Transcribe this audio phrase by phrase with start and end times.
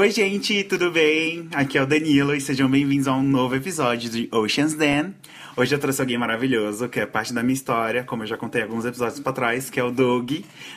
[0.00, 1.46] Oi, gente, tudo bem?
[1.52, 5.14] Aqui é o Danilo e sejam bem-vindos a um novo episódio de Ocean's Den.
[5.54, 8.62] Hoje eu trouxe alguém maravilhoso, que é parte da minha história, como eu já contei
[8.62, 10.30] alguns episódios pra trás, que é o Doug.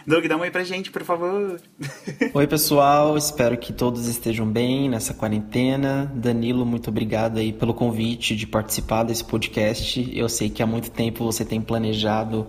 [0.05, 1.57] Doug, dá um oi pra gente, por favor.
[2.35, 6.11] Oi, pessoal, espero que todos estejam bem nessa quarentena.
[6.13, 10.05] Danilo, muito obrigado aí pelo convite de participar desse podcast.
[10.13, 12.45] Eu sei que há muito tempo você tem planejado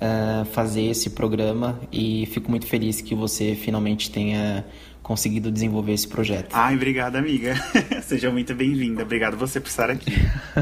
[0.00, 4.64] uh, fazer esse programa e fico muito feliz que você finalmente tenha
[5.02, 6.50] conseguido desenvolver esse projeto.
[6.52, 7.54] Ai, obrigada, amiga.
[8.02, 9.02] Seja muito bem-vinda.
[9.02, 10.12] Obrigado você por estar aqui.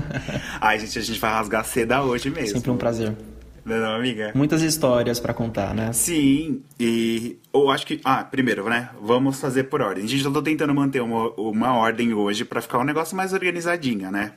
[0.61, 2.57] Ai, gente, a gente vai rasgar seda hoje mesmo.
[2.57, 3.17] Sempre um prazer.
[3.65, 4.31] Não, não amiga?
[4.33, 5.93] Muitas histórias para contar, né?
[5.93, 8.01] Sim, e eu acho que.
[8.05, 8.91] Ah, primeiro, né?
[9.03, 10.05] Vamos fazer por ordem.
[10.05, 13.33] A gente já tô tentando manter uma, uma ordem hoje para ficar um negócio mais
[13.33, 14.35] organizadinha, né?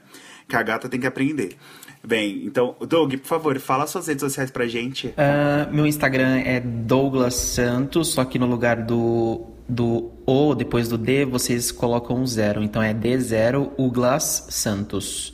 [0.48, 1.56] Que a gata tem que aprender.
[2.04, 5.08] Bem, então, Doug, por favor, fala suas redes sociais pra gente.
[5.08, 10.98] Uh, meu Instagram é Douglas Santos, só que no lugar do do O depois do
[10.98, 12.64] D, vocês colocam um zero.
[12.64, 15.30] Então é D0 Uglas Santos.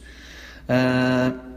[0.67, 1.55] Uh,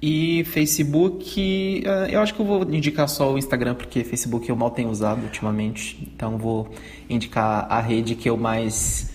[0.00, 4.56] e Facebook, uh, eu acho que eu vou indicar só o Instagram, porque Facebook eu
[4.56, 6.10] mal tenho usado ultimamente.
[6.14, 6.72] Então vou
[7.08, 9.12] indicar a rede que eu mais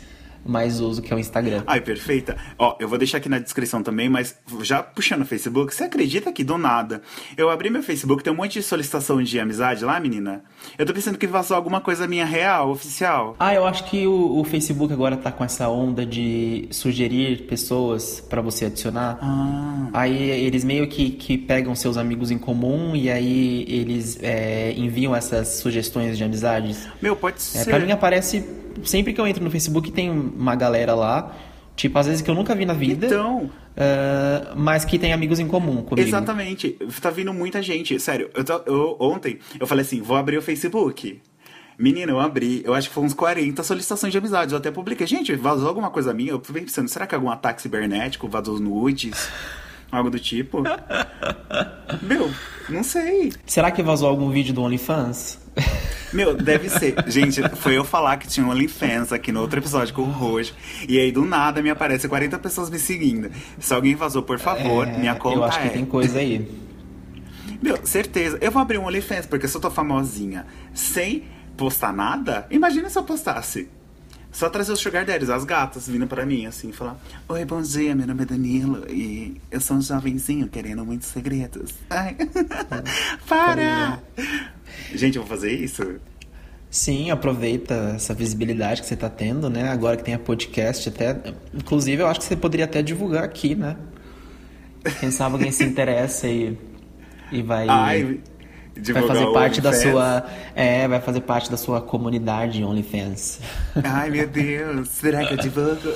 [0.48, 1.64] mais uso, que é o Instagram.
[1.68, 2.38] Ai, perfeita.
[2.58, 6.32] Ó, eu vou deixar aqui na descrição também, mas já puxando o Facebook, você acredita
[6.32, 7.02] que do nada
[7.36, 10.44] eu abri meu Facebook, tem um monte de solicitação de amizade lá, menina?
[10.78, 13.36] Eu tô pensando que vazou alguma coisa minha real, oficial.
[13.40, 18.20] Ah, eu acho que o, o Facebook agora tá com essa onda de sugerir pessoas
[18.20, 19.18] para você adicionar.
[19.22, 19.90] Ah.
[19.94, 25.16] Aí eles meio que, que pegam seus amigos em comum e aí eles é, enviam
[25.16, 26.88] essas sugestões de amizades.
[27.02, 27.60] Meu, pode ser.
[27.60, 28.44] É, pra mim aparece
[28.84, 31.36] sempre que eu entro no Facebook tem uma galera lá,
[31.76, 33.08] tipo, às vezes que eu nunca vi na vida.
[33.08, 33.50] Então.
[33.78, 36.08] Uh, mas que tem amigos em comum comigo.
[36.08, 36.78] Exatamente.
[37.00, 38.00] Tá vindo muita gente.
[38.00, 41.22] Sério, eu, eu, ontem eu falei assim: vou abrir o Facebook.
[41.78, 44.52] Menina, eu abri, eu acho que foi uns 40 solicitações de amizade.
[44.52, 45.06] Eu até publiquei.
[45.06, 46.32] Gente, vazou alguma coisa minha?
[46.32, 48.28] Eu fui pensando, será que é algum ataque cibernético?
[48.28, 49.30] Vazou nudes?
[49.92, 50.64] Algo do tipo?
[52.02, 52.30] Meu,
[52.68, 53.32] não sei.
[53.46, 55.40] Será que vazou algum vídeo do OnlyFans?
[56.18, 56.96] Meu, deve ser.
[57.06, 60.52] Gente, foi eu falar que tinha um OnlyFans aqui no outro episódio com o Rojo.
[60.90, 63.30] E aí, do nada, me aparece 40 pessoas me seguindo.
[63.60, 65.68] Se alguém vazou, por favor, é, minha conta Eu acho é.
[65.68, 66.50] que tem coisa aí.
[67.62, 68.36] Meu, certeza.
[68.42, 72.98] Eu vou abrir um OnlyFans, porque se eu tô famosinha sem postar nada, imagina se
[72.98, 73.70] eu postasse.
[74.38, 76.96] Só trazer os sugar daddies, as gatas, vindo para mim, assim, falar:
[77.28, 81.74] Oi, bom dia, meu nome é Danilo e eu sou um jovenzinho querendo muitos segredos.
[81.90, 82.16] Ai,
[83.28, 84.00] para!
[84.94, 86.00] Gente, eu vou fazer isso?
[86.70, 89.70] Sim, aproveita essa visibilidade que você está tendo, né?
[89.70, 91.20] Agora que tem a podcast, até.
[91.52, 93.76] Inclusive, eu acho que você poderia até divulgar aqui, né?
[95.00, 96.56] Quem sabe alguém se interessa e,
[97.32, 97.68] e vai.
[97.68, 98.22] Ai,
[98.94, 100.26] vai fazer parte da sua.
[100.56, 103.40] É, vai fazer parte da sua comunidade OnlyFans.
[103.84, 105.94] Ai, meu Deus, será que eu divulgo?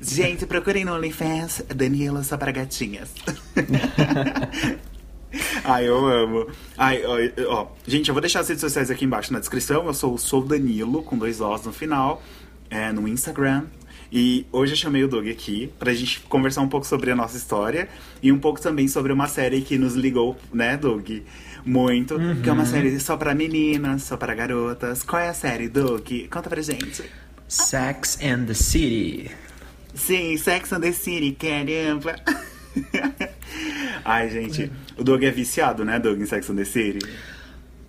[0.00, 3.10] Gente, procurem no OnlyFans Danilo só para gatinhas.
[5.64, 6.46] Ai, eu amo.
[6.76, 7.18] Ai, ó,
[7.52, 9.86] ó, gente, eu vou deixar as redes sociais aqui embaixo na descrição.
[9.86, 12.22] Eu sou o Sou Danilo, com dois Os no final,
[12.70, 13.64] é, no Instagram.
[14.10, 17.36] E hoje eu chamei o Doug aqui pra gente conversar um pouco sobre a nossa
[17.36, 17.88] história
[18.22, 21.10] e um pouco também sobre uma série que nos ligou, né, Doug?
[21.68, 22.16] Muito.
[22.16, 22.40] Uhum.
[22.40, 25.02] Que é uma série só pra meninas, só pra garotas.
[25.02, 26.08] Qual é a série, Doug?
[26.30, 27.04] Conta pra gente.
[27.46, 29.30] Sex and the City.
[29.94, 32.16] Sim, Sex and the City, caramba.
[34.04, 36.98] Ai, gente, o Doug é viciado, né, Doug, em Sex and the City?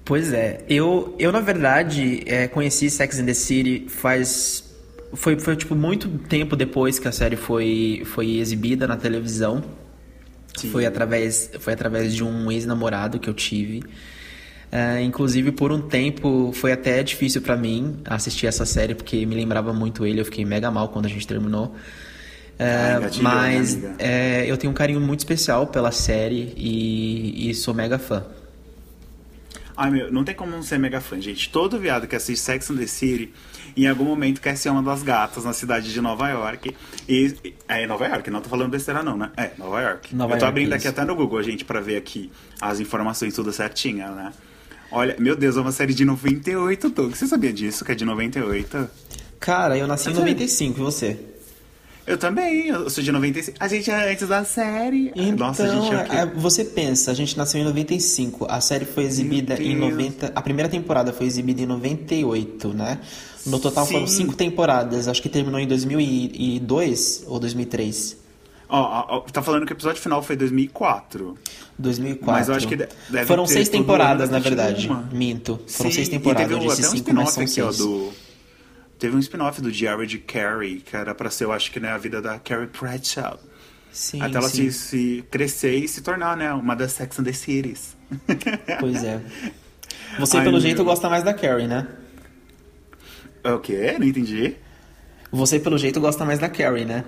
[0.04, 4.70] Pois é, eu, eu na verdade é, conheci Sex and the City faz
[5.14, 9.64] foi, foi tipo muito tempo depois que a série foi, foi exibida na televisão.
[10.62, 10.70] Sim.
[10.70, 13.80] Foi através foi através de um ex-namorado que eu tive.
[14.72, 19.36] Uh, inclusive por um tempo foi até difícil para mim assistir essa série porque me
[19.36, 20.22] lembrava muito ele.
[20.22, 21.76] Eu fiquei mega mal quando a gente terminou.
[22.60, 27.56] É, gatilho, mas né, é, eu tenho um carinho muito especial pela série e, e,
[27.56, 28.26] sou mega fã.
[29.80, 31.50] Ai meu, não tem como não ser mega fã, gente.
[31.50, 33.32] Todo viado que assiste Sex and the City,
[33.78, 36.76] em algum momento quer ser uma das gatas na cidade de Nova York.
[37.08, 37.34] E,
[37.66, 39.32] é Nova York, não tô falando besteira não, né?
[39.38, 40.14] É, Nova York.
[40.14, 42.30] Nova eu tô abrindo aqui até no Google, gente, para ver aqui
[42.60, 44.34] as informações tudo certinha, né?
[44.92, 47.14] Olha, meu Deus, é uma série de 98, Doug.
[47.14, 48.90] Você sabia disso, que é de 98?
[49.40, 51.18] Cara, eu nasci em 95, e você?
[52.10, 53.56] Eu também, eu sou de 95.
[53.60, 55.12] A gente é antes da série.
[55.16, 58.48] Então, Nossa, a gente é, é você pensa, a gente nasceu em 95.
[58.50, 60.32] A série foi exibida em 90.
[60.34, 62.98] A primeira temporada foi exibida em 98, né?
[63.46, 63.94] No total Sim.
[63.94, 65.08] foram cinco temporadas.
[65.08, 68.18] Acho que terminou em 2002 ou 2003.
[68.68, 71.38] Ó, oh, oh, tá falando que o episódio final foi 2004.
[71.78, 72.34] 2004.
[72.34, 74.88] Mas eu acho que deve Foram seis temporadas, na verdade.
[74.88, 75.08] Uma.
[75.14, 75.60] Minto.
[75.68, 77.80] Foram Sim, seis temporadas de cinco, mas são seis.
[77.80, 78.12] Ó, do
[79.00, 81.90] teve um spin-off do Diary de Carrie, que era pra ser, eu acho que, né,
[81.90, 83.40] a vida da Carrie Bradshaw.
[83.92, 84.70] Sim, Até ela sim.
[84.70, 87.98] se, se crescer e se tornar, né, uma das Sex and the Cities.
[88.80, 89.22] Pois é.
[90.20, 90.62] Você, Ai, pelo meu.
[90.62, 91.88] jeito, gosta mais da Carrie, né?
[93.46, 93.96] o quê?
[93.98, 94.56] Não entendi.
[95.32, 97.06] Você, pelo jeito, gosta mais da Carrie, né?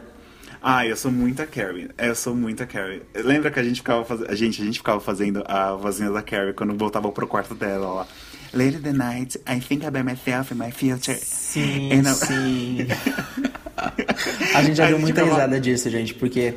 [0.61, 1.89] Ah, eu sou muita Carrie.
[1.97, 3.01] Eu sou muita Carrie.
[3.15, 4.29] Lembra que a gente ficava fazendo.
[4.29, 7.87] A gente, a gente ficava fazendo a vozinha da Carrie quando voltava pro quarto dela,
[7.87, 8.05] ó.
[8.53, 11.17] Late in the night, I think about myself and my future.
[11.17, 12.85] Sim, And sim.
[14.55, 16.53] a gente já A deu gente muita ficava- risada disso, gente, porque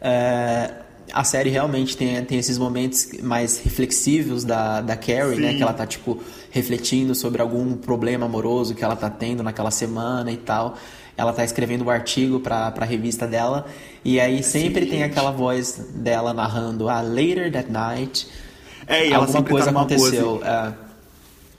[0.00, 0.70] é,
[1.12, 5.50] a série realmente tem, tem esses momentos mais reflexivos da, da Carrie, né?
[5.52, 5.56] Sim.
[5.56, 6.20] Que ela tá, tipo,
[6.50, 10.76] refletindo sobre algum problema amoroso que ela tá tendo naquela semana e tal.
[11.16, 13.66] Ela tá escrevendo um artigo pra, pra revista dela.
[14.04, 15.10] E aí sempre tem gente.
[15.10, 18.26] aquela voz dela narrando, ah, later that night,
[18.86, 20.40] É, alguma sempre coisa tá aconteceu.
[20.44, 20.89] é.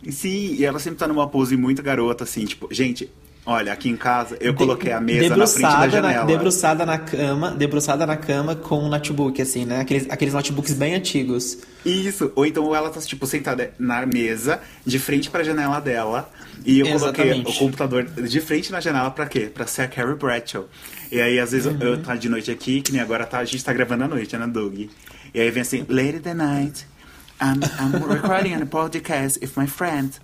[0.09, 3.09] Sim, e ela sempre tá numa pose muito garota, assim, tipo, gente,
[3.45, 6.25] olha, aqui em casa eu coloquei a mesa na frente da janela.
[6.25, 9.81] debruçada na cama, debruçada na cama com um notebook, assim, né?
[9.81, 11.59] Aqueles, aqueles notebooks bem antigos.
[11.85, 16.29] Isso, ou então ela tá, tipo, sentada na mesa, de frente pra janela dela,
[16.65, 17.49] e eu coloquei Exatamente.
[17.55, 19.51] o computador de frente na janela pra quê?
[19.53, 20.67] Pra ser a Carrie Bradshaw.
[21.11, 21.77] E aí, às vezes, Uhum.
[21.81, 24.35] eu tá de noite aqui, que nem agora tá, a gente tá gravando à noite,
[24.37, 24.79] né, Doug?
[25.33, 26.85] E aí vem assim, in the night,
[27.41, 30.17] I'm, I'm recording a podcast with my friend,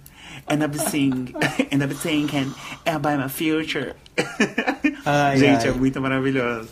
[0.47, 1.33] and I've seen,
[1.71, 2.53] and I've thinking
[2.85, 3.95] about my future.
[5.03, 5.69] Ai, gente, ai.
[5.69, 6.69] é muito maravilhoso.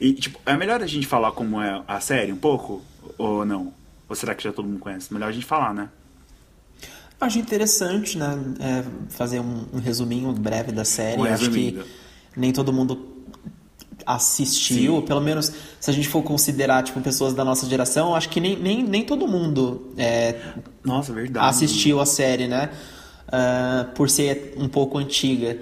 [0.00, 2.82] E, tipo, é melhor a gente falar como é a série um pouco?
[3.16, 3.72] Ou não?
[4.08, 5.14] Ou será que já todo mundo conhece?
[5.14, 5.88] Melhor a gente falar, né?
[7.20, 8.36] Acho interessante, né?
[8.58, 11.20] é, fazer um, um resuminho breve da série.
[11.20, 11.80] Um Acho que
[12.36, 13.16] nem todo mundo
[14.04, 18.40] assistiu, pelo menos se a gente for considerar tipo pessoas da nossa geração, acho que
[18.40, 20.36] nem, nem, nem todo mundo é,
[20.84, 21.46] Nossa, verdade.
[21.46, 22.70] assistiu a série, né?
[23.28, 25.58] Ah, por ser um pouco antiga.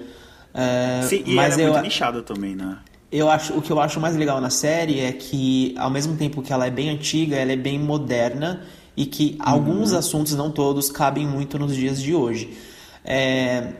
[0.53, 2.77] Ah, Sim, e mas era eu, muito nichada também, né?
[3.11, 6.41] eu acho, o que eu acho mais legal na série é que, ao mesmo tempo
[6.41, 8.61] que ela é bem antiga, ela é bem moderna
[8.97, 12.57] e que alguns assuntos, não todos, cabem muito nos dias de hoje.
[13.03, 13.73] É,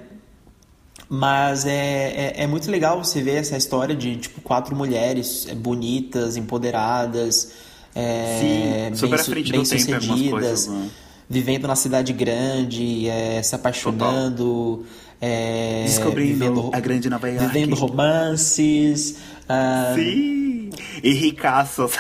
[1.09, 5.55] mas é, é, é muito legal você ver essa história de tipo quatro mulheres é,
[5.55, 7.51] bonitas, empoderadas,
[7.93, 10.89] é, Sim, bem, bem sucedidas, coisas, né?
[11.29, 14.85] vivendo na cidade grande, é, se apaixonando,
[15.21, 17.45] é, Descobrindo vivendo, a grande Nova York.
[17.47, 19.17] vivendo romances.
[19.47, 20.69] ah, Sim!
[21.01, 21.93] E ricaços.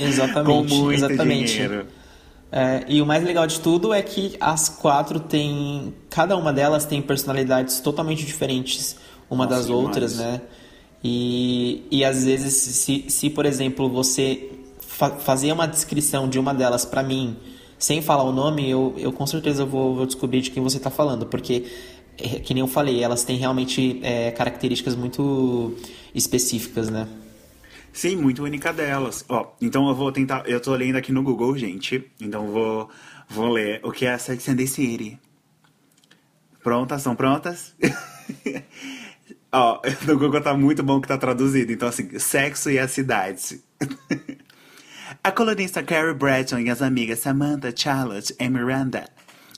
[0.00, 1.52] Exatamente, Com muito exatamente.
[1.52, 1.86] dinheiro.
[2.50, 5.94] É, e o mais legal de tudo é que as quatro têm.
[6.08, 8.96] Cada uma delas tem personalidades totalmente diferentes
[9.30, 9.84] uma Nossa, das demais.
[9.84, 10.40] outras, né?
[11.04, 14.50] E, e às vezes, se, se por exemplo, você
[14.80, 17.36] fa fazer uma descrição de uma delas pra mim,
[17.78, 20.90] sem falar o nome, eu, eu com certeza vou, vou descobrir de quem você tá
[20.90, 21.66] falando, porque,
[22.16, 25.76] é, que nem eu falei, elas têm realmente é, características muito
[26.14, 27.06] específicas, né?
[27.98, 29.24] Sim, muito única delas.
[29.28, 30.48] Ó, então eu vou tentar.
[30.48, 32.08] Eu tô lendo aqui no Google, gente.
[32.20, 32.90] Então eu vou,
[33.28, 35.18] vou ler o que é Sex and the City.
[36.62, 37.02] Prontas?
[37.02, 37.74] São prontas?
[39.50, 41.72] Ó, no Google tá muito bom que tá traduzido.
[41.72, 43.60] Então, assim, sexo e a cidade.
[45.24, 49.10] A colunista Carrie Bradshaw e as amigas Samantha, Charlotte e Miranda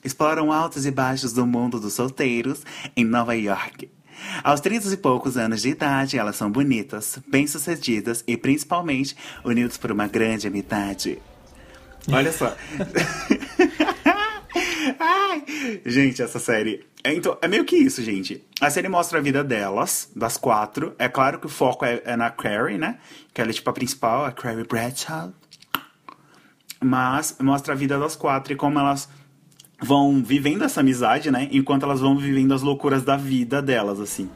[0.03, 2.65] exploram altos e baixos do mundo dos solteiros
[2.97, 3.91] em Nova York.
[4.43, 9.93] Aos 30 e poucos anos de idade, elas são bonitas, bem-sucedidas e principalmente unidas por
[9.93, 11.19] uma grande amizade.
[12.11, 12.57] Olha só.
[14.99, 15.45] Ai,
[15.85, 16.87] gente, essa série.
[17.03, 18.45] É, então, é meio que isso, gente.
[18.61, 20.95] A série mostra a vida delas, das quatro.
[20.99, 22.99] É claro que o foco é, é na Carrie, né?
[23.33, 25.33] Que ela é tipo a principal, a Carrie Bradshaw.
[26.83, 29.09] Mas mostra a vida das quatro e como elas
[29.83, 31.49] vão vivendo essa amizade, né?
[31.53, 34.29] Enquanto elas vão vivendo as loucuras da vida delas, assim.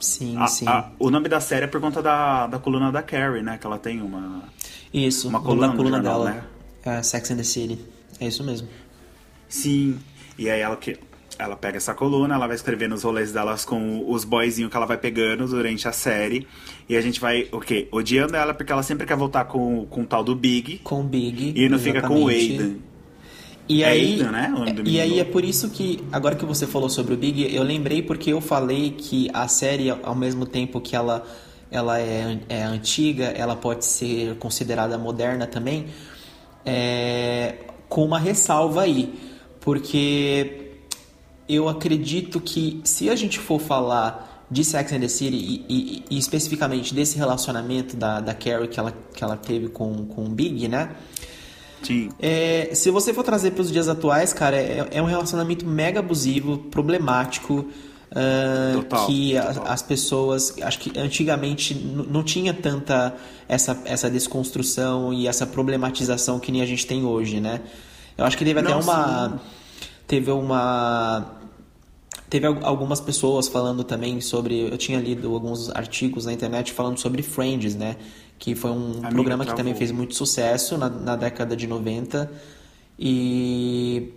[0.00, 0.66] Sim, A- sim.
[0.66, 3.56] a- o nome da série é por conta da, da coluna da Carrie, né?
[3.58, 4.42] Que ela tem uma.
[4.92, 6.30] Isso, Uma coluna da coluna jornal, dela.
[6.34, 6.44] né?
[6.98, 7.78] É, Sex and the City.
[8.20, 8.68] É isso mesmo.
[9.48, 9.98] Sim.
[10.38, 10.98] E aí ela que
[11.38, 14.86] ela pega essa coluna, ela vai escrevendo os rolês delas com os boyzinhos que ela
[14.86, 16.46] vai pegando durante a série.
[16.88, 17.88] E a gente vai, o quê?
[17.90, 20.78] Odiando ela porque ela sempre quer voltar com, com o tal do Big.
[20.78, 21.52] Com o Big.
[21.56, 22.62] E não fica com o exatamente.
[22.62, 22.82] Aiden.
[23.68, 24.52] E É aí, né?
[24.74, 27.62] Do e aí é por isso que, agora que você falou sobre o Big, eu
[27.62, 31.24] lembrei porque eu falei que a série, ao mesmo tempo que ela,
[31.70, 35.86] ela é, é antiga, ela pode ser considerada moderna também,
[36.66, 37.54] é,
[37.88, 39.14] com uma ressalva aí.
[39.60, 40.72] Porque
[41.48, 46.04] eu acredito que se a gente for falar de Sex and the City e, e-
[46.10, 50.28] e especificamente desse relacionamento da, da Carrie que ela, que ela teve com, com o
[50.28, 50.90] Big, né?
[51.82, 52.08] Sim.
[52.20, 56.00] É, se você for trazer para os dias atuais, cara, é, é um relacionamento mega
[56.00, 57.66] abusivo, problemático.
[58.14, 59.72] Uh, Total, que a- total.
[59.72, 63.14] as pessoas, acho que antigamente não tinha tanta
[63.48, 67.62] essa, essa desconstrução e essa problematização que nem a gente tem hoje, né?
[68.18, 69.40] Eu acho que teve até Não, uma.
[70.06, 71.24] Teve uma.
[72.28, 74.60] Teve al- algumas pessoas falando também sobre.
[74.70, 77.96] Eu tinha lido alguns artigos na internet falando sobre Friends, né?
[78.42, 79.56] Que foi um Amiga, programa que travou.
[79.58, 82.28] também fez muito sucesso na, na década de 90.
[82.98, 84.08] E.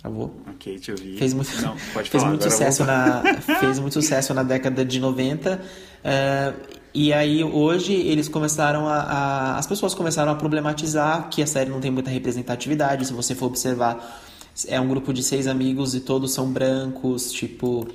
[0.00, 0.34] Travou?
[0.54, 1.16] Ok, eu ver.
[1.16, 3.22] Fez muito, Não, pode fez falar, muito agora eu sucesso na
[3.60, 5.60] fez muito sucesso na década de 90
[6.04, 6.52] eh,
[6.94, 11.70] e aí hoje eles começaram a, a- as pessoas começaram a problematizar que a série
[11.70, 14.22] não tem muita representatividade se você for observar
[14.68, 17.86] é um grupo de seis amigos e todos são brancos tipo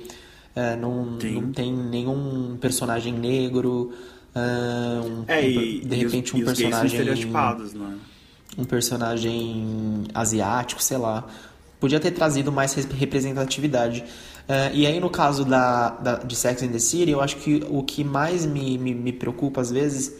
[0.56, 1.40] eh, não, Sim.
[1.40, 3.92] não tem nenhum personagem negro
[5.04, 7.96] um- É, e, de repente e um os são personagem estereotipados, né?
[8.56, 11.24] um personagem asiático, sei lá.
[11.80, 14.04] Podia ter trazido mais res- representatividade.
[14.48, 17.62] Eh, e aí, no caso da, da- de Sex and the City, eu acho que
[17.68, 20.12] o que mais me, me, me preocupa às vezes,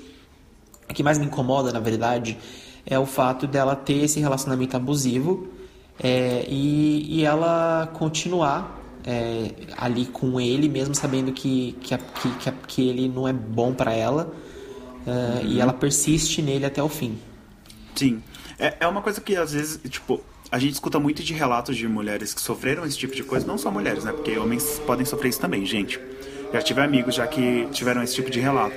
[0.89, 2.37] o que mais me incomoda, na verdade,
[2.87, 5.49] é o fato dela ter esse relacionamento abusivo
[5.99, 8.78] eh, e, e ela continuar
[9.09, 13.27] eh, ali com ele, mesmo sabendo que, que, a- que, que, a- que ele não
[13.27, 14.31] é bom pra ela.
[15.07, 17.17] eh, E ela persiste nele até o fim.
[17.95, 18.23] Sim.
[18.59, 21.89] É, é uma coisa que às vezes, tipo, a gente escuta muito de relatos de
[21.89, 24.13] mulheres que sofreram esse tipo de coisa, não só mulheres, né?
[24.13, 25.99] Porque homens podem sofrer isso também, gente.
[26.53, 28.77] Já tive amigos já que tiveram esse tipo de relato.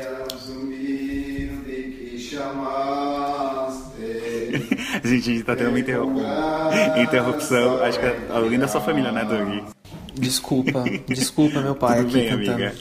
[5.03, 6.69] A gente, a gente tá tendo uma interru- uma
[7.01, 7.81] interrupção.
[7.83, 9.69] Acho que é alguém da sua família, né, Doug?
[10.13, 12.51] Desculpa, desculpa meu pai Tudo aqui bem, cantando.
[12.51, 12.75] amiga.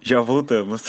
[0.00, 0.82] Já voltamos.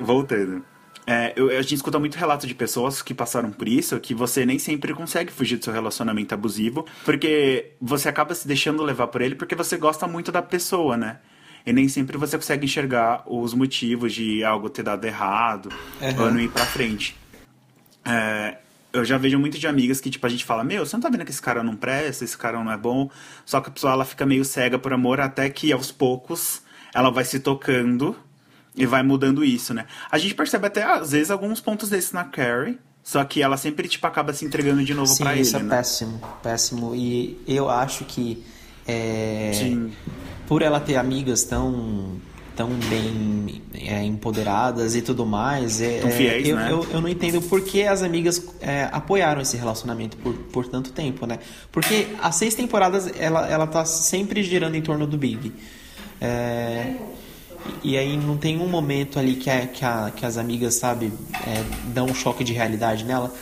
[0.00, 0.64] Voltando.
[1.10, 4.44] É, eu- a gente escuta muito relato de pessoas que passaram por isso, que você
[4.44, 9.22] nem sempre consegue fugir do seu relacionamento abusivo, porque você acaba se deixando levar por
[9.22, 11.18] ele porque você gosta muito da pessoa, né?
[11.64, 15.70] E nem sempre você consegue enxergar os motivos de algo ter dado errado
[16.02, 16.24] Aham.
[16.24, 17.16] ou não ir pra frente.
[18.04, 18.58] É,
[18.92, 21.08] eu já vejo muito de amigas que, tipo, a gente fala, meu, você não tá
[21.08, 23.10] vendo que esse cara não presta, esse cara não é bom.
[23.46, 26.62] Só que a pessoa, ela fica meio cega por amor, até que aos poucos
[26.94, 28.14] ela vai se tocando
[28.78, 29.86] e vai mudando isso, né?
[30.10, 33.88] A gente percebe até, às vezes, alguns pontos desses na Carrie, só que ela sempre,
[33.88, 35.76] tipo, acaba se entregando de novo Sim, pra isso ele, é né?
[35.76, 36.94] péssimo, péssimo.
[36.94, 38.44] E eu acho que
[38.86, 39.92] é, Sim.
[40.46, 42.20] por ela ter amigas tão
[42.54, 46.72] tão bem é, empoderadas e tudo mais, é, Tão fiéis, eu, né?
[46.72, 50.90] eu, eu não entendo por que as amigas é, apoiaram esse relacionamento por, por tanto
[50.90, 51.38] tempo, né?
[51.70, 55.52] Porque as seis temporadas ela, ela tá sempre girando em torno do Big.
[56.20, 56.96] É,
[57.82, 61.12] e aí não tem um momento ali que, a, que, a- que as amigas, sabe,
[61.46, 63.32] é, dão um choque de realidade nela.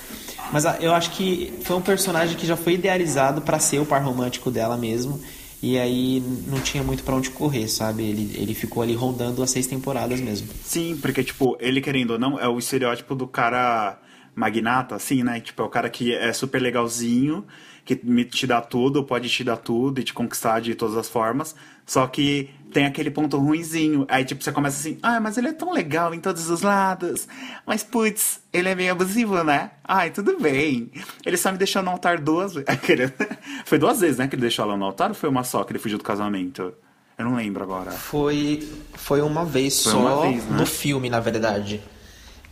[0.53, 3.87] Mas a- eu acho que foi um personagem que já foi idealizado pra ser o
[3.87, 5.21] par romântico dela mesmo.
[5.63, 8.05] E aí não tinha muito pra onde correr, sabe?
[8.05, 10.47] Ele, ele ficou ali rondando as seis temporadas mesmo.
[10.65, 13.99] Sim, porque, tipo, ele querendo ou não, é o estereótipo do cara
[14.37, 15.41] magnata, assim, né?
[15.41, 17.45] Tipo, é o cara que é super legalzinho,
[17.87, 21.57] que te dá tudo, pode te dar tudo e te conquistar de todas as formas.
[21.87, 24.05] Só que tem aquele ponto ruinzinho.
[24.09, 27.27] Aí, tipo, você começa assim, ah, mas ele é tão legal em todos os lados.
[27.65, 29.71] Mas, putz, ele é meio abusivo, né?
[29.83, 30.91] Ai, tudo bem.
[31.25, 32.69] Ele só me deixou no altar duas vezes.
[33.65, 35.73] Foi duas vezes, né, que ele deixou ela no altar ou foi uma só que
[35.73, 36.75] ele fugiu do casamento?
[37.17, 37.93] Eu não lembro agora.
[37.93, 40.59] Foi, foi uma vez Foi só uma vez, né?
[40.59, 41.81] no filme, na verdade.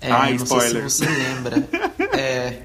[0.04, 0.82] É, Ah, não sei se spoiler.
[0.90, 1.64] você lembra.
[2.16, 2.58] É,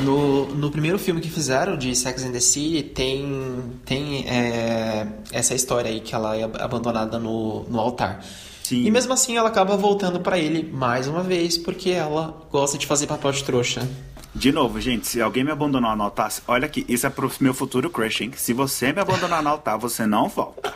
[0.00, 5.54] no, no primeiro filme que fizeram de Sex and the City tem, tem é, essa
[5.54, 8.20] história aí que ela é abandonada no, no altar.
[8.62, 8.84] Sim.
[8.84, 12.86] E mesmo assim ela acaba voltando pra ele mais uma vez porque ela gosta de
[12.86, 13.88] fazer papel de trouxa.
[14.34, 17.52] De novo, gente, se alguém me abandonar no altar, olha aqui, isso é pro meu
[17.54, 18.32] futuro crush, hein?
[18.36, 20.72] Se você me abandonar no altar, você não volta.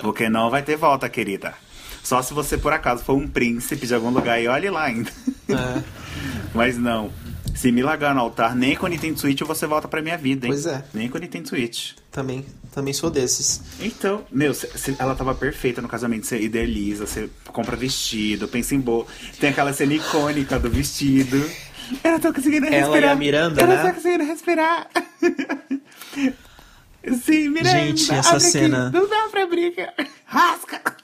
[0.00, 1.54] Porque não vai ter volta, querida.
[2.02, 5.10] Só se você, por acaso, for um príncipe de algum lugar e olhe lá ainda.
[5.48, 5.82] É,
[6.54, 7.10] Mas não.
[7.54, 10.46] Se me largar no altar, nem com o Nintendo Switch você volta pra minha vida,
[10.46, 10.52] hein?
[10.52, 10.82] Pois é.
[10.94, 11.92] Nem com o Nintendo Switch.
[12.10, 13.60] também, também sou desses.
[13.80, 16.26] Então, meu, cê- cê- ela tava perfeita no casamento.
[16.26, 19.06] Você idealiza, você compra vestido, pensa em boa.
[19.38, 21.36] Tem aquela cena icônica do vestido.
[22.02, 23.10] Eu não tô conseguindo Ela e respirar.
[23.10, 23.88] a Miranda, Eu não né?
[23.88, 24.88] tô conseguindo respirar.
[27.24, 27.70] Sim, Miranda.
[27.78, 28.50] Gente, essa abre aqui.
[28.52, 29.92] cena- Não dá pra brincar.
[30.24, 30.96] Rasca.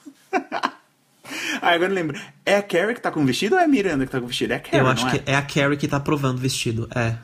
[1.62, 2.20] Ah, agora eu lembro.
[2.44, 4.24] É a Carrie que tá com o vestido ou é a Miranda que tá com
[4.26, 4.52] o vestido?
[4.52, 5.22] É a Carrie, Eu acho não que é?
[5.32, 7.16] é a Carrie que tá provando o vestido, é.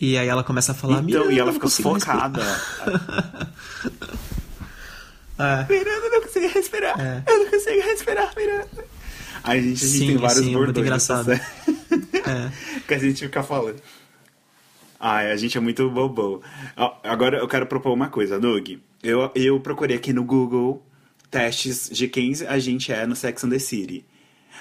[0.00, 2.40] E aí ela começa a falar, Então, Miranda, e ela fica sufocada.
[2.42, 3.26] respirar."
[5.68, 7.00] Miranda, eu não consigo respirar.
[7.00, 7.22] É.
[7.26, 8.68] Eu não consigo respirar, Miranda.
[9.42, 11.40] Aí a gente, a gente Sim, tem vários sim, muito bordões nessa engraçado.
[12.26, 12.50] É.
[12.88, 13.76] que a gente fica falando.
[14.98, 16.40] Ai, a gente é muito bobão.
[16.76, 18.70] Ó, Agora eu quero propor uma coisa, Doug.
[19.02, 20.82] Eu, eu procurei aqui no Google
[21.34, 24.04] testes de quem a gente é no Sex and the City.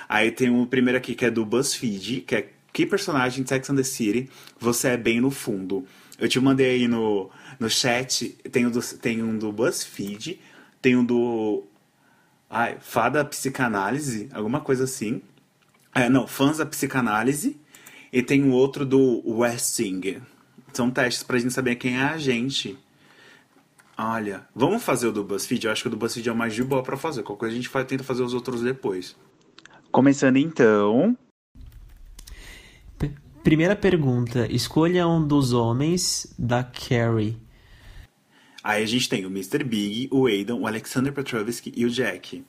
[0.10, 3.70] Aí tem o primeiro aqui que é do BuzzFeed, que é que personagem de Sex
[3.70, 4.28] and the City
[4.60, 5.86] você é bem no fundo.
[6.18, 10.40] Eu te mandei aí no, no chat, tem, um do, tem um do BuzzFeed,
[10.82, 11.64] tem um do
[12.50, 15.22] ai, Fada Psicanálise, alguma coisa assim.
[15.94, 17.56] É, não, Fãs da Psicanálise.
[18.12, 20.22] E tem um outro do Westing.
[20.72, 22.78] São testes pra gente saber quem é a gente.
[23.98, 25.66] Olha, vamos fazer o do BuzzFeed?
[25.66, 27.22] Eu acho que o do BuzzFeed é o mais de boa pra fazer.
[27.24, 29.16] Qualquer coisa a gente faz, tenta fazer os outros depois.
[29.92, 31.16] Começando então.
[32.98, 33.12] P-
[33.44, 34.48] Primeira pergunta.
[34.52, 37.38] Escolha um dos homens da Carrie.
[38.64, 39.64] Aí a gente tem o Mr.
[39.64, 42.44] Big, o Aidan, o Alexander Petrovsky e o Jack.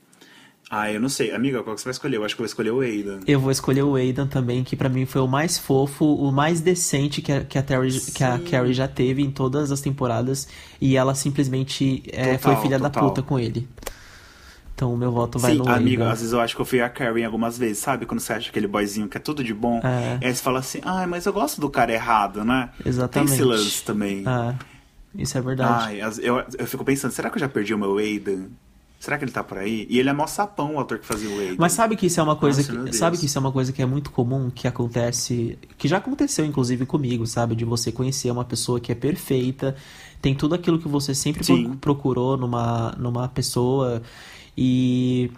[0.76, 1.30] Ah, eu não sei.
[1.30, 2.16] Amiga, qual que você vai escolher?
[2.16, 3.20] Eu acho que eu vou escolher o Aidan.
[3.28, 6.60] Eu vou escolher o Aidan também, que pra mim foi o mais fofo, o mais
[6.60, 8.40] decente que a, que a, Terry, que a.
[8.40, 10.48] Carrie já teve em todas as temporadas.
[10.80, 13.08] E ela simplesmente é, Total, foi filha da total.
[13.08, 13.68] puta com ele.
[14.74, 16.12] Então o meu voto vai Sim, no amiga, Aidan.
[16.12, 18.04] às vezes eu acho que eu fui a Karen algumas vezes, sabe?
[18.04, 19.80] Quando você acha aquele boyzinho que é tudo de bom.
[19.84, 20.18] É.
[20.20, 22.70] E aí você fala assim, ai, mas eu gosto do cara errado, né?
[22.84, 23.28] Exatamente.
[23.28, 24.24] Tem esse lance também.
[24.26, 24.56] Ah,
[25.14, 26.00] isso é verdade.
[26.02, 28.46] Ai, eu, eu fico pensando, será que eu já perdi o meu Aidan?
[29.04, 29.86] Será que ele tá por aí?
[29.90, 31.56] E ele é mó sapão, o ator que fazia o Aidan.
[31.58, 33.70] Mas sabe que isso é uma coisa Nossa, que, sabe que isso é uma coisa
[33.70, 38.30] que é muito comum, que acontece, que já aconteceu inclusive comigo, sabe, de você conhecer
[38.30, 39.76] uma pessoa que é perfeita,
[40.22, 41.74] tem tudo aquilo que você sempre Sim.
[41.78, 44.00] procurou numa numa pessoa
[44.56, 45.30] e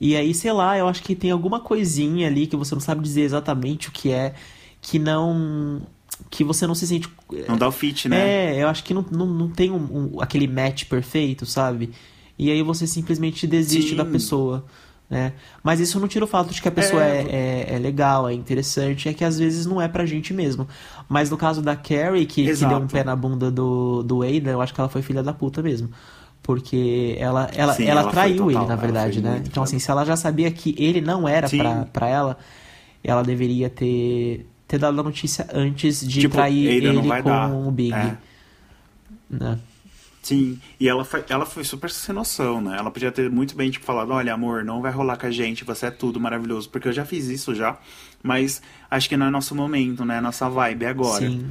[0.00, 3.02] e aí, sei lá, eu acho que tem alguma coisinha ali que você não sabe
[3.02, 4.32] dizer exatamente o que é,
[4.80, 5.82] que não
[6.30, 7.08] que você não se sente
[7.48, 8.56] Não dá o fit, né?
[8.56, 9.76] é, eu acho que não, não, não tem um,
[10.16, 11.90] um- aquele match perfeito, sabe?
[12.38, 13.96] E aí você simplesmente desiste Sim.
[13.96, 14.64] da pessoa,
[15.10, 15.32] né?
[15.62, 17.22] Mas isso não tira o fato de que a pessoa É.
[17.22, 20.68] é, é, é legal, é interessante, é que às vezes não é pra gente mesmo.
[21.08, 24.52] Mas no caso da Carrie, que, que deu um pé na bunda do, do Aidan,
[24.52, 25.90] eu acho que ela foi filha da puta mesmo.
[26.42, 29.42] Porque ela, ela, Sim, ela, ela traiu total, ele, na verdade, né?
[29.44, 31.58] Então, assim, se ela já sabia que ele não era Sim.
[31.58, 32.38] pra, pra ela,
[33.02, 37.50] ela deveria ter, ter dado a notícia antes de Tipo, trair ele vai com dar.
[37.52, 37.92] o Big.
[37.92, 38.16] É.
[39.28, 39.58] né?
[40.22, 42.76] Sim, e ela foi, ela foi super sem noção, né?
[42.78, 45.64] Ela podia ter muito bem, tipo, falado, olha, amor, não vai rolar com a gente,
[45.64, 46.68] você é tudo maravilhoso.
[46.68, 47.78] Porque eu já fiz isso já,
[48.22, 50.20] mas acho que não é nosso momento, né?
[50.20, 51.30] Nossa vibe agora.
[51.30, 51.46] Sim.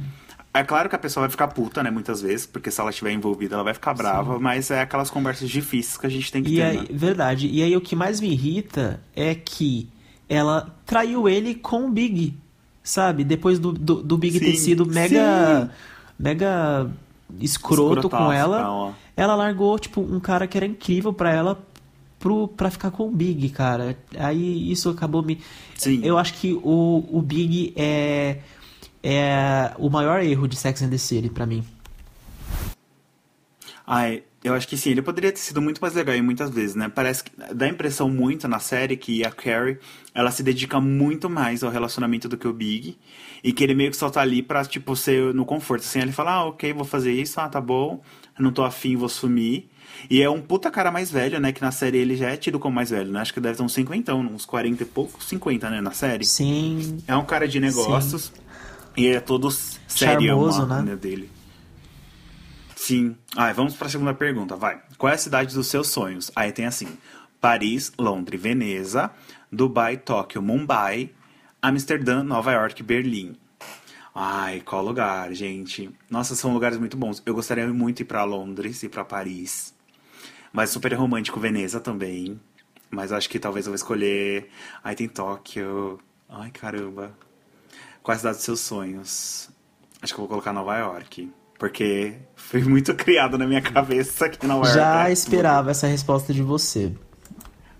[0.54, 3.12] É claro que a pessoa vai ficar puta, né, muitas vezes, porque se ela estiver
[3.12, 6.50] envolvida, ela vai ficar brava, mas é aquelas conversas difíceis que a gente tem que
[6.50, 6.86] E ter, aí, né?
[6.90, 7.48] verdade.
[7.48, 9.88] E aí o que mais me irrita é que
[10.28, 12.34] ela traiu ele com o Big,
[12.82, 13.24] sabe?
[13.24, 15.70] Depois do, do, do Big ter Sim, sido mega, sim.
[16.18, 16.90] mega
[17.40, 18.70] escroto com ela.
[18.70, 18.92] ó.
[19.16, 21.58] ela largou, tipo, um cara que era incrível pra ela
[22.18, 23.96] pro, pra ficar com o Big, cara.
[24.18, 25.40] Aí isso acabou me...
[25.76, 26.00] Sim.
[26.02, 28.38] Eu acho que o, o Big é,
[29.02, 31.64] é o maior erro de Sex and the City pra mim.
[33.86, 36.76] Ai, eu acho que sim, ele poderia ter sido muito mais legal e muitas vezes,
[36.76, 36.88] né?
[36.88, 39.78] Parece que dá a impressão muito na série que a Carrie,
[40.14, 42.96] ela se dedica muito mais ao relacionamento do que o Big.
[43.42, 45.82] E que ele meio que só tá ali pra, tipo, ser no conforto.
[45.82, 48.00] Assim, ele fala, ah, ok, vou fazer isso, ah, tá bom,
[48.38, 49.68] não tô afim, vou sumir.
[50.08, 51.52] E é um puta cara mais velho, né?
[51.52, 53.20] Que na série ele já é tido como mais velho, né?
[53.20, 55.80] Acho que deve ter uns 50, uns 40 e pouco, 50, né?
[55.80, 56.24] Na série.
[56.24, 58.32] Sim, É um cara de negócios.
[58.96, 60.82] E é todo sério, Charmoso, né?
[60.82, 60.96] né?
[60.96, 61.30] dele.
[62.88, 63.18] Sim.
[63.36, 64.80] Ah, vamos para a segunda pergunta, vai.
[64.96, 66.32] Qual é a cidade dos seus sonhos?
[66.34, 66.88] Aí tem assim:
[67.38, 69.10] Paris, Londres, Veneza,
[69.52, 71.10] Dubai, Tóquio, Mumbai,
[71.60, 73.36] Amsterdã, Nova York, Berlim.
[74.14, 75.90] Ai, qual lugar, gente?
[76.08, 77.22] Nossa, são lugares muito bons.
[77.26, 79.74] Eu gostaria muito de ir para Londres e para Paris.
[80.50, 82.40] Mas super romântico Veneza também.
[82.90, 84.48] Mas acho que talvez eu vou escolher.
[84.82, 86.00] Aí tem Tóquio.
[86.26, 87.12] Ai, caramba.
[88.02, 89.50] Qual é a cidade dos seus sonhos?
[90.00, 91.30] Acho que eu vou colocar Nova York.
[91.58, 94.74] Porque foi muito criado na minha cabeça que Nova York.
[94.78, 96.92] já é esperava essa resposta de você.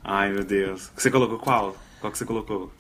[0.03, 0.91] Ai, meu Deus.
[0.97, 1.77] Você colocou qual?
[2.01, 2.73] Qual que você colocou?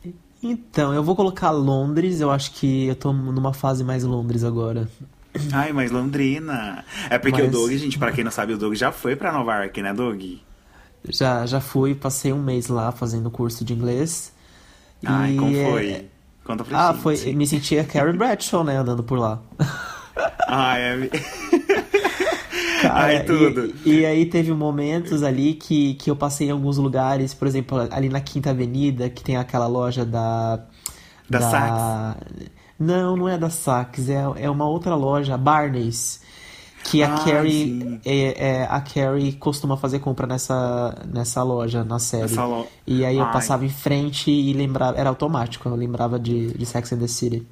[0.42, 4.88] Então, eu vou colocar Londres, eu acho que eu tô numa fase mais Londres agora.
[5.52, 6.84] Ai, mas Londrina.
[7.10, 9.32] É porque Mas- o Doug, gente, pra quem não sabe, o Doug já foi pra
[9.32, 10.22] Nova York, né, Doug?
[11.08, 14.32] Já, já fui, passei um mês lá fazendo curso de inglês.
[15.04, 16.08] Ai, E como é- foi?
[16.44, 17.02] Conta pra Ah, gente.
[17.02, 19.40] foi, me sentia Carrie Bradshaw, né, andando por lá.
[20.48, 21.10] Ai, é...
[22.82, 23.74] Cara, Ai, tudo.
[23.84, 27.78] E, e aí teve momentos ali que, que eu passei em alguns lugares, por exemplo,
[27.90, 30.60] ali na Quinta Avenida, que tem aquela loja da.
[31.28, 32.36] Da Saks?
[32.78, 36.20] Não, não é da Saks, é, é uma outra loja, Barney's.
[36.84, 41.98] Que a Ah, Carrie é, é, a Carrie costuma fazer compra nessa, nessa loja, na
[41.98, 42.32] série.
[42.36, 43.32] Lo- E aí eu Ai.
[43.32, 44.96] passava em frente e lembrava.
[44.96, 47.44] Era automático, eu lembrava de, de Sex and the City.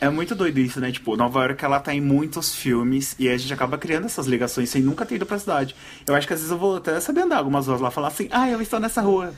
[0.00, 0.92] É muito doido isso, né?
[0.92, 4.70] Tipo, Nova York, ela tá em muitos filmes e a gente acaba criando essas ligações
[4.70, 5.74] sem nunca ter ido pra cidade.
[6.06, 8.28] Eu acho que às vezes eu vou até saber andar algumas ruas lá, falar assim,
[8.30, 9.34] ah, eu estou nessa rua.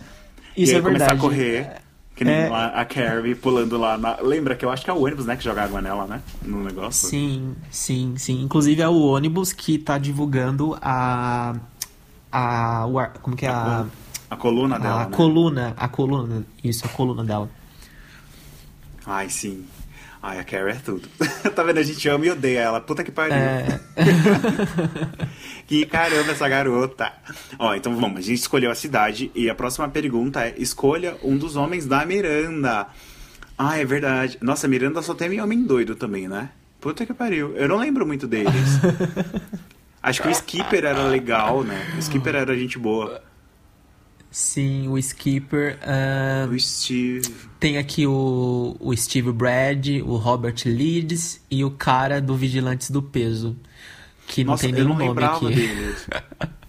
[0.55, 1.77] Isso e aí é começar a correr,
[2.15, 2.49] que nem É.
[2.51, 4.21] lá a Carrie pulando lá na...
[4.21, 6.21] Lembra que eu acho que é o ônibus, né, que joga água nela, né?
[6.43, 7.09] No negócio.
[7.09, 8.43] Sim, sim, sim.
[8.43, 11.55] Inclusive é o ônibus que tá divulgando a.
[12.31, 12.87] a
[13.23, 13.87] como que é a.
[14.29, 15.17] A coluna dela, A né?
[15.17, 17.49] coluna, a coluna, isso, a coluna dela.
[19.07, 19.65] Ai, sim.
[20.23, 21.09] Ai, a Carrie é tudo.
[21.55, 21.79] tá vendo?
[21.79, 22.81] A gente ama e odeia ela.
[22.81, 23.35] Puta que pariu.
[23.35, 23.81] É,
[25.67, 27.13] Que caramba essa garota.
[27.59, 31.37] Ó, então vamos, a gente escolheu a cidade e a próxima pergunta é: escolha um
[31.39, 32.89] dos homens da Miranda.
[33.57, 34.37] Ah, é verdade.
[34.41, 36.51] Nossa, Miranda só tem homem doido também, né?
[36.81, 37.55] Puta que pariu.
[37.57, 38.53] Eu não lembro muito deles.
[40.03, 41.95] Acho que o Skipper era legal, né?
[41.97, 43.23] O Skipper era gente boa.
[44.31, 45.79] Sim, o Skipper.
[45.83, 47.23] ah, O Steve.
[47.59, 53.03] tem aqui o, o Steve Brad, o Robert Leeds e o cara do Vigilantes do
[53.03, 53.57] Peso.
[54.27, 55.47] Que não Nossa, tem eu nenhum não nome aqui.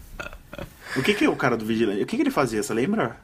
[0.98, 2.04] O que, que é o cara do vigilante?
[2.04, 2.62] O que, que ele fazia?
[2.62, 3.16] Você lembra?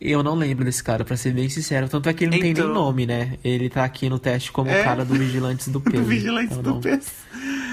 [0.00, 1.88] Eu não lembro desse cara, pra ser bem sincero.
[1.88, 3.38] Tanto é que ele não tem Então- nem nome, né?
[3.42, 4.82] Ele tá aqui no teste como É.
[4.82, 6.02] o cara do Vigilantes do Peso.
[6.02, 6.80] Do Vigilante o do.
[6.80, 7.08] Peso.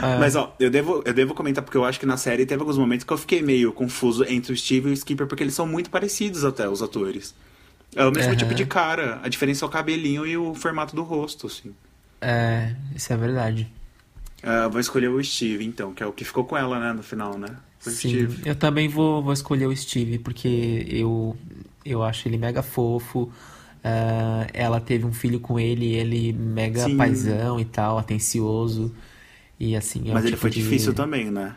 [0.01, 0.17] É.
[0.19, 2.77] Mas ó, eu devo, eu devo comentar porque eu acho que na série teve alguns
[2.77, 5.67] momentos que eu fiquei meio confuso entre o Steve e o Skipper, porque eles são
[5.67, 7.35] muito parecidos até, os atores.
[7.95, 8.37] É o mesmo Aham.
[8.37, 9.19] tipo de cara.
[9.21, 11.73] A diferença é o cabelinho e o formato do rosto, assim.
[12.21, 13.67] É, isso é verdade.
[14.41, 17.03] Ah, vou escolher o Steve, então, que é o que ficou com ela, né, no
[17.03, 17.49] final, né?
[17.79, 18.41] Foi Sim, Steve.
[18.45, 21.37] eu também vou, vou escolher o Steve, porque eu,
[21.85, 23.31] eu acho ele mega fofo.
[23.83, 26.97] Ah, ela teve um filho com ele, ele mega Sim.
[26.97, 28.93] paizão e tal, atencioso.
[29.59, 31.55] E assim, é um Mas ele tipo foi de- difícil também, né?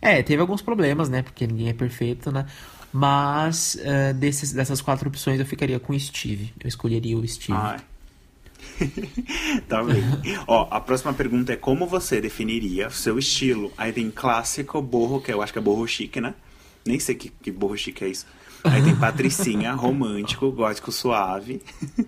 [0.00, 1.22] É, teve alguns problemas, né?
[1.22, 2.46] Porque ninguém é perfeito, né?
[2.92, 6.52] Mas ah, desses, dessas quatro opções eu ficaria com o Steve.
[6.60, 7.58] Eu escolheria o Steve.
[7.58, 7.80] Ai.
[9.68, 10.04] tá bem.
[10.46, 13.72] Ó, a próxima pergunta é como você definiria seu estilo?
[13.76, 16.34] Aí tem clássico, borro, que eu acho que é borro chique, né?
[16.84, 18.26] Nem sei que, que borro chique é isso.
[18.72, 21.62] Aí tem patricinha, romântico, gótico suave.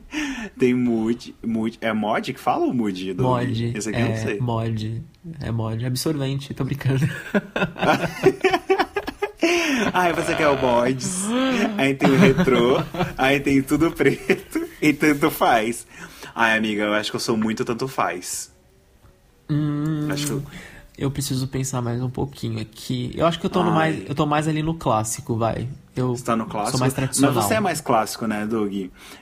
[0.59, 1.79] tem mood, mood.
[1.81, 3.15] É mod que fala ou mood?
[3.15, 3.27] Doug?
[3.47, 3.73] Mod.
[3.77, 4.41] Esse aqui eu não é, sei.
[4.41, 5.03] mod.
[5.41, 5.85] É mod.
[5.85, 7.07] Absorvente, tô brincando.
[9.93, 11.27] Aí você quer o mods.
[11.79, 12.83] Aí tem o retrô.
[13.17, 14.65] Aí tem tudo preto.
[14.81, 15.87] E tanto faz.
[16.35, 18.53] Ai, amiga, eu acho que eu sou muito tanto faz.
[19.49, 20.43] Hum, Acho que eu-
[21.01, 23.11] eu preciso pensar mais um pouquinho aqui.
[23.17, 25.67] Eu acho que eu tô, mais, eu tô mais ali no clássico, vai.
[25.97, 26.71] Eu Você tá no clássico?
[26.73, 27.35] sou mais tradicional.
[27.35, 28.73] Mas você é mais clássico, né, Doug?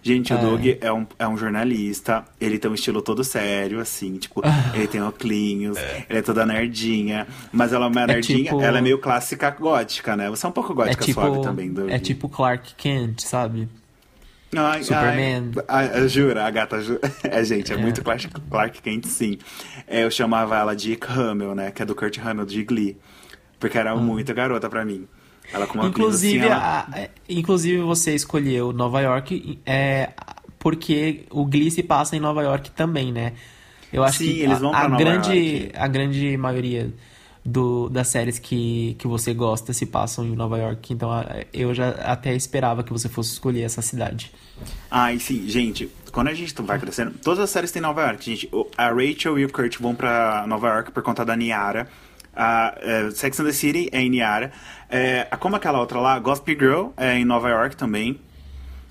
[0.03, 0.41] Gente, o É.
[0.41, 4.43] Doug é um, é um jornalista, ele tem um estilo todo sério, assim, tipo,
[4.75, 8.83] ele tem óculos, ele é toda nerdinha, mas ela é uma nerdinha, tipo- ela é
[8.83, 10.29] meio clássica gótica, né?
[10.31, 11.89] Você é um pouco É gótica tipo, suave também, Doug.
[11.91, 13.69] é tipo Clark Kent, sabe?
[14.57, 15.51] Ai, Superman.
[15.69, 16.99] Ai, ai, jura, a gata ju...
[17.23, 19.39] É, gente, é, muito Clark, Clark Kent, sim.
[19.87, 21.71] É, eu chamava ela de Hamill, né?
[21.71, 22.97] Que é do Kurt Hamill, de Glee.
[23.61, 25.07] Porque era muito garota pra mim.
[25.53, 25.89] Ela com uma.
[25.89, 26.87] Inclusive, assim, ela...
[26.93, 30.11] a- é, inclusive você escolheu Nova York é,
[30.59, 33.33] porque o Glee se passa em Nova York também, né?
[33.93, 35.73] Eu acho Sim, que eles a, a Nova grande, York.
[35.75, 36.93] a grande maioria
[37.49, 40.93] do, das séries que, que você gosta se passam em Nova York.
[40.93, 44.31] Então a- eu já até esperava que você fosse escolher essa cidade.
[44.91, 48.51] Ai, sim, gente, quando a gente vai crescendo, todas as séries têm Nova York, gente.
[48.77, 51.89] A Rachel e o Kurt vão pra Nova York por conta da Niara.
[52.37, 54.53] A é, Sex and the City é em Niara.
[54.91, 58.21] É, a- como aquela outra lá, Gossip Girl é em Nova York também.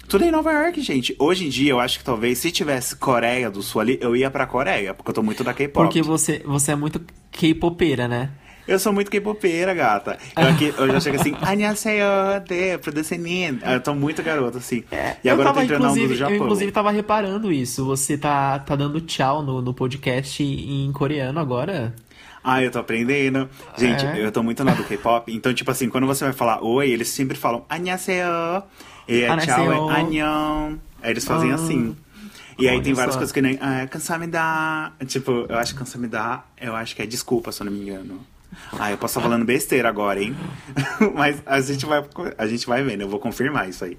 [0.10, 1.14] Tudo é em Nova York, gente.
[1.20, 4.32] Hoje em dia, eu acho que talvez se tivesse Coreia do Sul ali, eu ia
[4.32, 5.84] pra Coreia, porque eu tô muito da K-pop.
[5.86, 8.30] Porque você, você é muito K-popeira, né?
[8.68, 10.18] Eu sou muito K-popeira, gata.
[10.36, 12.06] Eu, aqui, eu já chego assim, Annyeonghaseyo,
[12.46, 13.60] de, producenin.
[13.66, 14.84] Eu tô muito garota, assim.
[15.24, 16.36] e agora eu, tô tava, entrando na onda do Japão.
[16.36, 17.86] eu inclusive tava reparando isso.
[17.86, 21.94] Você tá, tá dando tchau no, no podcast em coreano agora.
[22.44, 23.50] Ah, eu tô aprendendo.
[23.78, 24.26] Gente, É.
[24.26, 25.34] eu tô muito na do K-pop.
[25.34, 28.64] Então, tipo assim, quando você vai falar oi, eles sempre falam Annyeonghaseyo.
[29.08, 30.80] E é tchau, é Annyeong.
[31.02, 31.56] Aí eles fazem Ah.
[31.56, 31.96] assim.
[32.60, 33.20] E aí Olha tem várias só.
[33.20, 34.92] coisas que nem ah, Kansamida.
[35.06, 38.20] Tipo, eu acho que Kansamida, eu acho que é desculpa, se eu não me engano.
[38.80, 40.36] Ah, eu posso estar falando besteira agora, hein?
[41.16, 42.04] Mas a gente vai,
[42.38, 43.98] a gente vai vendo, eu vou confirmar isso aí.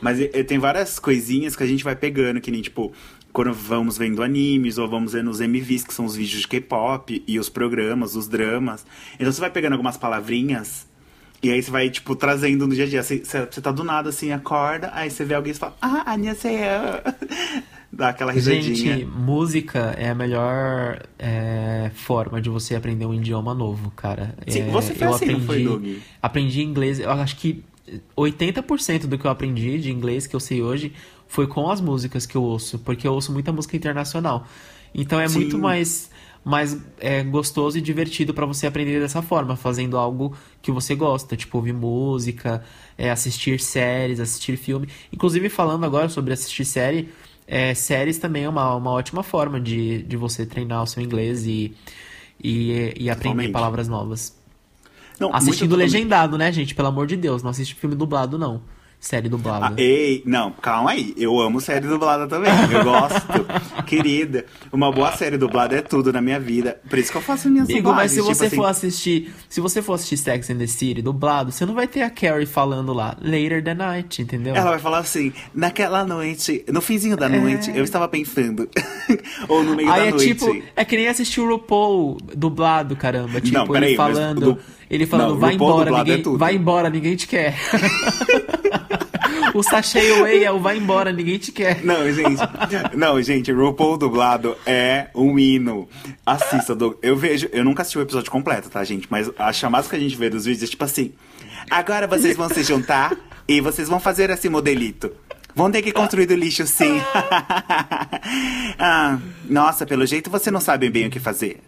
[0.00, 2.92] Mas e- e tem várias coisinhas que a gente vai pegando, que nem, tipo,
[3.32, 7.22] quando vamos vendo animes, ou vamos vendo os MVs, que são os vídeos de K-pop,
[7.26, 8.84] e os programas, os dramas.
[9.18, 10.86] Então você vai pegando algumas palavrinhas,
[11.42, 13.02] e aí você vai, tipo, trazendo no dia a dia.
[13.02, 17.02] Você, você, tá do nada, assim, acorda, aí você vê alguém e fala, ah, annyeonghaseyo.
[17.96, 18.74] Dá aquela risadinha.
[18.74, 24.34] Gente, música é a melhor é, forma de você aprender um idioma novo, cara.
[24.48, 25.86] Sim, É, você eu assim, não aprendi, foi, Doug?
[26.20, 27.64] aprendi inglês, eu acho que
[28.16, 30.92] 80% do que eu aprendi de inglês que eu sei hoje
[31.28, 34.46] foi com as músicas que eu ouço, porque eu ouço muita música internacional.
[34.94, 35.40] Então é Sim.
[35.40, 36.10] muito mais
[36.44, 41.34] mais é, gostoso e divertido pra você aprender dessa forma, fazendo algo que você gosta,
[41.36, 42.62] tipo ouvir música,
[42.98, 44.86] é, assistir séries, assistir filme.
[45.10, 47.08] Inclusive falando agora sobre assistir série,
[47.46, 51.46] é, séries também é uma, uma ótima forma de, de você treinar o seu inglês
[51.46, 51.74] e,
[52.42, 54.36] e, e aprender palavras novas.
[55.18, 56.74] Não, Assistindo legendado, né, gente?
[56.74, 58.62] Pelo amor de Deus, não assiste filme dublado, não.
[59.04, 59.74] Série Ah, dublada.
[59.82, 61.12] ei, não, calma aí.
[61.18, 62.50] Eu amo série dublada também.
[62.72, 63.44] Eu gosto.
[63.84, 66.80] Querida, uma boa série dublada é tudo na minha vida.
[66.88, 69.34] Por isso que eu faço minhas Amigo, mas se dublagens, você tipo for assim, assistir,
[69.46, 72.46] se você for assistir Sex and the City dublado, você não vai ter a Carrie
[72.46, 74.54] falando lá later the night, entendeu?
[74.56, 77.28] Ela vai falar assim, naquela noite, no finzinho da É.
[77.38, 78.66] noite, eu estava pensando.
[79.48, 80.34] Ou no meio Aí da é noite.
[80.34, 83.38] tipo, é que nem assistir o RuPaul dublado, caramba.
[83.38, 84.58] Tipo, Não, peraí, ele mas falando, du-
[84.90, 86.38] ele falando, Não, vai embora, é ninguém, tudo.
[86.38, 87.54] vai embora, ninguém te quer.
[89.54, 91.84] o Sashay Away é o vai embora, ninguém te quer.
[91.84, 92.40] Não, gente.
[92.96, 95.88] Não, gente, RuPaul dublado é um hino.
[96.24, 96.74] Assista.
[96.74, 97.48] do- Eu vejo.
[97.52, 99.06] Eu nunca assisti o episódio completo, tá, gente?
[99.10, 101.12] Mas as chamadas que a gente vê dos vídeos é tipo assim.
[101.70, 103.16] Agora vocês vão se juntar
[103.48, 105.12] e vocês vão fazer esse modelito.
[105.56, 107.00] Vão ter que construir do lixo, sim.
[108.78, 109.18] ah,
[109.48, 111.60] nossa, pelo jeito você não sabe bem o que fazer.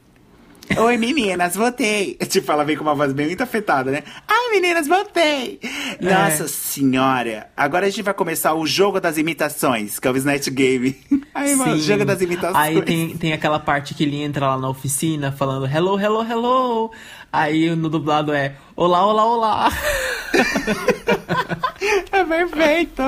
[0.78, 2.14] Oi, meninas, voltei.
[2.28, 4.02] Tipo, ela vem com uma voz bem muito afetada, né?
[4.26, 5.60] Ai, meninas, voltei.
[6.00, 7.50] Nossa senhora.
[7.56, 10.96] Agora a gente vai começar o jogo das imitações, que é o Snatch Game.
[11.34, 12.56] Ai, mano, jogo das imitações.
[12.56, 16.90] Aí tem, tem aquela parte que ele entra lá na oficina falando hello, hello, hello.
[17.32, 19.72] Aí no dublado é olá, olá, olá.
[22.10, 23.02] É perfeito.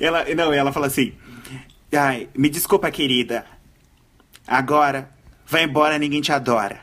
[0.00, 1.12] Ela, não, ela fala assim.
[1.92, 3.44] Ai, me desculpa, querida.
[4.46, 5.10] Agora,
[5.48, 6.80] vai embora, ninguém te adora.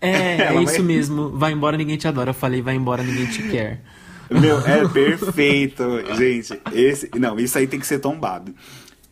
[0.00, 1.30] É, é isso vai- mesmo.
[1.30, 2.30] Vai embora, ninguém te adora.
[2.30, 3.82] Eu falei, vai embora, ninguém te quer.
[4.30, 5.84] Meu, é perfeito,
[6.16, 6.60] gente.
[6.72, 8.54] Esse, não, isso aí tem que ser tombado.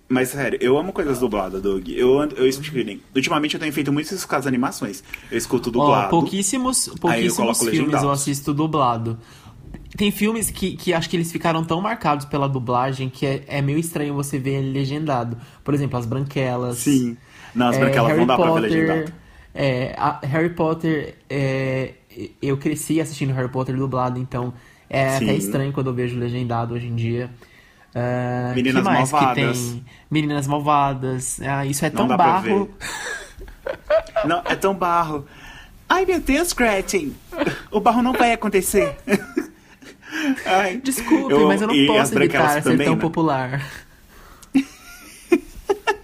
[0.09, 1.89] Mas, sério, eu amo coisas dubladas, Doug.
[1.89, 3.01] Eu, eu screening.
[3.17, 5.03] Ultimamente eu tenho feito muito isso com as animações.
[5.31, 6.07] Eu escuto dublado.
[6.07, 9.19] Ó, pouquíssimos, pouquíssimos coloco filmes eu assisto dublado.
[9.97, 13.63] Tem filmes que, que acho que eles ficaram tão marcados pela dublagem que é, é
[13.63, 15.39] meio estranho você ver ele legendado.
[15.65, 16.79] Por exemplo, As Branquelas.
[16.79, 17.17] Sim.
[17.55, 19.13] Não, é, branquelas Harry não dá pra ver Potter, legendado.
[19.55, 21.93] É, Harry Potter, é,
[22.41, 24.55] eu cresci assistindo Harry Potter dublado, então
[24.89, 25.25] é Sim.
[25.25, 27.31] até estranho quando eu vejo legendado hoje em dia.
[27.95, 29.59] Ah, Meninas que Malvadas.
[29.59, 29.83] que?
[30.11, 31.41] Meninas Malvadas.
[31.43, 32.71] Ah, isso é Não tão barro.
[34.25, 35.27] Não, é tão barro.
[35.89, 37.15] Ai, meu Deus, Gretchen.
[37.71, 38.97] O barro não vai acontecer.
[40.47, 43.01] Ai, Desculpe, eu- mas eu não posso evitar ser também, tão né?
[43.01, 43.63] popular.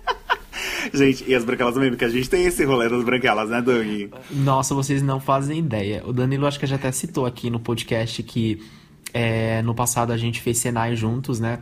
[0.93, 4.11] Gente, e as branquelas também, porque a gente tem esse rolê das branquelas, né, Doug?
[4.31, 6.03] Nossa, vocês não fazem ideia.
[6.07, 8.63] O Danilo acho que já até citou aqui no podcast que
[9.13, 11.61] é, no passado a gente fez Senai juntos, né?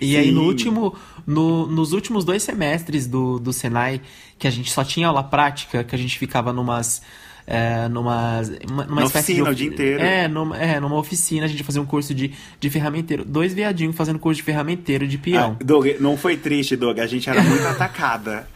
[0.00, 0.46] E aí no Sim.
[0.46, 0.94] último,
[1.26, 4.00] no- nos últimos dois semestres do, do Senai,
[4.38, 7.02] que a gente só tinha aula prática, que a gente ficava numas.
[7.46, 10.02] É, numa, uma, numa de oficina o dia inteiro.
[10.02, 13.24] É numa, é, numa oficina, a gente fazia um curso de, de ferramenteiro.
[13.24, 15.56] Dois viadinhos fazendo curso de ferramenteiro de peão.
[15.60, 16.98] Ah, Doug, não foi triste, Doug.
[16.98, 18.46] A gente era muito atacada.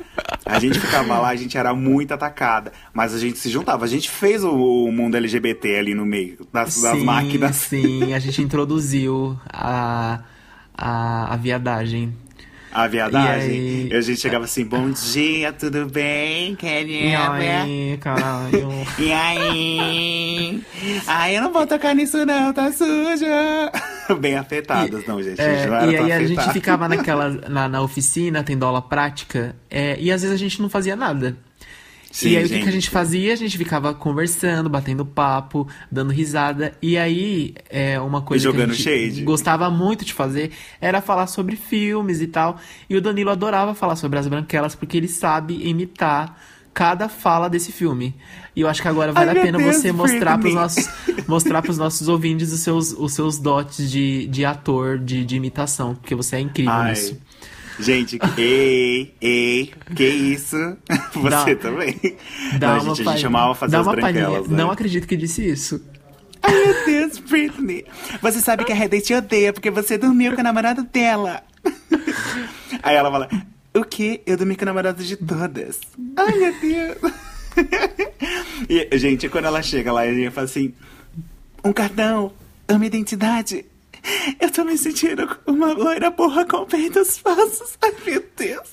[0.44, 2.72] A gente ficava lá, a gente era muito atacada.
[2.92, 3.84] Mas a gente se juntava.
[3.84, 7.56] A gente fez o, o mundo LGBT ali no meio das, das sim, máquinas.
[7.56, 10.20] Sim, a gente introduziu a,
[10.76, 12.12] a, a viadagem.
[12.74, 13.50] A viadagem.
[13.50, 16.52] E aí- E a gente chegava assim, bom dia, tudo bem?
[16.52, 17.32] E Querida?
[17.32, 18.68] aí, caralho.
[18.98, 20.62] E aí?
[21.06, 23.70] Ai, eu não vou tocar nisso não, tá suja.
[24.20, 25.40] Bem afetadas, não, gente.
[25.40, 29.96] É, não e aí a gente ficava naquela, na, na oficina, tendo aula prática, é,
[29.98, 31.36] e às vezes a gente não fazia nada.
[32.14, 32.70] Sim, e aí o que, a gente.
[32.70, 33.32] gente fazia?
[33.32, 36.72] A gente ficava conversando, batendo papo, dando risada.
[36.80, 39.22] E aí, é, uma coisa que a gente shade.
[39.24, 42.56] gostava muito de fazer era falar sobre filmes e tal.
[42.88, 46.38] E o Danilo adorava falar sobre as branquelas, porque ele sabe imitar
[46.72, 48.14] cada fala desse filme.
[48.54, 50.62] E eu acho que agora vale Ai, a pena Deus, você mostrar pros Britney.
[50.62, 55.34] nossos, mostrar pros nossos ouvintes os seus, os seus dotes de, de ator, de, de
[55.34, 56.90] imitação, porque você é incrível Ai.
[56.90, 57.18] nisso.
[57.78, 60.56] Gente, ei, ei, que isso?
[61.12, 61.98] Você Dá- também.
[62.58, 64.48] Dá não, gente, a gente amava fazer Dá as uma branquelas.
[64.48, 64.56] né?
[64.56, 65.84] Não acredito que disse isso.
[66.42, 67.84] Ai, meu Deus, Britney.
[68.20, 71.42] Você sabe que a Redden te odeia porque você dormiu com a namorada dela.
[72.82, 73.28] Aí ela fala,
[73.74, 74.20] o quê?
[74.26, 75.80] Eu dormi com a namorada de todas.
[76.16, 77.12] Ai, meu Deus.
[78.68, 80.72] E, gente, quando ela chega lá, ela fala assim,
[81.64, 82.32] um cartão,
[82.68, 83.64] uma identidade.
[84.40, 87.78] Eu tô me sentindo uma loira porra com peitos falsos.
[87.82, 88.68] Ai, meu Deus.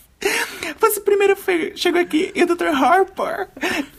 [0.79, 1.35] Você primeiro
[1.75, 2.67] chegou aqui e o Dr.
[2.67, 3.49] Harper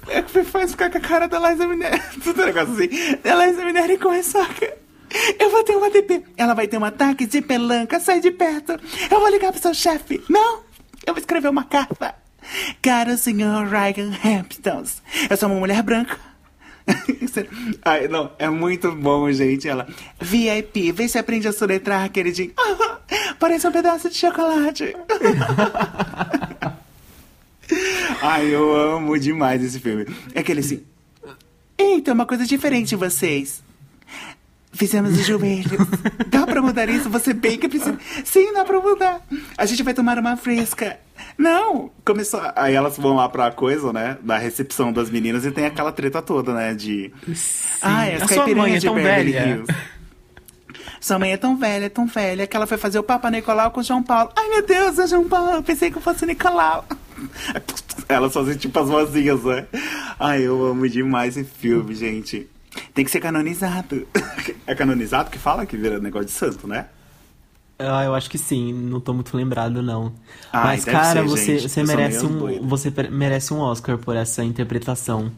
[0.08, 2.00] é faz ficar com a cara da Liza Mineri.
[2.22, 3.16] Tudo um negócio assim.
[3.22, 4.48] Da Liza Mineri começou a...
[5.38, 6.22] Eu vou ter uma DP.
[6.36, 8.00] Ela vai ter um ataque de pelanca.
[8.00, 8.78] Sai de perto.
[9.10, 10.22] Eu vou ligar pro seu chefe.
[10.28, 10.60] Não.
[11.06, 12.14] Eu vou escrever uma carta.
[12.80, 15.02] Caro senhor Ryan Hamptons.
[15.28, 16.31] Eu sou uma mulher branca.
[17.84, 19.68] Ai, não, é muito bom, gente.
[19.68, 19.86] Ela,
[20.20, 22.52] VIP, vê se aprende a soletrar, queridinho.
[23.38, 24.94] parece um pedaço de chocolate.
[28.22, 30.06] Ai, eu amo demais esse filme.
[30.34, 30.82] É aquele assim.
[31.78, 33.62] Eita, uma coisa diferente vocês.
[34.72, 35.86] Fizemos os joelhos.
[36.28, 37.10] Dá pra mudar isso?
[37.10, 37.98] Você bem que precisa.
[38.24, 39.20] Sim, dá pra mudar.
[39.56, 40.98] A gente vai tomar uma fresca.
[41.36, 41.90] Não!
[42.04, 42.40] Começou.
[42.56, 44.16] Aí elas vão lá pra coisa, né?
[44.22, 46.74] Da recepção das meninas e tem aquela treta toda, né?
[46.74, 47.12] De.
[47.34, 47.68] Sim.
[47.82, 49.48] Ah, é, as caipirinhas é de Beverly velha.
[49.48, 49.74] Hills.
[51.00, 53.80] Sua mãe é tão velha, tão velha, que ela foi fazer o Papa Nicolau com
[53.80, 54.30] o João Paulo.
[54.36, 55.50] Ai, meu Deus, é João Paulo.
[55.50, 56.86] Eu pensei que eu fosse Nicolau.
[58.08, 59.66] Elas fazem tipo as vozinhas, né?
[60.18, 62.48] Ai, eu amo demais esse filme, gente.
[62.94, 64.06] Tem que ser canonizado.
[64.66, 66.86] É canonizado que fala que vira negócio de santo, né?
[67.78, 70.12] Ah, eu acho que sim, não tô muito lembrado, não.
[70.52, 72.68] Ai, Mas, cara, ser, você, você merece um.
[72.68, 75.32] Você merece um Oscar por essa interpretação.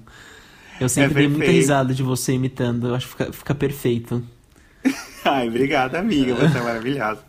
[0.81, 4.23] Eu sempre é dei muita risada de você imitando, eu acho que fica, fica perfeito.
[5.25, 6.35] Ai, obrigada, amiga.
[6.35, 7.25] Você é maravilhosa.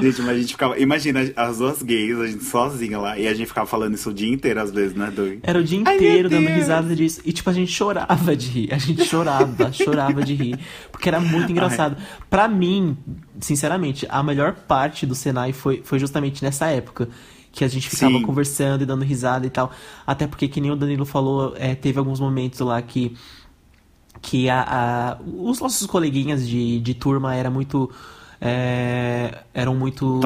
[0.00, 0.78] Gente, mas a gente ficava.
[0.78, 3.18] Imagina as duas gays, a gente sozinha lá.
[3.18, 5.40] E a gente ficava falando isso o dia inteiro, às vezes, né, Doi?
[5.42, 7.20] Era o dia inteiro Ai, dando risada disso.
[7.24, 8.74] E, tipo, a gente chorava de rir.
[8.74, 10.58] A gente chorava, chorava de rir.
[10.92, 11.96] Porque era muito engraçado.
[11.98, 12.06] Ai.
[12.28, 12.96] Pra mim,
[13.40, 17.08] sinceramente, a melhor parte do Senai foi, foi justamente nessa época
[17.50, 18.22] que a gente ficava Sim.
[18.22, 19.72] conversando e dando risada e tal.
[20.06, 23.16] Até porque, que nem o Danilo falou, é, teve alguns momentos lá que
[24.20, 27.90] que a, a, os nossos coleguinhas de, de turma era muito
[28.40, 30.20] é, eram muito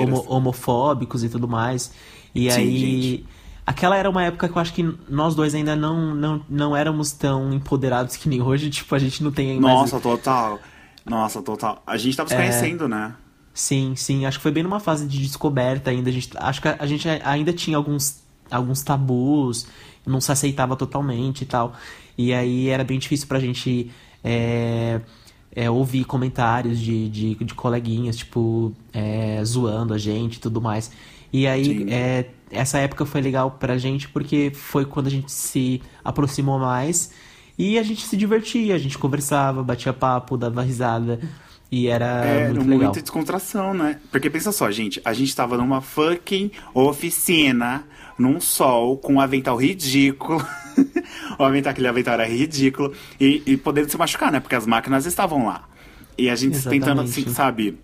[0.00, 1.92] homo, homofóbicos e tudo mais.
[2.34, 2.78] E Sim, aí.
[2.78, 3.26] Gente.
[3.66, 7.12] Aquela era uma época que eu acho que nós dois ainda não, não, não éramos
[7.12, 8.70] tão empoderados que nem hoje.
[8.78, 10.02] Tipo, a gente não tem Nossa, mais...
[10.02, 10.58] total.
[11.04, 11.82] Nossa, total.
[11.86, 12.38] A gente tava se é...
[12.38, 13.14] conhecendo, né?
[13.52, 14.24] Sim, sim.
[14.24, 16.08] Acho que foi bem numa fase de descoberta ainda.
[16.08, 19.66] A gente, acho que a gente ainda tinha alguns, alguns tabus,
[20.06, 21.74] não se aceitava totalmente e tal.
[22.16, 23.90] E aí era bem difícil pra gente
[24.24, 25.00] é,
[25.54, 30.90] é, ouvir comentários de, de, de coleguinhas, tipo, é, zoando a gente e tudo mais.
[31.32, 35.82] E aí, é, essa época foi legal pra gente porque foi quando a gente se
[36.04, 37.10] aproximou mais
[37.58, 41.18] e a gente se divertia, a gente conversava, batia papo, dava risada.
[41.70, 42.78] E era é, muito legal.
[42.84, 44.00] muita descontração, né?
[44.10, 47.84] Porque pensa só, gente, a gente tava numa fucking oficina,
[48.18, 50.44] num sol, com um avental ridículo.
[51.38, 52.92] o avental, aquele avental era ridículo.
[53.20, 54.40] E, e podendo se machucar, né?
[54.40, 55.68] Porque as máquinas estavam lá.
[56.16, 56.80] E a gente Exatamente.
[56.80, 57.78] tentando, assim, sabe?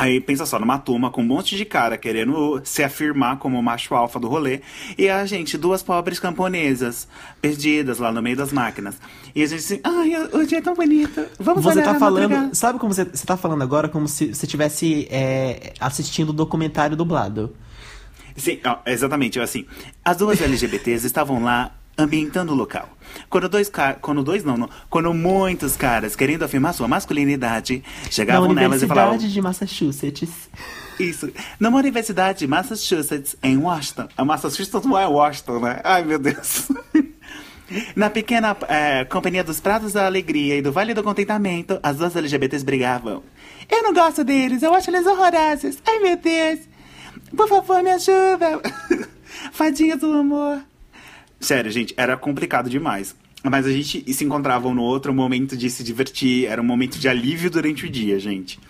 [0.00, 3.62] Aí pensa só, numa turma com um monte de cara querendo se afirmar como o
[3.62, 4.62] macho alfa do rolê.
[4.96, 7.06] E a gente, duas pobres camponesas,
[7.38, 8.96] perdidas lá no meio das máquinas.
[9.34, 11.26] E a gente assim, ai, o dia é tão bonito.
[11.38, 12.54] Vamos Você tá falando.
[12.54, 13.90] Sabe como você, você tá falando agora?
[13.90, 17.54] Como se você estivesse é, assistindo o documentário dublado.
[18.36, 19.40] Sim, ó, exatamente.
[19.40, 19.66] Assim,
[20.04, 22.88] as duas LGBTs estavam lá ambientando o local.
[23.28, 23.98] Quando dois caras.
[24.00, 29.14] Quando dois não, não, Quando muitos caras querendo afirmar sua masculinidade chegavam nelas e falavam.
[29.14, 30.50] Universidade de Massachusetts.
[30.98, 31.30] Isso.
[31.58, 34.08] Numa universidade de Massachusetts, em Washington.
[34.16, 35.80] A Massachusetts não é Washington, né?
[35.82, 36.68] Ai, meu Deus.
[37.94, 42.16] Na pequena é, companhia dos Prados da Alegria e do Vale do Contentamento, as duas
[42.16, 43.22] LGBTs brigavam.
[43.70, 45.78] Eu não gosto deles, eu acho eles horrorosos.
[45.86, 46.60] Ai, meu Deus.
[47.36, 48.60] Por favor, me ajuda.
[49.52, 50.60] Fadinhas do amor.
[51.40, 53.14] Sério, gente, era complicado demais.
[53.42, 56.64] Mas a gente se encontrava um no outro, um momento de se divertir, era um
[56.64, 58.60] momento de alívio durante o dia, gente.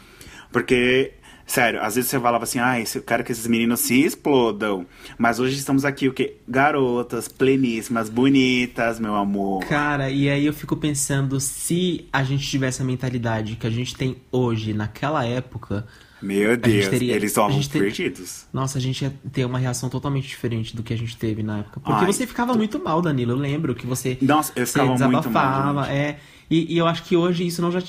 [0.53, 4.87] Porque, sério, às vezes você falava assim, ah, eu quero que esses meninos se explodam.
[5.19, 6.37] Mas hoje estamos aqui, o quê?
[6.49, 9.65] Garotas, pleníssimas, bonitas, meu amor.
[9.65, 13.97] Cara, e aí eu fico pensando, se a gente tivesse a mentalidade que a gente
[13.97, 15.85] tem hoje, naquela época,
[16.23, 18.47] meu Deus, teria, eles estavam perdidos.
[18.53, 21.59] Nossa, a gente ia ter uma reação totalmente diferente do que a gente teve na
[21.59, 21.81] época.
[21.81, 23.33] Porque Ai, você ficava muito mal, Danilo.
[23.33, 24.19] Eu lembro que você.
[24.21, 25.85] Nossa, eu ficava muito mal.
[25.85, 26.19] É,
[26.51, 27.81] e, e, eu acho que hoje isso não já.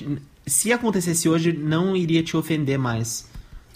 [0.46, 3.30] Se acontecesse hoje, não iria te ofender mais.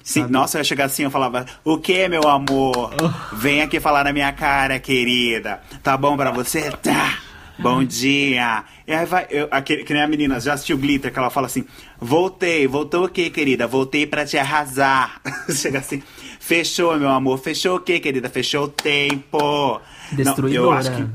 [0.04, 0.32] Sim, sabe?
[0.32, 2.94] nossa, eu ia chegar assim, eu falava, o que, meu amor?
[3.02, 3.12] Oh.
[3.36, 5.62] Vem aqui falar na minha cara, querida.
[5.82, 6.70] Tá bom para você?
[6.72, 7.25] Tá.
[7.58, 8.66] Bom dia!
[8.86, 11.48] E aí vai, eu, aquele, que nem a menina, já assistiu Glitter, que ela fala
[11.48, 11.66] assim:
[12.00, 13.66] Voltei, voltou o quê, querida?
[13.66, 15.22] Voltei pra te arrasar.
[15.50, 16.04] Chega assim,
[16.40, 18.30] fechou, meu amor, fechou o quê, querida?
[18.30, 19.82] Fechou o tempo.
[20.12, 20.60] Destruidora.
[20.60, 21.08] Não, eu acho que.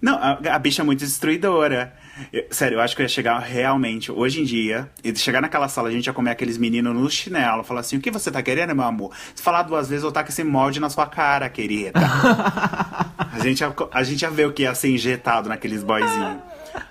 [0.00, 1.94] Não, a, a bicha é muito destruidora.
[2.32, 5.68] Eu- sério, eu acho que eu ia chegar realmente, hoje em dia, e chegar naquela
[5.68, 8.42] sala, a gente ia comer aqueles meninos no chinelo, falar assim, o que você tá
[8.42, 9.12] querendo, meu amor?
[9.34, 11.98] Se falar duas vezes, eu taco esse molde na sua cara, querida.
[13.32, 16.38] a, gente ia, a gente ia ver o que ia ser injetado naqueles boyzinhos.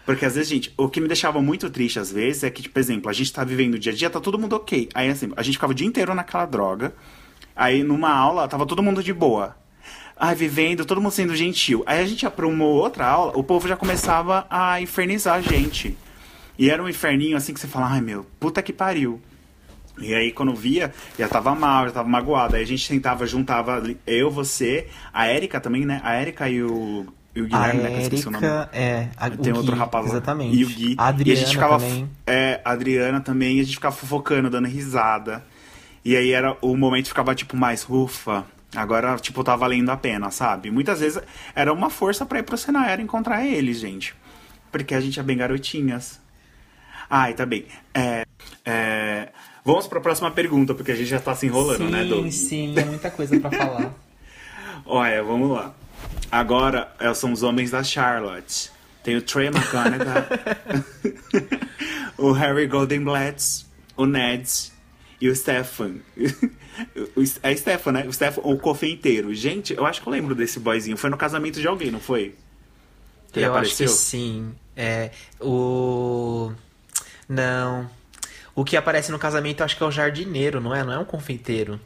[0.05, 2.73] Porque às vezes, gente, o que me deixava muito triste às vezes é que, tipo,
[2.73, 4.89] por exemplo, a gente tá vivendo o dia a dia, tá todo mundo ok.
[4.93, 6.93] Aí, assim, a gente ficava o dia inteiro naquela droga.
[7.55, 9.55] Aí, numa aula, tava todo mundo de boa.
[10.23, 11.81] Ai, vivendo, todo mundo sendo gentil.
[11.87, 15.41] Aí a gente ia pra uma outra aula, o povo já começava a infernizar a
[15.41, 15.97] gente.
[16.59, 19.19] E era um inferninho assim que você fala, ai meu, puta que pariu.
[19.99, 22.55] E aí, quando via, já tava mal, já tava magoado.
[22.55, 25.99] Aí a gente tentava, juntava eu, você, a Érica também, né?
[26.03, 27.89] A Érica e o, e o A Guilherme, né?
[27.89, 28.45] Que eu esqueci o nome.
[28.45, 29.09] Erika, é.
[29.17, 30.11] A, Tem outro Gui, rapaz lá.
[30.11, 30.55] Exatamente.
[30.55, 30.95] E o Gui.
[30.99, 31.79] A Adriana e a gente ficava.
[31.79, 32.09] também.
[32.27, 35.43] É, a Adriana também, e a gente ficava fofocando, dando risada.
[36.05, 38.45] E aí era o momento ficava, tipo, mais ufa.
[38.75, 40.71] Agora, tipo, tá valendo a pena, sabe?
[40.71, 41.21] Muitas vezes
[41.53, 44.15] era uma força pra ir pro cenário encontrar eles, gente.
[44.71, 46.21] Porque a gente é bem garotinhas.
[47.09, 47.65] Ai, tá bem.
[47.93, 48.25] É,
[48.63, 49.29] é,
[49.65, 52.31] vamos pra próxima pergunta, porque a gente já tá se enrolando, sim, né, Doug?
[52.31, 53.93] sim, é muita coisa pra falar.
[54.85, 55.73] Olha, vamos lá.
[56.31, 58.71] Agora é, são os homens da Charlotte.
[59.03, 60.05] Tem o Trey McConaughey,
[62.17, 63.65] o Harry Goldenblatt,
[63.97, 64.71] o Ned
[65.21, 65.95] e o Stefan.
[67.17, 68.07] O- É Stefan, né?
[68.07, 69.33] O Stefan, o cofeiteiro.
[69.35, 70.97] Gente, eu acho que eu lembro desse boyzinho.
[70.97, 72.35] Foi no casamento de alguém, não foi?
[73.31, 73.87] Que eu acho apareceu?
[73.87, 74.53] que sim.
[74.75, 76.51] É, o.
[77.29, 77.89] Não.
[78.55, 80.83] O que aparece no casamento eu acho que é o jardineiro, não é?
[80.83, 81.79] Não é um confeiteiro.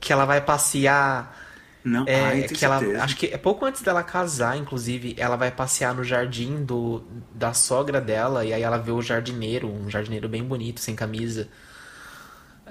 [0.00, 1.40] Que ela vai passear.
[1.82, 5.50] Não, É, ai, que ela, acho que é pouco antes dela casar, inclusive, ela vai
[5.50, 7.02] passear no jardim do,
[7.34, 11.48] da sogra dela e aí ela vê o jardineiro, um jardineiro bem bonito, sem camisa.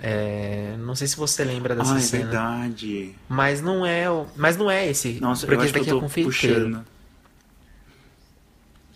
[0.02, 3.16] É, não sei se você lembra dessa Ah, é cena, verdade.
[3.30, 5.98] mas não é, mas não é esse, Nossa, porque eu acho esse que daqui eu
[5.98, 6.66] é tô confeiteiro.
[6.66, 6.86] puxando.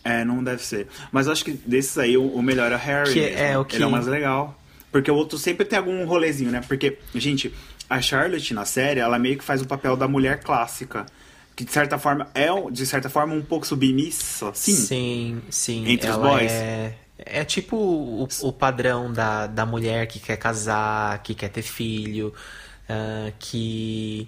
[0.04, 0.88] É, não deve ser.
[1.12, 3.38] Mas eu acho que desses aí, o, melhor é o Harry Que mesmo.
[3.40, 4.58] é o que- Ele é o mais legal.
[4.92, 6.62] Porque o outro sempre tem algum rolezinho, né?
[6.66, 7.54] Porque, gente,
[7.90, 11.06] a Charlotte na série, ela meio que faz o papel da mulher clássica.
[11.56, 14.52] Que de certa forma é, de certa forma, um pouco submissa.
[14.54, 14.76] Sim.
[14.76, 15.90] Sim, sim.
[15.90, 16.52] Entre os boys?
[16.52, 21.62] É, é tipo o, o padrão da, da mulher que quer casar, que quer ter
[21.64, 22.34] filho,
[22.88, 24.28] ah, que,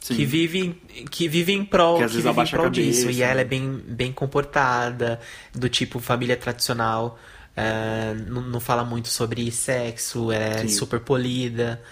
[0.00, 0.16] Sim.
[0.16, 0.74] que vive
[1.10, 3.10] que vive em prol, Que que vive em prol disso.
[3.10, 5.20] E ela é bem, bem comportada,
[5.54, 7.18] do tipo família tradicional.
[7.56, 10.68] ah, não, não fala muito sobre sexo, é Sim.
[10.68, 11.82] super polida.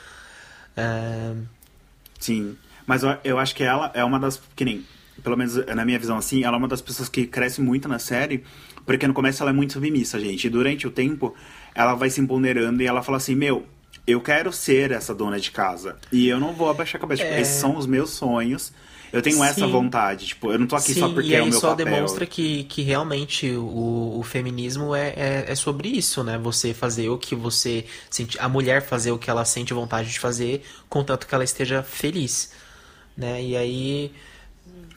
[0.76, 1.34] ah,
[2.18, 2.56] Sim.
[2.86, 4.40] Mas eu, eu acho que ela é uma das.
[4.54, 4.84] Que nem.
[5.22, 7.98] Pelo menos na minha visão assim, ela é uma das pessoas que cresce muito na
[7.98, 8.44] série.
[8.86, 10.46] Porque no começo ela é muito submissa, gente.
[10.46, 11.34] E durante o tempo,
[11.74, 13.66] ela vai se empoderando e ela fala assim: Meu,
[14.06, 15.96] eu quero ser essa dona de casa.
[16.12, 17.22] E eu não vou abaixar a cabeça.
[17.24, 17.40] Tipo, É.
[17.40, 18.72] esses são os meus sonhos.
[19.12, 19.70] Eu tenho essa Sim.
[19.70, 20.26] vontade.
[20.26, 21.86] Tipo, eu não tô aqui Sim, só porque e é o meu só papel.
[21.86, 26.36] demonstra que, que realmente o, o feminismo é, é, é sobre isso, né?
[26.38, 30.18] Você fazer o que você sente, a mulher fazer o que ela sente vontade de
[30.18, 32.52] fazer, contanto que ela esteja feliz,
[33.16, 33.42] né?
[33.42, 34.12] E aí,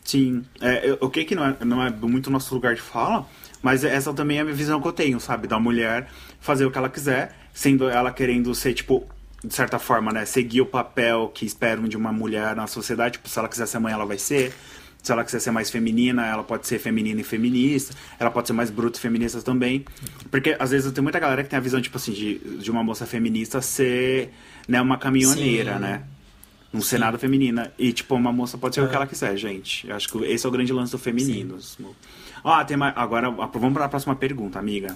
[0.03, 3.27] Sim, é, eu- o que que não é, não é muito nosso lugar de fala,
[3.61, 5.47] mas essa também é a minha visão que eu tenho, sabe?
[5.47, 6.07] Da mulher
[6.39, 9.07] fazer o que ela quiser, sendo ela querendo ser, tipo,
[9.43, 10.25] de certa forma, né?
[10.25, 13.13] Seguir o papel que esperam de uma mulher na sociedade.
[13.13, 14.53] Tipo, se ela quiser ser mãe, ela vai ser.
[15.01, 17.95] Se ela quiser ser mais feminina, ela pode ser feminina e feminista.
[18.19, 19.85] Ela pode ser mais bruta e feminista também.
[20.29, 22.83] Porque, às vezes, tem muita galera que tem a visão, tipo assim, de, de uma
[22.83, 24.29] moça feminista ser
[24.67, 25.79] né, uma caminhoneira, Sim.
[25.79, 26.03] né?
[26.73, 27.71] Não ser nada feminina.
[27.79, 28.95] E, tipo, uma moça pode ser o que É.
[28.97, 29.87] ela quiser, gente.
[29.87, 31.57] Eu acho que esse é o grande lance do feminino.
[32.43, 32.93] Ó, tem mais...
[32.95, 34.95] Agora, vamos para a próxima pergunta, amiga.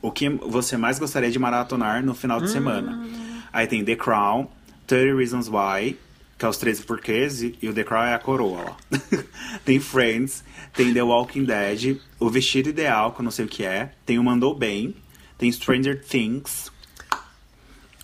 [0.00, 3.04] O que você mais gostaria de maratonar no final de semana?
[3.52, 4.48] Aí tem The Crown,
[4.86, 5.98] 30 Reasons Why,
[6.38, 8.96] que é os 13 porquês, e e o The Crown é a coroa, ó.
[9.64, 13.64] tem Friends, tem The Walking Dead, O Vestido Ideal, que eu não sei o que
[13.64, 14.94] é, tem o Mandou Bem,
[15.36, 16.70] tem Stranger Things,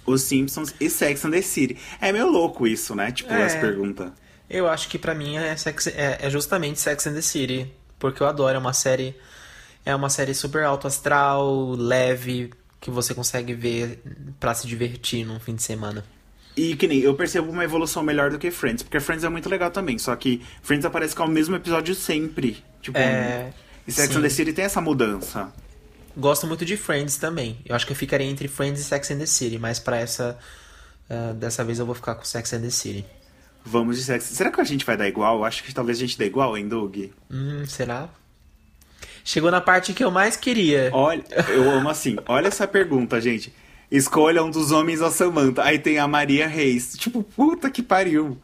[0.05, 1.77] Os Simpsons e Sex and the City.
[2.01, 3.13] É meio louco isso, né?
[3.13, 3.43] Tipo, É.
[3.43, 4.13] essa pergunta.
[4.51, 8.23] eu acho que pra mim é, Sex- é, é justamente Sex and the City, porque
[8.23, 9.17] eu adoro, é uma série
[9.87, 14.03] é uma série super alto astral, leve, que você consegue ver
[14.41, 16.05] pra se divertir num fim de semana.
[16.57, 19.49] E que nem, eu percebo uma evolução melhor do que Friends, porque Friends é muito
[19.49, 22.65] legal também, só que Friends aparece com o mesmo episódio sempre.
[22.81, 23.53] Tipo, É,
[23.87, 24.19] e Sex sim.
[24.19, 25.53] and the City tem essa mudança.
[26.17, 27.59] Gosto muito de Friends também.
[27.67, 30.39] Eu acho que eu ficaria entre Friends e Sex and the City, mas pra essa.
[31.11, 33.05] ah, dessa vez eu vou ficar com Sex and the City.
[33.65, 34.25] Vamos de Sex.
[34.25, 35.45] Será que a gente vai dar igual?
[35.45, 36.97] Acho que talvez a gente dê igual, hein, Doug?
[37.31, 38.09] Hum, será?
[39.25, 40.91] Chegou na parte que eu mais queria.
[40.93, 42.17] Olha, eu amo assim.
[42.29, 43.55] Olha essa pergunta, gente.
[43.91, 45.63] Escolha um dos homens a Samantha.
[45.63, 46.93] Aí tem a Maria Reis.
[46.99, 48.39] Tipo, puta que pariu.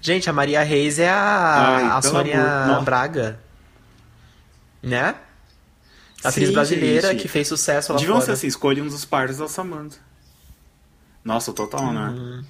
[0.00, 2.80] Gente, a Maria Reis é a, Ai, a Sônia.
[2.84, 3.40] Braga.
[4.82, 5.14] Né?
[6.22, 7.22] Atriz Sim, brasileira gente.
[7.22, 8.26] que fez sucesso lá Deviam fora.
[8.26, 9.98] ser assim, escolhe um dos pares da Samantha.
[11.24, 12.08] Nossa, total, né?
[12.08, 12.44] Uhum.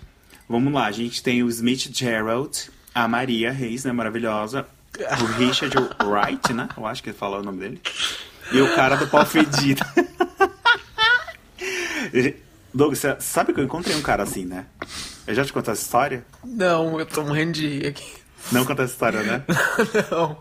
[0.51, 4.67] Vamos lá, a gente tem o Smith Gerald, a Maria Reis, né, maravilhosa.
[4.99, 6.69] O Richard Wright, né?
[6.77, 7.81] Eu acho que ele falou o nome dele.
[8.51, 9.81] E o cara do pau fedido.
[12.75, 14.67] Douglas, você sabe que eu encontrei um cara assim, né?
[15.25, 16.27] Eu já te contei essa história?
[16.43, 18.13] Não, eu tô morrendo de rir aqui.
[18.51, 19.45] Não conta essa história, né?
[20.11, 20.37] Não.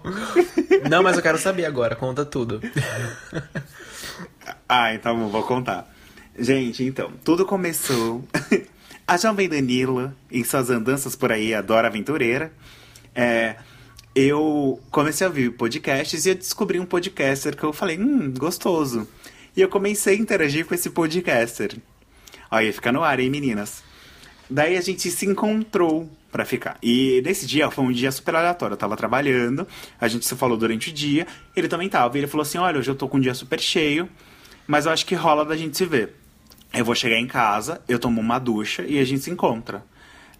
[0.89, 2.59] Não, mas eu quero saber agora, conta tudo.
[4.67, 5.87] Ah, então vou contar.
[6.35, 8.27] Gente, então, tudo começou.
[9.09, 12.53] A jovem Danila, em suas andanças por aí, adora aventureira.
[13.15, 13.55] É,
[14.13, 19.07] eu comecei a ouvir podcasts e eu descobri um podcaster que eu falei, hum, gostoso.
[19.57, 21.75] E eu comecei a interagir com esse podcaster.
[22.51, 23.81] Olha, fica no ar, hein, meninas?
[24.47, 26.77] Daí a gente se encontrou pra ficar.
[26.83, 28.75] E nesse dia foi um dia super aleatório.
[28.75, 29.67] Eu tava trabalhando,
[29.99, 32.15] a gente se falou durante o dia, ele também tava.
[32.15, 34.07] E ele falou assim: Olha, hoje eu tô com um dia super cheio,
[34.67, 36.13] mas eu acho que rola da gente se ver.
[36.73, 39.83] Eu vou chegar em casa, eu tomo uma ducha e a gente se encontra.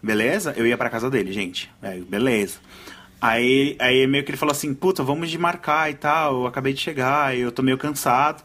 [0.02, 0.54] Beleza?
[0.56, 1.70] Eu ia pra casa dele, gente.
[1.82, 2.58] É, beleza.
[3.20, 6.42] Aí, aí meio que ele falou assim: Puta, vamos de marcar e tal.
[6.42, 8.42] Eu acabei de chegar, eu tô meio cansado.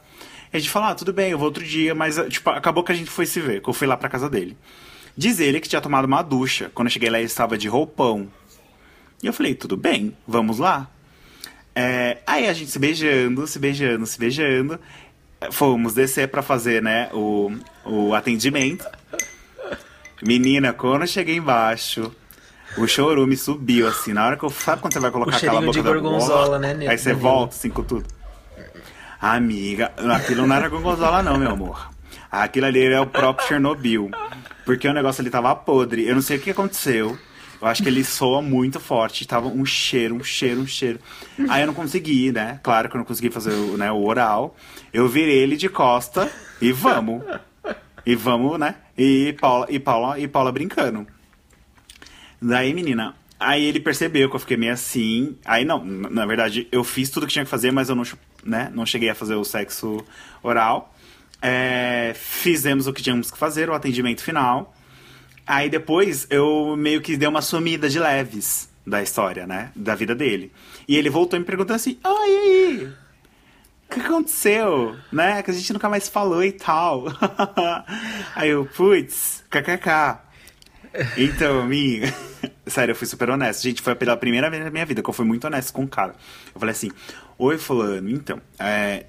[0.52, 2.92] E a gente falou: Ah, tudo bem, eu vou outro dia, mas tipo, acabou que
[2.92, 4.58] a gente foi se ver, que eu fui lá pra casa dele.
[5.18, 6.70] Diz ele que tinha tomado uma ducha.
[6.74, 8.28] Quando eu cheguei lá, ele estava de roupão.
[9.24, 10.90] E eu falei, tudo bem, vamos lá.
[11.74, 14.80] É, aí a gente se beijando, se beijando, se beijando.
[15.52, 17.52] Fomos descer pra fazer, né, o,
[17.86, 18.86] o atendimento.
[20.22, 22.12] Menina, quando eu cheguei embaixo,
[22.78, 24.14] o chorume subiu, assim.
[24.14, 24.50] Na hora que eu...
[24.50, 27.70] Sabe quando você vai colocar aquela boca de da gorgonzola, né, Aí você volta, assim,
[27.70, 28.06] com tudo.
[29.22, 31.90] Amiga, aquilo não era gorgonzola não, meu amor.
[32.32, 34.12] Aquilo ali é o próprio Chernobyl.
[34.66, 36.08] Porque o negócio ali tava podre.
[36.08, 37.18] Eu não sei o que aconteceu.
[37.66, 39.28] Eu acho que ele soa muito forte.
[39.28, 41.00] Tava um cheiro, um cheiro, um cheiro.
[41.50, 42.60] Aí eu não consegui, né?
[42.62, 44.56] Claro que eu não consegui fazer o, né, o oral.
[44.94, 47.24] Eu virei ele de costa e vamos.
[48.06, 48.76] E vamos, né?
[48.96, 51.08] E Paula, e Paula, e Paula brincando.
[52.40, 55.36] Daí, menina, aí ele percebeu que eu fiquei meio assim.
[55.44, 58.04] Aí não, na verdade, eu fiz tudo que tinha que fazer, mas eu não,
[58.44, 60.06] né, não cheguei a fazer o sexo
[60.44, 60.94] oral.
[61.42, 64.72] É, fizemos o que tínhamos que fazer, o atendimento final.
[65.46, 69.72] Aí depois eu meio que dei uma sumida de leves da história, né?
[69.76, 70.52] Da vida dele.
[70.88, 72.94] E ele voltou me perguntou assim: Oi, e aí?
[73.88, 74.96] O que aconteceu?
[75.12, 75.42] Né?
[75.44, 77.06] Que a gente nunca mais falou e tal.
[78.36, 80.20] aí eu, putz, kkk.
[81.18, 82.14] Então, amiga.
[82.66, 83.62] Sério, eu fui super honesto.
[83.62, 85.88] Gente, foi pela primeira vez na minha vida que eu fui muito honesto com o
[85.88, 86.16] cara.
[86.54, 86.92] Eu falei assim:
[87.38, 89.06] Oi, Fulano, então, é,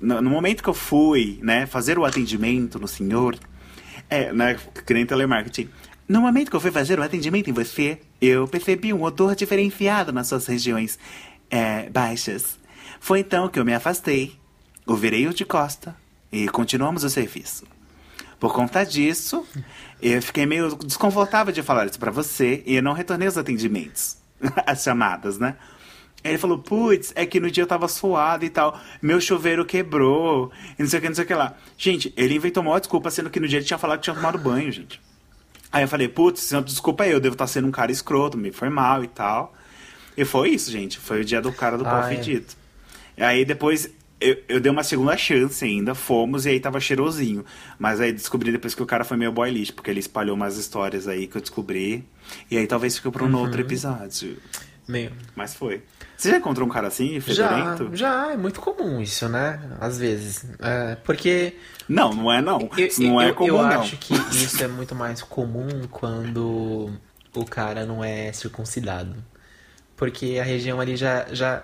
[0.00, 3.38] no momento que eu fui, né, fazer o atendimento no senhor,
[4.08, 4.56] é, né,
[4.86, 5.68] que nem telemarketing.
[6.08, 10.12] No momento que eu fui fazer o atendimento em você, eu percebi um odor diferenciado
[10.12, 10.98] nas suas regiões
[11.50, 12.58] é, baixas.
[12.98, 14.36] Foi então que eu me afastei,
[14.86, 15.94] o virei de costa
[16.32, 17.66] e continuamos o serviço.
[18.40, 19.46] Por conta disso,
[20.00, 24.16] eu fiquei meio desconfortável de falar isso pra você e eu não retornei os atendimentos,
[24.64, 25.56] as chamadas, né?
[26.24, 30.50] Ele falou, putz, é que no dia eu tava suado e tal, meu chuveiro quebrou,
[30.78, 31.54] e não sei o que, não sei o que lá.
[31.76, 34.36] Gente, ele inventou uma desculpa, sendo que no dia ele tinha falado que tinha tomado
[34.36, 35.00] banho, gente.
[35.70, 38.68] Aí eu falei, putz, desculpa aí, eu devo estar sendo um cara escroto, me foi
[38.68, 39.54] mal e tal.
[40.16, 42.16] E foi isso, gente, foi o dia do cara do pau Ah, é.
[42.16, 42.46] fedido.
[43.16, 43.88] E aí depois
[44.20, 47.44] eu, eu dei uma segunda chance ainda, fomos e aí tava cheirosinho.
[47.78, 50.56] Mas aí descobri depois que o cara foi meio boy lixo, porque ele espalhou umas
[50.56, 52.04] histórias aí que eu descobri.
[52.50, 53.38] E aí talvez fique pra um Uhum.
[53.38, 54.36] outro episódio.
[54.88, 55.12] Meio.
[55.36, 55.82] Mas foi.
[56.16, 57.94] Você já encontrou um cara assim, Já, fedorento?
[57.94, 59.60] já, é muito comum isso, né?
[59.78, 60.46] Às vezes.
[60.58, 61.54] É, porque
[61.86, 62.58] Não, não é não.
[62.76, 63.80] eu, não é eu, comum, eu não.
[63.80, 66.90] acho que isso é muito mais comum quando
[67.36, 69.14] o cara não é circuncidado.
[69.94, 71.26] Porque a região ali já.
[71.32, 71.62] já...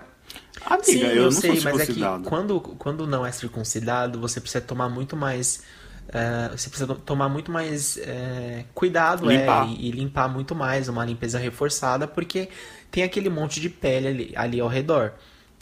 [0.65, 4.39] Amiga, Sim, eu, eu, não sei, mas é que quando, quando não é circuncidado, você
[4.39, 5.63] precisa tomar muito mais.
[6.09, 9.65] É, você precisa to- tomar muito mais é, cuidado é, Limpar.
[9.65, 12.49] e, e limpar muito mais, uma limpeza reforçada, porque
[12.91, 15.13] tem aquele monte de pele ali, ali ao redor,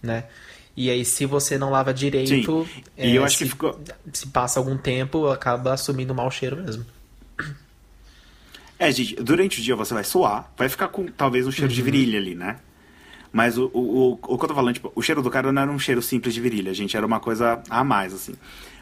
[0.01, 0.25] né?
[0.75, 2.67] E aí, se você não lava direito,
[3.01, 3.79] e é, eu acho se, que ficou-
[4.11, 6.85] se passa algum tempo, acaba assumindo mau cheiro mesmo.
[8.77, 11.75] É, gente, durante o dia você vai suar, vai ficar com talvez um cheiro Uhum.
[11.75, 12.57] de virilha ali, né?
[13.31, 13.79] Mas o, o,
[14.13, 16.01] o, o que eu tô falando, tipo, o cheiro do cara não era um cheiro
[16.01, 18.35] simples de virilha, gente, era uma coisa a mais, assim.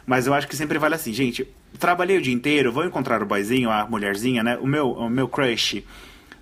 [0.06, 1.48] Mas eu acho que sempre vale assim, gente,
[1.80, 4.58] trabalhei o dia inteiro, vou encontrar o boyzinho, a mulherzinha, né?
[4.58, 5.84] O meu, o meu crush.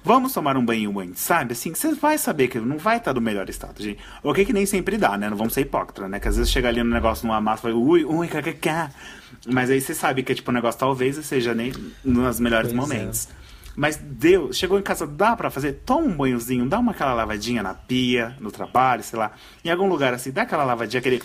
[0.03, 1.51] Vamos tomar um banho antes, sabe?
[1.51, 3.99] Assim, você vai saber que não vai estar do melhor estado, gente.
[4.23, 5.29] O que que nem sempre dá, né?
[5.29, 6.19] Não vamos ser hipócritas, né?
[6.19, 8.89] Que às vezes chega ali no negócio numa massa e fala, ui, ui, kkk.
[9.45, 12.95] Mas aí você sabe que, tipo, o negócio talvez seja nem nos melhores Pois é.
[12.95, 13.27] momentos.
[13.75, 15.73] Mas deu, chegou em casa, dá pra fazer?
[15.85, 19.31] Toma um banhozinho, dá uma aquela lavadinha na pia, no trabalho, sei lá.
[19.63, 21.21] Em algum lugar assim, dá aquela lavadinha, aquele.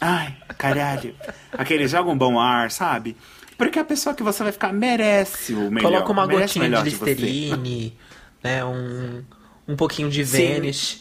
[0.00, 1.14] Ai, caralho.
[1.52, 3.16] Aquele joga um bom ar, sabe?
[3.56, 5.90] Porque a pessoa que você vai ficar merece o melhor.
[5.90, 6.90] Coloca uma gotinha de melhor de.
[6.90, 7.96] Listerine,
[8.42, 8.64] né?
[8.64, 9.24] Um,
[9.66, 10.54] um pouquinho de Sim.
[10.54, 11.00] Vanish.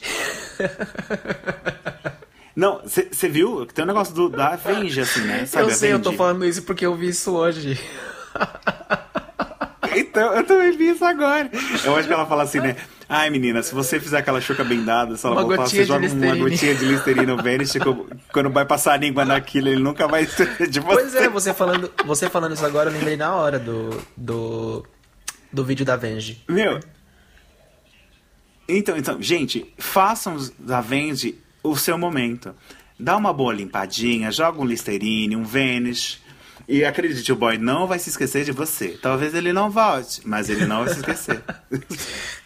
[2.56, 3.66] Não, você viu?
[3.66, 5.46] Tem um negócio do, da Avenge, assim, né?
[5.46, 6.18] Sabe, eu sei, eu tô Avenge?
[6.18, 7.78] falando isso porque eu vi isso hoje.
[9.98, 11.50] Então, eu também vi isso agora.
[11.84, 12.76] Eu acho que ela fala assim, né?
[13.08, 16.08] Ai, menina, se você fizer aquela chuca bem dada, se ela Uma voltar, você joga
[16.08, 17.80] uma gotinha de Listerine no Vanish, que
[18.34, 20.95] quando vai passar a língua naquilo, ele nunca vai ser de você.
[20.95, 24.86] Pois é, você falando, você falando isso agora, eu lembrei na hora do, do,
[25.53, 26.43] do vídeo da Venge.
[26.49, 26.80] Meu.
[28.68, 32.56] Então, então, gente, façam da Vende o seu momento.
[32.99, 36.24] Dá uma boa limpadinha, joga um Listerine, um Vanish.
[36.68, 38.97] E acredite, o boy não vai se esquecer de você.
[38.99, 41.43] Talvez ele não volte, mas ele não vai se esquecer.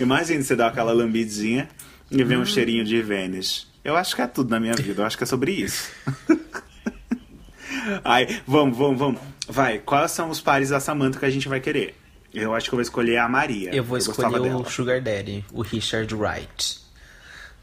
[0.00, 1.68] Imagine você dar aquela lambidinha
[2.10, 3.66] e ver um cheirinho de Vanish.
[3.84, 5.90] Eu acho que é tudo na minha vida, eu acho que é sobre isso.
[8.04, 9.20] Ai, vamos, vamos, vamos.
[9.48, 11.96] Vai, quais são os pares da Samantha que a gente vai querer?
[12.32, 13.74] Eu acho que eu vou escolher a Maria.
[13.74, 14.70] Eu vou gostava escolher o dela.
[14.70, 16.80] Sugar Daddy, o Richard Wright.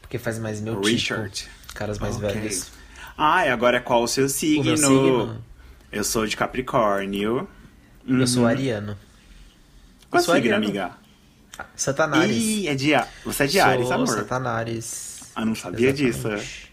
[0.00, 0.86] Porque faz mais meu tipo.
[0.86, 1.48] Richard.
[1.74, 2.28] Caras mais Ok.
[2.30, 2.70] velhos.
[3.16, 4.62] Ah, e agora qual o seu signo?
[4.62, 5.44] O meu signo?
[5.90, 7.48] Eu sou de Capricórnio.
[8.06, 8.48] Eu sou Uhum.
[8.48, 8.96] ariano.
[10.10, 10.64] Qual eu sou signo, ariano.
[10.64, 10.92] amiga?
[11.74, 12.36] Satanares.
[12.36, 12.92] Ih, é de...
[13.24, 14.08] Você é de Ares, sou amor.
[14.08, 15.30] Satanares.
[15.34, 16.28] Ah, não sabia disso.
[16.28, 16.70] Exatamente.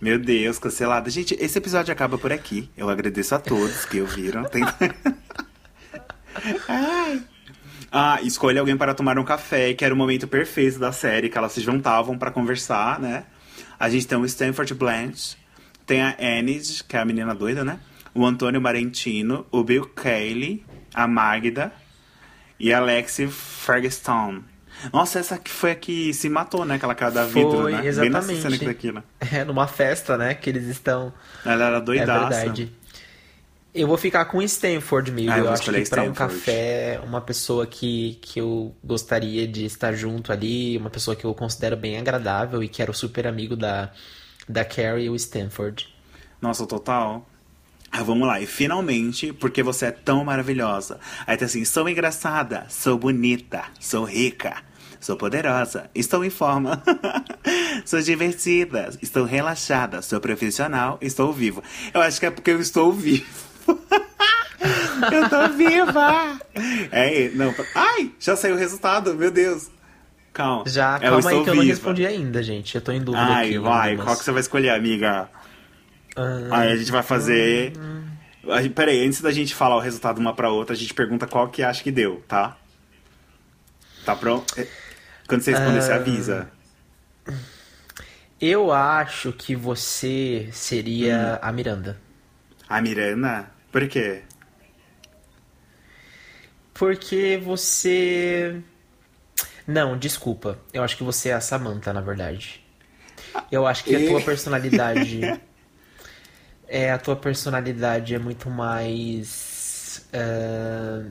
[0.00, 1.10] Meu Deus, cancelada.
[1.10, 2.70] Gente, esse episódio acaba por aqui.
[2.76, 4.44] Eu agradeço a todos que ouviram.
[4.44, 4.62] Tem...
[6.68, 7.20] Ai.
[7.90, 11.36] Ah, escolha alguém para tomar um café, que era o momento perfeito da série, que
[11.36, 13.24] elas se juntavam para conversar, né?
[13.80, 15.36] A gente tem o Stanford Blanche,
[15.84, 17.80] tem a Enid, que é a menina doida, né?
[18.14, 21.72] O Antônio Marentino, o Bill Cayley, a Magda
[22.58, 24.42] e a Lexi Ferguson.
[24.92, 26.76] Nossa, essa que foi a que se matou, né?
[26.76, 27.78] Aquela cara da vidro, Foi, né?
[27.78, 28.42] Bem nessa exatamente.
[28.42, 29.02] cena aqui daquilo.
[29.32, 30.34] É, numa festa, né?
[30.34, 31.12] Que eles estão.
[31.44, 32.28] Ela era É doidaça.
[32.36, 32.72] verdade.
[33.74, 35.32] Eu vou ficar com Stanford mesmo.
[35.32, 39.64] Ah, eu eu acho que pra um café, uma pessoa que, que eu gostaria de
[39.66, 43.26] estar junto ali, uma pessoa que eu considero bem agradável e que era o super
[43.26, 43.90] amigo da,
[44.48, 45.88] da Carrie, o Stanford.
[46.40, 47.27] Nossa, total.
[47.90, 51.00] Ah, vamos lá, e finalmente, porque você é tão maravilhosa.
[51.26, 54.56] Aí tá assim, sou engraçada, sou bonita, sou rica,
[55.00, 56.82] sou poderosa, estou em forma,
[57.84, 61.62] sou divertida, estou relaxada, sou profissional, estou vivo.
[61.94, 63.26] Eu acho que é porque eu estou vivo.
[65.12, 66.38] eu tô viva!
[66.92, 69.70] É, não, ai, já saiu o resultado, meu Deus.
[70.32, 70.64] Calma.
[70.66, 72.74] Já, eu calma aí que eu não respondi ainda, gente.
[72.74, 73.58] Eu tô em dúvida Ai, aqui.
[73.58, 74.04] vai, algumas.
[74.04, 75.28] qual que você vai escolher, amiga?
[76.50, 77.72] Aí a gente vai fazer.
[78.62, 81.48] Gente- Peraí, antes da gente falar o resultado uma pra outra, a gente pergunta qual
[81.48, 82.56] que acha que deu, tá?
[84.04, 84.58] Tá pronto?
[84.58, 84.66] É,
[85.26, 85.96] Quando você responder, você Ah.
[85.96, 86.50] avisa.
[88.40, 91.46] Eu acho que você seria Hum.
[91.48, 92.00] a Miranda.
[92.68, 93.50] A Miranda?
[93.70, 94.22] Por quê?
[96.72, 98.60] Porque você.
[99.66, 100.58] Não, desculpa.
[100.72, 102.64] Eu acho que você é a Samantha, na verdade.
[103.50, 105.20] Eu acho que a tua personalidade.
[106.68, 110.06] é, a tua personalidade é muito mais.
[110.12, 111.04] ah,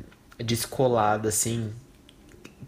[0.43, 1.73] descolada, assim.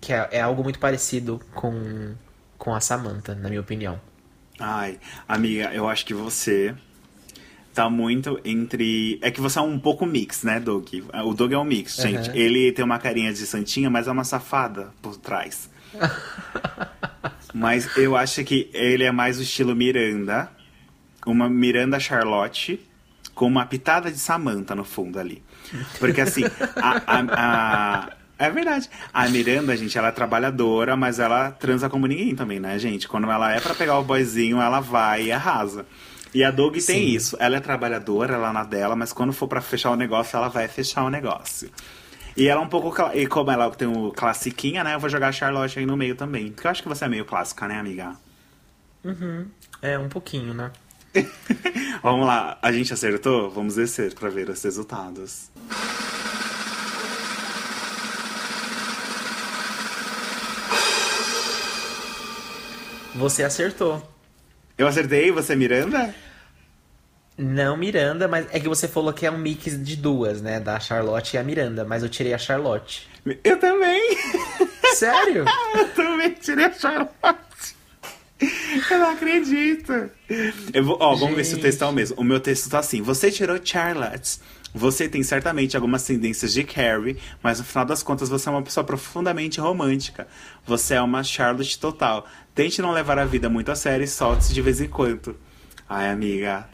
[0.01, 2.15] Que é, é algo muito parecido com,
[2.57, 3.99] com a Samantha, na minha opinião.
[4.59, 6.75] Ai, amiga, eu acho que você
[7.73, 9.19] tá muito entre.
[9.21, 10.87] É que você é um pouco mix, né, Doug?
[11.25, 12.29] O Doug é um mix, gente.
[12.37, 15.69] Ele tem uma carinha de santinha, mas é uma safada por trás.
[17.53, 20.51] mas eu acho que ele é mais o estilo Miranda.
[21.25, 22.79] Uma Miranda Charlotte
[23.35, 25.41] com uma pitada de Samantha no fundo ali.
[25.99, 26.43] Porque assim,
[26.75, 28.89] a- a- a, É verdade.
[29.13, 33.05] A Miranda, gente, ela é trabalhadora, mas ela transa como ninguém também, né, gente?
[33.05, 35.85] Quando ela é pra pegar o boyzinho, ela vai e arrasa.
[36.33, 37.35] E a Doug tem isso.
[37.37, 40.47] Ela é trabalhadora, ela é na dela, mas quando for pra fechar o negócio, ela
[40.47, 41.69] vai fechar o negócio.
[42.37, 42.95] E ela é um pouco.
[43.13, 44.95] E como ela tem o classiquinha, né?
[44.95, 46.49] Eu vou jogar a Charlotte aí no meio também.
[46.51, 48.13] Porque eu acho que você é meio clássica, né, amiga?
[49.81, 50.71] É, um pouquinho, né?
[52.01, 53.49] Vamos lá, a gente acertou?
[53.49, 55.49] Vamos descer pra ver os resultados.
[63.15, 64.01] Você acertou.
[64.77, 66.15] Eu acertei, você é Miranda?
[67.37, 70.59] Não Miranda, mas é que você falou que é um mix de duas, né?
[70.59, 73.09] Da Charlotte e a Miranda, mas eu tirei a Charlotte.
[73.43, 74.17] Eu também!
[74.95, 75.45] Sério?
[75.75, 77.75] Eu também tirei a Charlotte.
[78.41, 80.09] Eu não acredito.
[80.73, 82.15] Eu vou, ó, vamos ver se o texto é o mesmo.
[82.19, 84.39] O meu texto tá assim: Você tirou Charlotte.
[84.73, 88.61] Você tem certamente algumas tendências de Carrie, mas no final das contas você é uma
[88.61, 90.27] pessoa profundamente romântica.
[90.65, 92.27] Você é uma Charlotte total.
[92.53, 95.35] Tente não levar a vida muito a sério e solte-se de vez em quando.
[95.89, 96.69] Ai, amiga.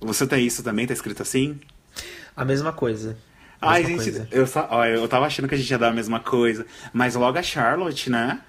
[0.00, 0.86] Você tem isso também?
[0.88, 1.58] Tá escrito assim?
[2.36, 3.16] A mesma coisa.
[3.60, 4.28] A Ai, mesma gente, coisa.
[4.32, 6.66] eu, só, ó, eu tava achando que a gente ia dar a mesma coisa.
[6.92, 8.40] Mas logo a Charlotte, né?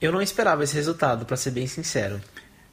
[0.00, 2.20] Eu não esperava esse resultado, pra ser bem sincero.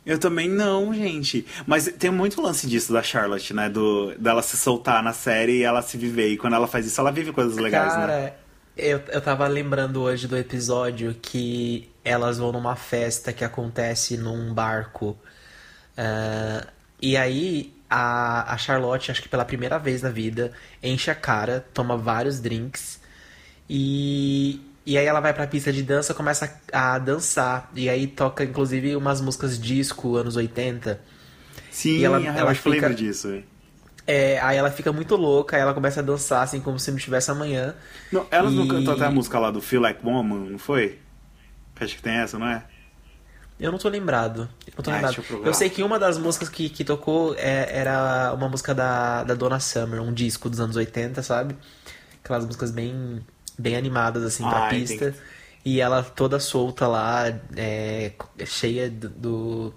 [0.05, 1.45] Eu também não, gente.
[1.65, 3.69] Mas tem muito lance disso da Charlotte, né?
[3.69, 6.29] Do, dela se soltar na série e ela se viver.
[6.29, 8.33] E quando ela faz isso, ela vive coisas legais, Cara, né?
[8.75, 14.53] eu, eu tava lembrando hoje do episódio que elas vão numa festa que acontece num
[14.53, 15.17] barco.
[15.97, 16.67] Ah,
[17.01, 20.51] e aí a, a Charlotte, acho que pela primeira vez na vida,
[20.81, 22.99] enche a cara, toma vários drinks
[23.69, 27.69] e, e aí ela vai pra pista de dança, começa a, a dançar.
[27.75, 30.99] E aí toca inclusive umas músicas disco, anos 80.
[31.71, 33.41] Sim, E ela- eu ela fica- lembro disso.
[34.05, 36.97] É, aí ela fica muito louca, aí ela começa a dançar assim como se não
[36.97, 37.73] tivesse amanhã.
[38.11, 40.99] Não, elas não E- cantou até a música lá do Feel Like Woman, não foi?
[41.79, 42.63] Acho que tem essa, não é?
[43.59, 44.49] Eu não tô lembrado.
[44.67, 45.23] Eu não tô Ah, lembrado.
[45.29, 45.45] eu.
[45.45, 49.33] Eu sei que uma das músicas que, que tocou é- era uma música da, da
[49.35, 51.55] Donna Summer, um disco dos anos 80, sabe?
[52.23, 53.21] Aquelas músicas bem,
[53.57, 55.15] bem animadas, assim, pra Ai, pista.
[55.65, 57.25] E ela toda solta lá,
[57.55, 58.11] é,
[58.45, 59.73] cheia do, do-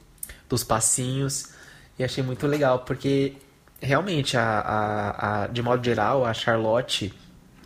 [0.48, 1.50] dos passinhos.
[1.98, 3.34] E achei muito legal, porque
[3.80, 7.12] realmente, a, a, a- de modo geral, a Charlotte,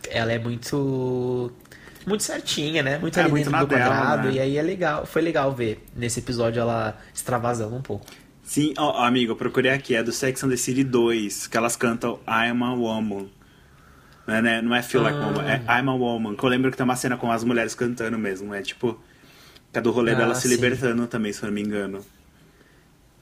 [0.09, 1.51] ela é muito.
[2.05, 2.97] Muito certinha, né?
[2.97, 4.27] Muito É, ali muito dentro do dela, quadrado.
[4.29, 4.33] né?
[4.35, 8.05] E aí é legal, foi legal ver nesse episódio ela extravasando um pouco.
[8.43, 11.75] Sim, ó, amigo, eu procurei aqui, é do Sex and the City 2, que elas
[11.75, 13.29] cantam I'm a Woman.
[14.27, 14.61] Não é, né?
[14.61, 15.25] não é Feel Like Ah.
[15.27, 16.35] Woman, é I'm a Woman.
[16.35, 19.01] Que eu lembro que tem uma cena com as mulheres cantando mesmo, é tipo.
[19.71, 20.49] Que é do rolê Ah, dela se sim.
[20.55, 22.05] libertando também, se eu não me engano.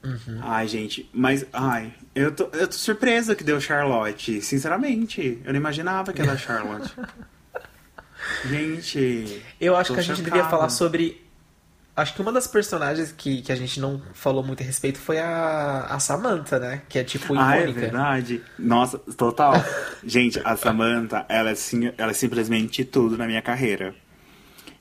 [0.03, 0.39] Uhum.
[0.41, 1.45] Ai, gente, mas.
[1.53, 5.41] Ai, eu tô, eu tô surpresa que deu Charlotte, sinceramente.
[5.45, 6.93] Eu não imaginava que era Charlotte.
[8.49, 9.41] gente.
[9.59, 11.21] Eu acho que a gente devia falar sobre.
[11.99, 15.19] Acho que uma das personagens que, que a gente não falou muito a respeito foi
[15.19, 16.81] a, a Samantha, né?
[16.89, 18.41] Que é tipo Ah, é verdade.
[18.57, 19.53] Nossa, total.
[20.03, 23.93] Gente, a Samantha, ela é, sim- ela é simplesmente tudo na minha carreira.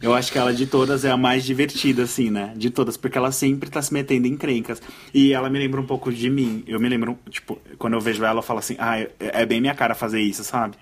[0.00, 2.52] Eu acho que ela de todas é a mais divertida, assim, né?
[2.56, 4.80] De todas, porque ela sempre tá se metendo em crencas.
[5.12, 6.62] E ela me lembra um pouco de mim.
[6.68, 9.60] Eu me lembro, tipo, quando eu vejo ela, eu falo assim, ah, é, é bem
[9.60, 10.76] minha cara fazer isso, sabe?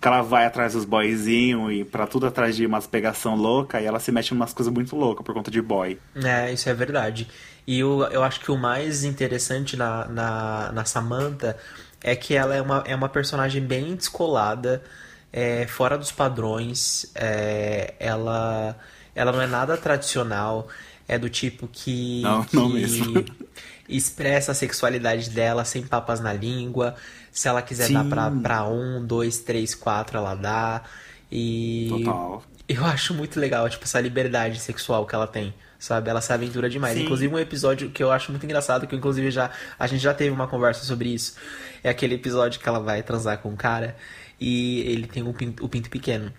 [0.00, 3.86] Que ela vai atrás dos boyzinhos e pra tudo atrás de umas pegação louca e
[3.86, 5.98] ela se mete em umas coisas muito loucas por conta de boy.
[6.14, 7.28] É, isso é verdade.
[7.66, 11.56] E eu, eu acho que o mais interessante na, na, na Samantha
[12.02, 14.82] é que ela é uma, é uma personagem bem descolada,
[15.32, 17.10] é, fora dos padrões.
[17.14, 18.76] é, ela,
[19.14, 20.68] ela não é nada tradicional.
[21.08, 22.72] É do tipo que, Não, que não
[23.88, 26.96] expressa a sexualidade dela sem papas na língua.
[27.36, 28.08] Se ela quiser dar Sim.
[28.08, 30.80] pra, pra um, dois, três, quatro, ela dá.
[31.30, 32.42] E Total.
[32.66, 36.08] eu acho muito legal, tipo, essa liberdade sexual que ela tem, sabe?
[36.08, 36.96] Ela se aventura demais.
[36.96, 37.04] Sim.
[37.04, 40.30] Inclusive, um episódio que eu acho muito engraçado, que inclusive já a gente já teve
[40.30, 41.36] uma conversa sobre isso,
[41.84, 43.94] é aquele episódio que ela vai transar com um cara
[44.40, 46.32] e ele tem um pinto, o pinto pequeno.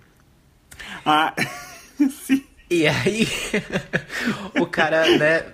[1.06, 1.32] Ah,
[2.26, 2.43] sim.
[2.72, 3.28] E aí,
[4.60, 5.45] o cara, né,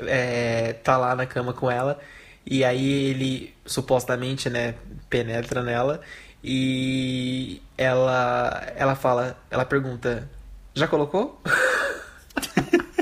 [0.00, 1.98] é, tá lá na cama com ela,
[2.46, 4.74] e aí ele supostamente, né,
[5.08, 6.00] penetra nela,
[6.42, 10.28] e ela, ela fala, ela pergunta,
[10.74, 11.40] já colocou?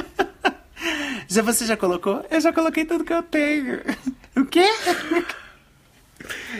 [1.30, 2.26] Já você já colocou?
[2.28, 3.80] Eu já coloquei tudo que eu tenho.
[4.36, 4.66] O quê?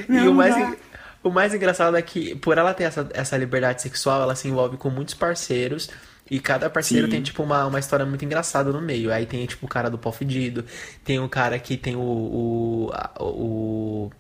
[0.09, 0.79] e o mais,
[1.25, 4.77] o mais engraçado é que, por ela ter essa, essa liberdade sexual, ela se envolve
[4.77, 5.91] com muitos parceiros.
[6.31, 7.11] E cada parceiro Sim.
[7.11, 9.13] tem, tipo, uma, uma história muito engraçada no meio.
[9.13, 10.65] Aí tem, tipo, o cara do pau fedido.
[11.05, 12.01] Tem o cara que tem o...
[12.01, 14.11] O, o,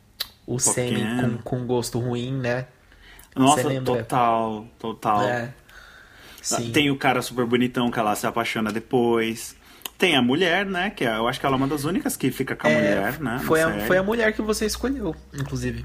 [0.46, 1.38] o Pequeno.
[1.38, 2.66] com, com gosto ruim, né?
[3.36, 5.22] Nossa, total, total.
[5.22, 5.54] É.
[6.42, 6.72] Sim.
[6.72, 9.54] Tem o cara super bonitão que ela se apaixona depois.
[9.96, 10.90] Tem a mulher, né?
[10.90, 12.74] Que é- eu acho que ela é uma das únicas que fica com a É,
[12.74, 13.38] mulher, né?
[13.44, 13.86] Foi a, série.
[13.86, 15.84] foi a mulher que você escolheu, inclusive.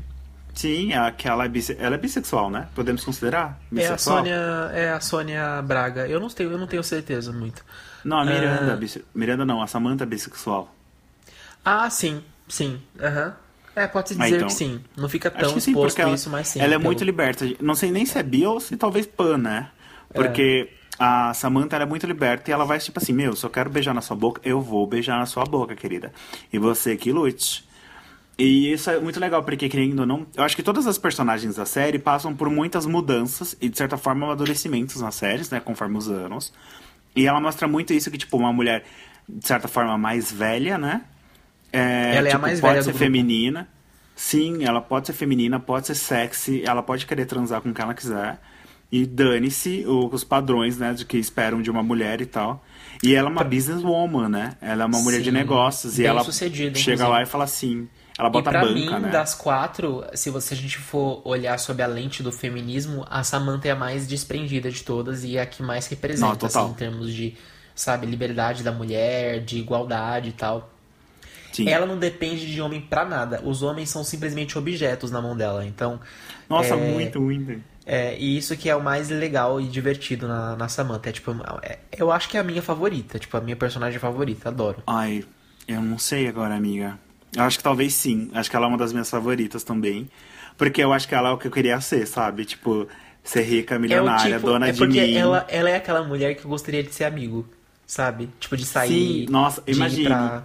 [0.55, 2.67] Sim, a, que ela é, bisse- ela é bissexual, né?
[2.73, 3.59] Podemos considerar?
[3.63, 4.17] É a Bissexual?
[4.19, 4.35] Sônia,
[4.73, 6.07] é a Sônia Braga.
[6.07, 7.63] Eu não tenho, eu não tenho certeza muito.
[8.05, 8.73] Não, a Miranda.
[8.73, 8.77] Ah.
[8.77, 10.73] bisse- Miranda não, a Samantha é bissexual.
[11.63, 12.79] Ah, sim, sim.
[12.99, 13.35] Aham.
[13.75, 14.47] É, pode-se Ah, dizer então.
[14.47, 14.81] que sim.
[14.95, 16.59] Não fica tão sim, exposto ela, isso, mas sim.
[16.61, 17.45] ela é pelo- muito liberta.
[17.59, 19.69] Não sei nem se é bi ou se talvez pan, né?
[20.13, 23.69] Porque a Samantha é muito liberta e ela vai tipo assim, meu, se eu quero
[23.69, 26.13] beijar na sua boca, eu vou beijar na sua boca, querida.
[26.53, 27.65] E você que lute.
[28.37, 31.55] E isso é muito legal, porque querendo ou não, eu acho que todas as personagens
[31.55, 35.97] da série passam por muitas mudanças e de certa forma amadurecimentos nas séries, né, conforme
[35.97, 36.51] os anos.
[37.15, 38.83] E ela mostra muito isso que tipo uma mulher
[39.27, 41.03] de certa forma mais velha, né?
[41.71, 43.69] É, Ela é a tipo, mais pode velha ser do feminina.
[44.15, 47.93] Sim, ela pode ser feminina, pode ser sexy, ela pode querer transar com quem ela
[47.93, 48.39] quiser.
[48.91, 52.63] E dane-se os padrões, né, de que esperam de uma mulher e tal.
[53.03, 54.53] E ela é uma businesswoman, né?
[54.61, 55.99] Ela é uma mulher de Sim, negócios.
[55.99, 57.09] E ela sucedida, chega inclusive.
[57.09, 57.89] lá e fala assim.
[58.17, 59.09] Ela bota e pra banca, mim, né?
[59.09, 63.67] das quatro, se você a gente for olhar sob a lente do feminismo, a Samantha
[63.67, 66.73] é a mais desprendida de todas e é a que mais representa, Não, assim, em
[66.73, 67.35] termos de,
[67.75, 70.69] sabe, liberdade da mulher, de igualdade e tal.
[71.51, 71.69] Sim.
[71.69, 73.41] Ela não depende de homem pra nada.
[73.43, 75.65] Os homens são simplesmente objetos na mão dela.
[75.65, 75.99] Então,
[76.49, 77.61] Nossa, é, muito, muito.
[77.85, 81.09] é, e isso que é o mais legal e divertido na, na Samantha.
[81.09, 81.31] É, tipo,
[81.63, 84.83] é- eu acho que é a minha favorita, tipo, a minha personagem favorita, adoro.
[84.85, 85.23] Ai,
[85.67, 86.99] eu não sei agora, amiga.
[87.35, 88.29] Eu acho que talvez sim.
[88.33, 90.09] Acho que ela é uma das minhas favoritas também.
[90.57, 92.45] Porque eu acho que ela é o que eu queria ser, sabe?
[92.45, 92.87] Tipo,
[93.23, 95.15] ser rica, milionária, é tipo, dona é de porque mim.
[95.15, 97.45] ela, ela é aquela mulher que eu gostaria de ser amigo,
[97.85, 98.29] sabe?
[98.39, 99.25] Tipo, de sair.
[99.25, 100.05] Sim, nossa, imagine.
[100.07, 100.43] pra-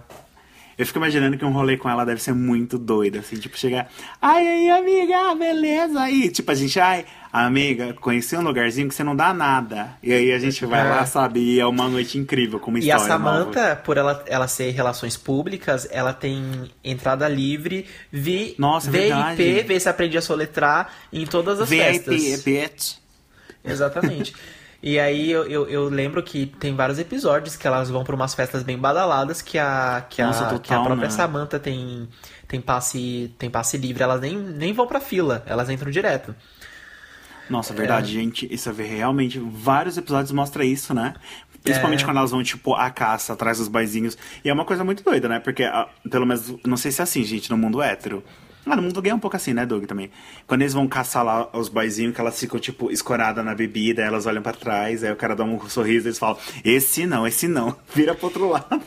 [0.81, 3.87] Eu fico imaginando que um rolê com ela deve ser muito doido, assim, tipo, chegar.
[4.19, 6.01] Ai, aí, amiga, beleza?
[6.01, 9.95] Aí, tipo, a gente, ai, amiga, conheci um lugarzinho que você não dá nada.
[10.01, 10.89] E aí a gente vai É.
[10.89, 11.39] lá, sabe?
[11.39, 13.17] E é uma noite incrível, com uma E a história.
[13.19, 13.39] nova.
[13.43, 19.03] Samantha, por ela, ela ser relações públicas, ela tem entrada livre, vi, Nossa, é VIP,
[19.09, 19.63] verdade.
[19.67, 22.41] vê se aprende a soletrar em todas as VIP, festas.
[22.43, 22.93] bitch.
[23.63, 24.33] Exatamente.
[24.83, 28.33] E aí eu, eu, eu lembro que tem vários episódios que elas vão pra umas
[28.33, 31.09] festas bem badaladas que a, que a, Nossa, total, que a própria né?
[31.09, 32.09] Samantha tem,
[32.47, 34.01] tem, passe, tem passe livre.
[34.01, 36.33] Elas nem, nem vão pra fila, elas entram direto.
[37.49, 38.51] Nossa, verdade, gente.
[38.51, 39.37] Isso é ver realmente.
[39.39, 41.13] Vários episódios mostra isso, né?
[41.63, 42.05] Principalmente É.
[42.05, 44.17] quando elas vão, tipo, à caça, atrás dos baizinhos.
[44.43, 45.39] E é uma coisa muito doida, né?
[45.39, 48.23] Porque, ah, pelo menos, não sei se é assim, gente, no mundo hétero.
[48.65, 50.11] Ah, no mundo gay é um pouco assim, né, Doug, também.
[50.47, 54.25] Quando eles vão caçar lá os baizinhos, que elas ficam, tipo, escoradas na bebida, elas
[54.25, 57.47] olham pra trás, aí o cara dá um sorriso e eles falam, esse não, esse
[57.47, 57.75] não.
[57.93, 58.81] Vira pro outro lado.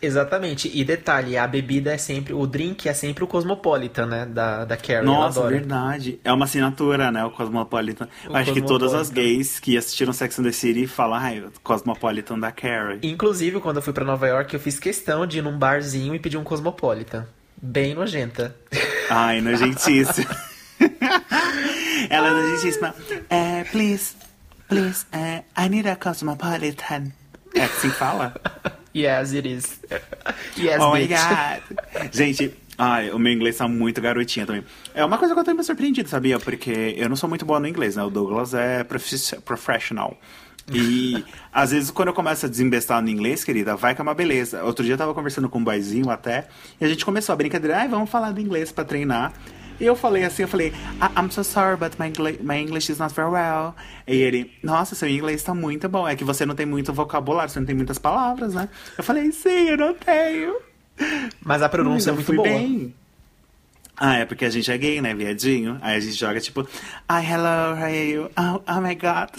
[0.00, 0.70] Exatamente.
[0.72, 2.32] E detalhe, a bebida é sempre.
[2.32, 4.26] O drink é sempre o Cosmopolitan, né?
[4.26, 5.04] Da, da Carrie.
[5.04, 6.20] Nossa, verdade.
[6.22, 7.24] É uma assinatura, né?
[7.24, 8.08] O Cosmopolitan.
[8.28, 9.34] O Acho que todas as Cosmopolitan.
[9.34, 13.00] gays que assistiram Sex and the City falam, ai, Cosmopolitan da Carrie.
[13.02, 16.18] Inclusive, quando eu fui pra Nova York, eu fiz questão de ir num barzinho e
[16.20, 17.26] pedir um Cosmopolitan.
[17.60, 18.54] Bem nojenta.
[19.10, 20.30] Ai, nojentíssima.
[22.10, 22.94] Ela é nojentíssima.
[23.28, 24.14] É, please,
[24.68, 27.12] please, é, I need a cosmopolitan.
[27.54, 28.34] É assim que fala?
[28.94, 29.80] yes, it is.
[30.56, 31.18] yes, oh my bitch.
[31.18, 32.12] god.
[32.12, 34.64] Gente, ai, o meu inglês tá muito garotinha também.
[34.94, 36.38] É uma coisa que eu tô meio surpreendido, sabia?
[36.38, 38.02] Porque eu não sou muito boa no inglês, né?
[38.04, 40.16] O Douglas é profi- professional.
[40.72, 44.14] E às vezes quando eu começo a desembestar no inglês, querida, vai que é uma
[44.14, 44.62] beleza.
[44.64, 46.48] Outro dia eu tava conversando com um boyzinho até,
[46.80, 49.32] e a gente começou a brincadeira, ai, vamos falar do inglês pra treinar.
[49.80, 50.68] E eu falei assim, eu falei,
[51.00, 52.12] "I- I'm so sorry, but my,
[52.42, 53.76] my English is not very well.
[54.08, 56.06] E ele, nossa, seu inglês tá muito bom.
[56.08, 58.68] É que você não tem muito vocabulário, você não tem muitas palavras, né?
[58.98, 60.56] Eu falei, sim, eu não tenho.
[61.44, 62.42] Mas a pronúncia é Eu muito boa.
[62.48, 62.92] bem.
[64.00, 65.78] Ah, é porque a gente é gay, né, viadinho?
[65.82, 66.66] Aí a gente joga tipo,
[67.08, 68.30] ah, hello, how are you?
[68.38, 69.30] Oh, oh my god,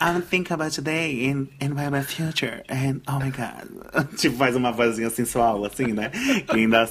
[0.00, 3.68] I'm thinking about today and, and about my future, and oh my god.
[4.16, 6.10] tipo, faz uma vozinha sensual, assim, né?
[6.50, 6.90] Quem das,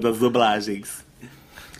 [0.00, 1.04] das dublagens.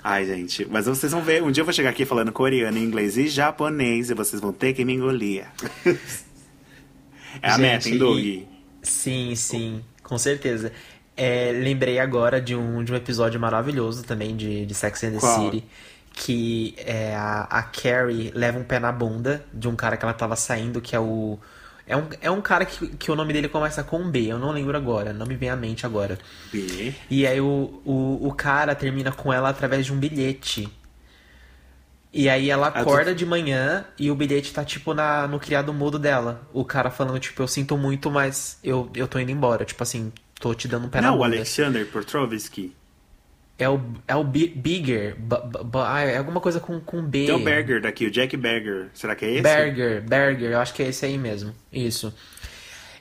[0.04, 3.18] Ai, gente, mas vocês vão ver, um dia eu vou chegar aqui falando coreano, inglês
[3.18, 5.44] e japonês e vocês vão ter que me engolir.
[7.42, 8.18] é a meta, hein, Gente, Doug?
[8.18, 8.48] e-
[8.82, 10.72] Sim, sim, com certeza.
[11.16, 15.18] É, lembrei agora de um, de um episódio maravilhoso também de, de Sex and the
[15.18, 15.44] Qual?
[15.44, 15.64] City.
[16.12, 20.14] Que é a, a Carrie leva um pé na bunda de um cara que ela
[20.14, 21.38] tava saindo, que é o.
[21.86, 24.52] É um, é um cara que, que o nome dele começa com B, eu não
[24.52, 26.18] lembro agora, não me vem à mente agora.
[26.52, 26.94] B.
[27.10, 30.68] E aí o, o, o cara termina com ela através de um bilhete.
[32.12, 35.98] E aí ela acorda de manhã e o bilhete tá, tipo, na, no criado mudo
[35.98, 36.42] dela.
[36.52, 39.64] O cara falando, tipo, eu sinto muito, mas eu, eu tô indo embora.
[39.64, 41.36] Tipo assim, tô te dando um pé Não, na o bunda.
[41.36, 42.74] Alexander Petrovsky.
[43.58, 43.78] É o,
[44.08, 45.14] é o Bi- Bigger.
[45.16, 47.26] B- b- b- ah, é alguma coisa com, com B.
[47.26, 48.88] Tem o Berger daqui, o Jack Berger.
[48.94, 49.42] Será que é esse?
[49.42, 51.54] Berger, Berger, eu acho que é esse aí mesmo.
[51.70, 52.12] Isso.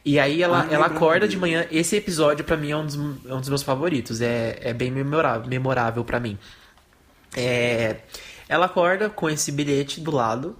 [0.03, 1.65] E aí ela, Ah, ela acorda de manhã.
[1.71, 4.19] Esse episódio pra mim é um dos, é um dos meus favoritos.
[4.21, 6.37] É, é bem memorável, memorável para mim.
[7.37, 7.97] É,
[8.47, 10.57] ela acorda com esse bilhete do lado.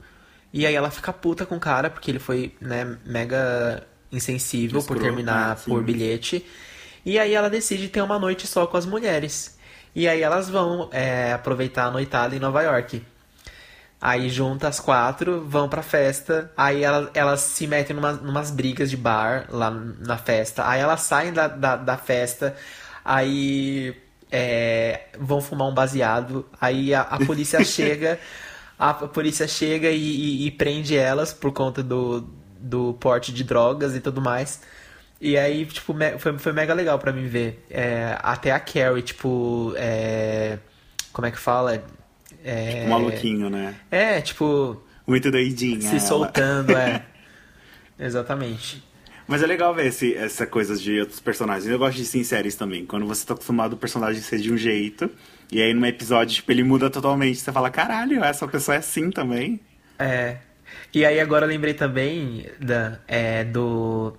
[0.54, 4.98] E aí ela fica puta com o cara, porque ele foi, né, mega insensível por
[4.98, 5.62] terminar né?
[5.66, 6.46] Por bilhete.
[7.06, 9.58] E aí ela decide ter uma noite só com as mulheres.
[9.96, 13.04] E aí elas vão é, aproveitar a noitada em Nova York.
[14.02, 16.52] Aí junta as quatro, vão pra festa.
[16.56, 20.68] Aí elas, elas se metem numa, numas brigas de bar lá na festa.
[20.68, 22.56] Aí elas saem da, da, da festa.
[23.04, 23.96] Aí
[24.32, 26.46] é, vão fumar um baseado.
[26.62, 28.20] Aí a, a polícia chega.
[28.78, 32.22] A, polícia chega e, e- e prende elas por conta do,
[32.60, 34.62] do porte de drogas e tudo mais.
[35.22, 37.66] E aí, tipo, foi, foi mega legal pra mim ver.
[37.70, 39.74] É, até a Carrie, tipo.
[39.78, 40.58] é,
[41.12, 41.84] como é que fala?
[42.44, 43.76] É, Um maluquinho, né?
[43.92, 44.82] é, tipo.
[45.06, 45.82] Muito doidinha.
[45.82, 46.00] Se ela.
[46.00, 47.04] soltando, é.
[48.00, 48.84] Exatamente.
[49.28, 51.68] Mas é legal ver esse, essa coisa de outros personagens.
[51.70, 52.86] Eu gosto disso em séries também.
[52.86, 55.10] Quando você tá acostumado o personagem ser de um jeito,
[55.52, 57.40] e aí num episódio, tipo, ele muda totalmente.
[57.40, 59.60] Você fala, caralho, essa pessoa é assim também.
[60.00, 60.38] É.
[60.94, 64.18] E aí agora eu lembrei também da, é, do.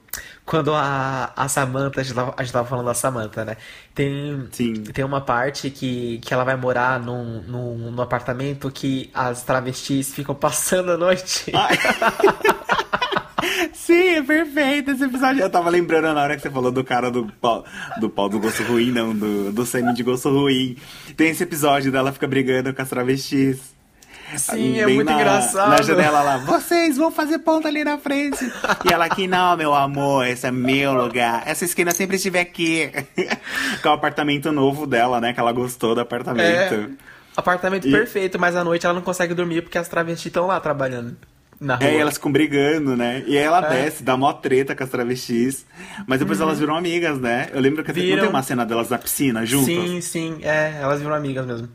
[0.50, 3.56] Quando a, a Samantha, a gente, tava, a gente tava falando da Samantha, né?
[3.94, 4.82] Tem, Sim.
[4.82, 10.12] tem uma parte que, que ela vai morar num, num, num apartamento que as travestis
[10.12, 11.44] ficam passando a noite.
[13.72, 15.40] Sim, é perfeito esse episódio.
[15.40, 17.64] Eu tava lembrando na hora que você falou do cara do pau
[18.00, 20.76] do, pau do gosto ruim, não, do, do sêmen de gosto ruim.
[21.16, 23.78] Tem esse episódio dela fica brigando com as travestis.
[24.36, 25.70] Sim, é muito na, engraçado.
[25.70, 28.44] Na janela lá, vocês vão fazer ponta ali na frente.
[28.88, 31.42] E ela aqui, não, meu amor, esse é meu lugar.
[31.46, 32.90] Essa esquina sempre estive aqui.
[33.82, 35.32] com o apartamento novo dela, né?
[35.32, 36.74] Que ela gostou do apartamento.
[36.74, 36.88] É,
[37.36, 40.58] apartamento E- perfeito, mas à noite ela não consegue dormir porque as travestis estão lá
[40.60, 41.16] trabalhando
[41.60, 41.86] na rua.
[41.86, 43.22] É, elas ficam brigando, né?
[43.26, 43.82] E aí ela É.
[43.84, 45.66] desce, dá mó treta com as travestis.
[46.06, 47.48] Mas depois elas viram amigas, né?
[47.52, 48.20] Eu lembro que até- não Viram.
[48.22, 49.66] tem uma cena delas na piscina juntas?
[49.66, 51.68] Sim, sim, é, elas viram amigas mesmo.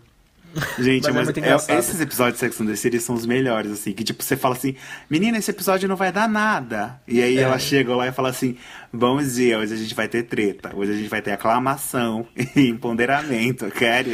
[0.80, 3.91] Gente, Mas mas, é- esses episódios de Sex and the City são os melhores, assim.
[3.91, 4.76] Que tipo, você fala assim,
[5.10, 7.01] menina, esse episódio não vai dar nada.
[7.08, 7.41] E aí É.
[7.41, 8.58] ela chega lá e fala assim,
[8.93, 10.72] bom dia, hoje a gente vai ter treta.
[10.74, 12.26] Hoje a gente vai ter aclamação
[12.56, 14.06] e empoderamento, quer?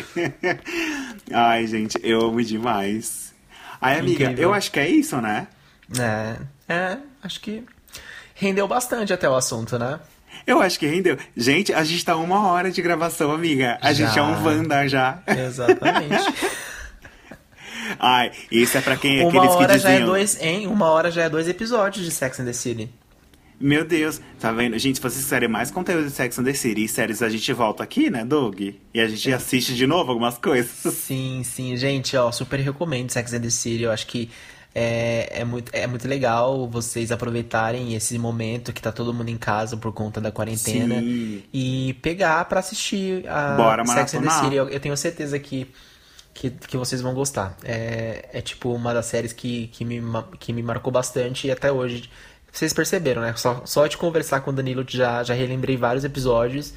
[1.31, 3.33] Ai, gente, eu amo demais.
[3.79, 4.43] Ai, amiga, Incrível.
[4.43, 5.47] eu acho que é isso, né?
[5.99, 6.35] É,
[6.73, 7.63] é, acho que
[8.35, 9.99] rendeu bastante até o assunto, né?
[10.45, 11.17] Eu acho que rendeu.
[11.35, 13.77] Gente, a gente tá uma hora de gravação, amiga.
[13.81, 14.21] A gente Já.
[14.21, 15.21] é um Wanda já.
[15.27, 16.33] Exatamente.
[17.99, 20.67] Ai, isso é pra quem é Uma aqueles que hora já é dois, hein?
[20.67, 22.89] Uma hora já é dois episódios de Sex and the City.
[23.59, 24.77] Meu Deus, tá vendo?
[24.79, 27.53] Gente, se vocês quiserem mais conteúdo de Sex and the City e séries, a gente
[27.53, 28.59] volta aqui, né, Doug?
[28.59, 30.71] E a gente assiste de novo algumas coisas.
[30.95, 33.83] Sim, sim, gente, ó, super recomendo Sex and the City.
[33.83, 34.31] Eu acho que
[34.73, 39.37] é, é, muito, é muito legal vocês aproveitarem esse momento que tá todo mundo em
[39.37, 41.43] casa por conta da quarentena Sim.
[41.51, 44.29] e pegar pra assistir a Bora Sex and the.
[44.29, 44.55] City.
[44.55, 45.69] Eu, eu tenho certeza que,
[46.33, 47.57] que, que vocês vão gostar.
[47.63, 50.01] É, é tipo uma das séries que, que, me,
[50.39, 52.09] que me marcou bastante e até hoje.
[52.49, 53.33] Vocês perceberam, né?
[53.35, 56.73] Só, só de conversar com o Danilo já, já relembrei vários episódios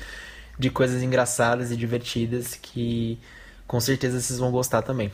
[0.59, 3.19] de coisas engraçadas e divertidas que
[3.67, 5.11] com certeza vocês vão gostar também.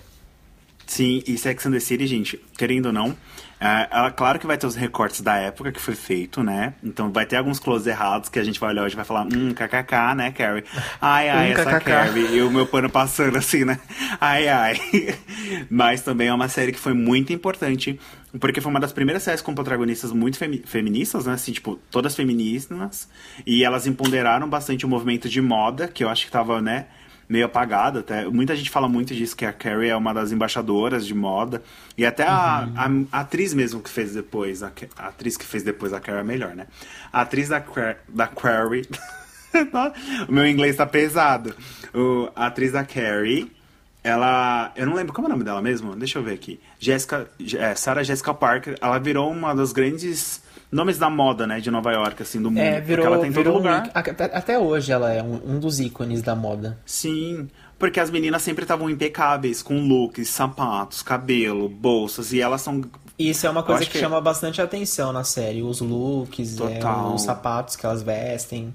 [0.91, 3.17] Sim, e Sex and the City, gente, querendo ou não,
[3.61, 6.75] é, ela, claro que vai ter os recortes da época que foi feito, né?
[6.83, 9.23] Então vai ter alguns close errados que a gente vai olhar hoje e vai falar,
[9.33, 10.65] hum, kkk, né, Carrie?
[11.01, 11.85] Ai, ai, Hum, essa kkk.
[11.85, 12.37] Carrie.
[12.37, 13.79] E o meu pano passando assim, né?
[14.21, 14.81] Ai, ai.
[15.71, 18.01] Mas também é uma série que foi muito importante,
[18.41, 21.35] porque foi uma das primeiras séries com protagonistas muito femi- feministas, né?
[21.35, 23.09] Assim, tipo, todas feministas.
[23.47, 26.87] E elas empoderaram bastante o movimento de moda, que eu acho que tava, né?
[27.31, 28.27] Meio apagado até.
[28.27, 31.63] Muita gente fala muito disso, que a Carrie é uma das embaixadoras de moda.
[31.97, 35.63] E até a, a- a atriz mesmo que fez depois, a, a atriz que fez
[35.63, 36.67] depois a Carrie é melhor, né?
[37.13, 37.63] A atriz da,
[38.09, 38.83] da Carrie...
[40.29, 41.55] o meu inglês tá pesado.
[41.95, 43.51] O, a atriz da Carrie...
[44.03, 44.73] Ela.
[44.77, 45.95] Eu não lembro como é o nome dela mesmo.
[45.95, 46.59] Deixa eu ver aqui.
[46.79, 47.29] Jessica.
[47.59, 48.75] É, Sarah Jessica Parker.
[48.81, 51.61] Ela virou uma dos grandes nomes da moda, né?
[51.61, 52.61] De Nova York, assim, do mundo.
[52.61, 53.87] É, virou, porque ela tem todo um lugar.
[53.87, 56.79] íc- até, até hoje ela é um, um dos ícones da moda.
[56.87, 57.49] Sim,
[57.79, 62.83] porque as meninas sempre estavam impecáveis, com looks, sapatos, cabelo, bolsas, e elas são.
[63.19, 65.63] Isso é uma coisa que, que- chama bastante atenção na série.
[65.63, 66.81] Os looks, é,
[67.15, 68.73] os sapatos que elas vestem.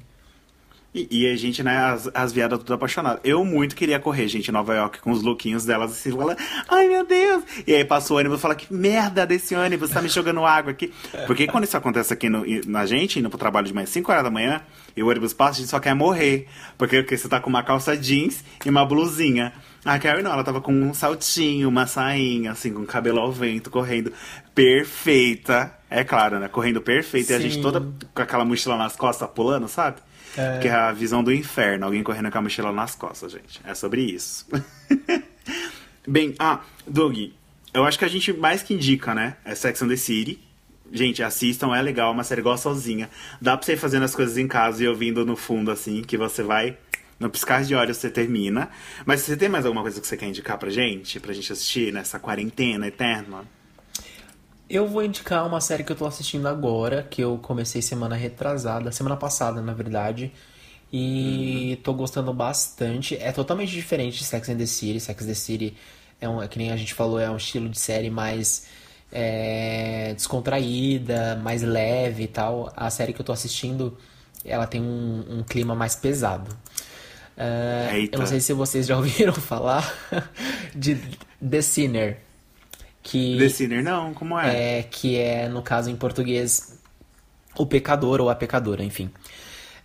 [0.98, 3.20] E, e a gente, né, as, as viadas tudo apaixonadas.
[3.22, 6.38] Eu muito queria correr, gente, em Nova York, com os lookinhos delas, assim, falando,
[6.70, 7.44] ai meu Deus!
[7.68, 10.72] E aí passa o ônibus e fala, que merda desse ônibus, tá me jogando água
[10.72, 10.94] aqui.
[11.28, 14.24] Porque quando isso acontece aqui no- na gente, indo pro trabalho de manhã, 5 horas
[14.24, 14.62] da manhã,
[14.96, 16.48] e o ônibus passa, a gente só quer morrer.
[16.78, 19.52] Porque, porque você tá com uma calça jeans e uma blusinha.
[19.84, 23.32] A Carrie não, ela tava com um saltinho, uma sainha, assim, com o cabelo ao
[23.34, 24.14] vento, correndo
[24.56, 25.72] perfeita.
[25.90, 26.48] É claro, né?
[26.48, 27.34] Correndo perfeita.
[27.34, 27.62] E a gente Sim.
[27.62, 27.82] toda
[28.14, 29.98] com aquela mochila nas costas pulando, sabe?
[30.38, 30.60] É.
[30.60, 31.86] Que é a visão do inferno.
[31.86, 33.62] Alguém correndo com a mochila nas costas, gente.
[33.64, 34.48] É sobre isso.
[36.08, 37.18] Bem, ah, Doug,
[37.74, 39.38] eu acho que a gente mais que indica, né?
[39.44, 40.40] É Sex and the City.
[40.92, 43.10] Gente, assistam, é legal, é uma série igual sozinha.
[43.42, 46.16] Dá pra você ir fazendo as coisas em casa e ouvindo no fundo, assim, que
[46.16, 46.78] você vai.
[47.20, 48.70] No piscar de olhos você termina.
[49.06, 51.20] Mas você tem mais alguma coisa que você quer indicar pra gente?
[51.20, 53.46] Pra gente assistir nessa quarentena eterna?
[54.70, 58.92] Eu vou indicar uma série que eu tô assistindo agora, que eu comecei semana retrasada,
[58.92, 60.32] semana passada, na verdade.
[60.92, 63.16] E tô gostando bastante.
[63.18, 65.00] É totalmente diferente de Sex and the City.
[65.00, 65.78] Sex and the City
[66.20, 68.68] é um, é que nem a gente falou, é um estilo de série mais
[69.12, 72.72] é, descontraída, mais leve e tal.
[72.76, 73.98] A série que eu tô assistindo,
[74.44, 76.56] ela tem um, um clima mais pesado.
[77.94, 78.16] Eita.
[78.16, 79.94] eu não sei se vocês já ouviram falar
[80.74, 80.96] de
[81.48, 82.25] The Sinner.
[83.06, 84.64] Que, The Sinner, não, como é?
[84.80, 84.84] é?
[84.84, 86.80] Que é, no caso, em português,
[87.58, 89.12] o pecador ou a pecadora, enfim.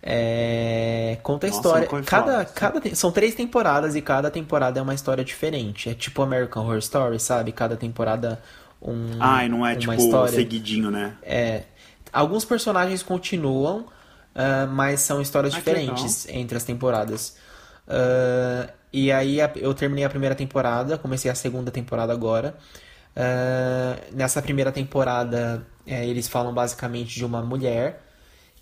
[0.03, 1.89] É, conta a Nossa, história.
[1.91, 5.89] ouvi Cada, cada, são três temporadas e cada temporada é uma história diferente.
[5.89, 7.51] É tipo American Horror Story, sabe?
[7.51, 8.41] Cada temporada
[8.81, 10.31] um, Ai, não é tipo história.
[10.35, 11.17] seguidinho, né?
[11.21, 11.65] É,
[12.11, 13.87] alguns personagens continuam,
[14.35, 17.37] ah, mas são histórias Ah, diferentes entre as temporadas.
[17.87, 22.57] Ah, e aí eu terminei a primeira temporada, comecei a segunda temporada agora.
[23.15, 28.03] Ah, nessa primeira temporada, eh, eles falam basicamente de uma mulher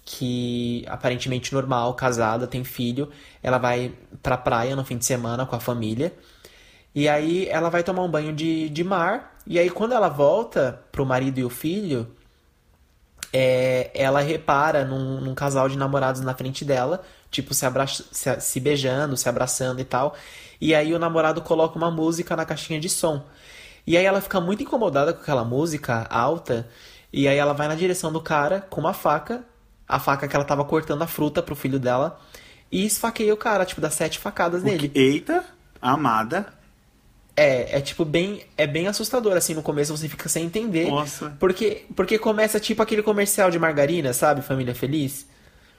[0.06, 3.12] que aparentemente normal, casada, tem filho.
[3.44, 3.94] Ela vai
[4.24, 6.14] pra praia no fim de semana com a família.
[6.96, 9.38] E aí ela vai tomar um banho de, de mar.
[9.46, 12.08] E aí quando ela volta pro marido e o filho,
[13.32, 18.42] é, ela repara num, num casal de namorados na frente dela, tipo, se, abra se,
[18.42, 20.16] se beijando, se abraçando e tal.
[20.60, 23.24] E aí o namorado coloca uma música na caixinha de som.
[23.90, 26.70] E aí ela fica muito incomodada com aquela música alta.
[27.12, 29.44] E aí ela vai na direção do cara com uma faca,
[29.88, 32.22] a faca que ela tava cortando a fruta pro filho dela,
[32.72, 34.92] e esfaqueia o cara, tipo, dá sete facadas nele.
[34.94, 35.44] Eita,
[35.82, 36.54] amada.
[37.36, 40.86] É, é tipo bem, é bem assustador assim no começo você fica sem entender.
[40.88, 41.36] Nossa.
[41.40, 44.44] Porque porque começa tipo aquele comercial de margarina, sabe?
[44.44, 45.26] Família feliz.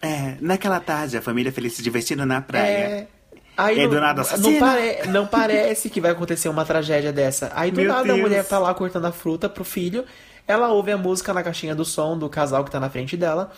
[0.02, 2.66] É, naquela tarde, a família feliz se divertindo na praia.
[2.66, 3.08] É.
[3.56, 4.58] Aí E aí, não, do nada, não, assassina.
[4.66, 7.50] pare- não parece que vai acontecer uma tragédia dessa.
[7.54, 8.18] Aí do Meu nada Deus.
[8.18, 10.04] a mulher tá lá cortando a fruta pro filho,
[10.46, 13.52] ela ouve a música na caixinha do som do casal que tá na frente dela.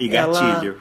[0.00, 0.80] E Ela- gatilho.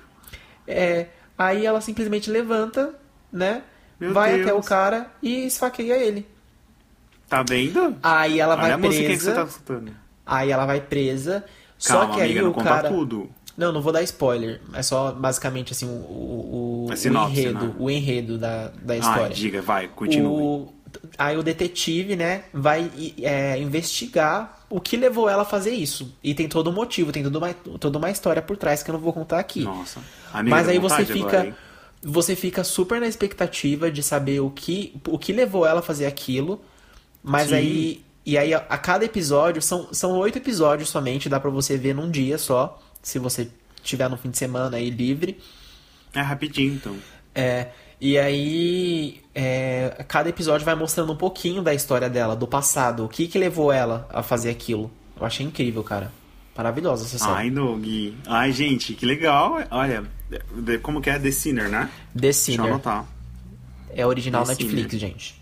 [0.68, 1.08] É,
[1.38, 2.94] aí ela simplesmente levanta,
[3.32, 3.64] né?
[4.00, 4.48] Meu vai Deus.
[4.48, 6.28] até o cara e esfaqueia ele.
[7.28, 7.96] Tá vendo?
[8.02, 9.42] Aí ela Olha vai a musiquinha que você presa.
[9.42, 9.92] tá escutando.
[10.26, 11.44] Aí ela vai presa.
[11.86, 12.90] Calma, só que aí amiga, não o cara.
[12.90, 13.30] tudo.
[13.58, 14.62] Não, não vou dar spoiler.
[14.74, 17.74] É só basicamente assim o, o, o, sinopse, enredo, né?
[17.78, 19.36] o enredo da, da história.
[19.36, 20.28] diga, vai, continue.
[20.28, 20.74] O-
[21.18, 22.92] Aí o detetive, né, vai
[23.22, 26.14] é, investigar o que levou ela a fazer isso.
[26.22, 28.94] E tem todo um motivo, tem toda uma, toda uma história por trás que eu
[28.94, 29.62] não vou contar aqui.
[29.64, 30.02] Nossa.
[30.34, 31.40] Amiga, Mas aí você fica.
[31.40, 31.56] agora,
[32.04, 36.08] você fica super na expectativa de saber o que, o que levou ela a fazer
[36.08, 36.60] aquilo.
[37.24, 37.56] Mas Sim.
[37.56, 38.06] aí.
[38.26, 41.96] E aí, a, a cada episódio, são, são oito episódios somente, dá pra você ver
[41.96, 43.50] num dia só, se você
[43.84, 45.40] tiver no fim de semana aí livre.
[46.14, 46.96] É rapidinho, então.
[47.34, 53.06] É, e aí, é, cada episódio vai mostrando um pouquinho da história dela, do passado,
[53.06, 54.92] o que que levou ela a fazer aquilo.
[55.20, 56.12] Eu achei incrível, cara.
[56.56, 57.32] Maravilhosa essa série.
[57.32, 57.86] Ai, Doug.
[58.28, 59.58] Ai, gente, que legal.
[59.72, 60.04] Olha,
[60.84, 61.90] como que é The Sinner, né?
[62.14, 62.68] The Deixa eu Sinner.
[62.68, 63.06] anotar.
[63.94, 65.00] É original The Netflix, Sinner.
[65.00, 65.41] gente.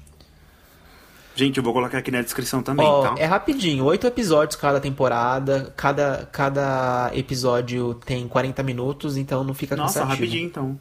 [1.39, 3.15] Gente, eu vou colocar aqui na descrição também, Ó, tá?
[3.17, 9.73] é rapidinho, oito episódios cada temporada, cada, cada episódio tem 40 minutos, então não fica
[9.73, 10.21] Nossa, cansativo.
[10.21, 10.79] rapidinho então.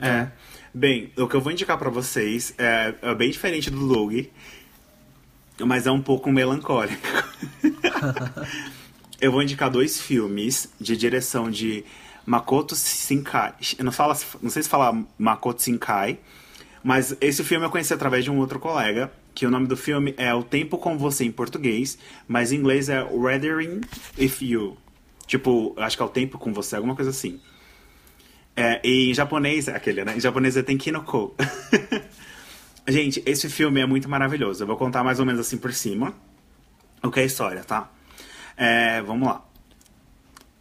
[0.00, 0.28] É.
[0.72, 4.24] Bem, o que eu vou indicar pra vocês é, é bem diferente do Doug,
[5.66, 7.06] mas é um pouco melancólico.
[9.20, 11.84] eu vou indicar dois filmes de direção de
[12.24, 13.52] Makoto Shinkai.
[13.76, 16.18] Eu não, fala, não sei se fala Makoto Shinkai,
[16.82, 20.14] mas esse filme eu conheci através de um outro colega, que o nome do filme
[20.18, 21.96] é O Tempo com Você em português,
[22.28, 23.80] mas em inglês é Weathering
[24.18, 24.76] With You.
[25.26, 27.40] Tipo, acho que é O Tempo com Você, alguma coisa assim.
[28.54, 30.14] É, e em japonês, é aquele, né?
[30.14, 31.34] Em japonês é Tenkinoko.
[32.86, 34.62] Gente, esse filme é muito maravilhoso.
[34.62, 36.12] Eu vou contar mais ou menos assim por cima
[37.02, 37.90] o que é a história, tá?
[38.58, 39.42] É, vamos lá.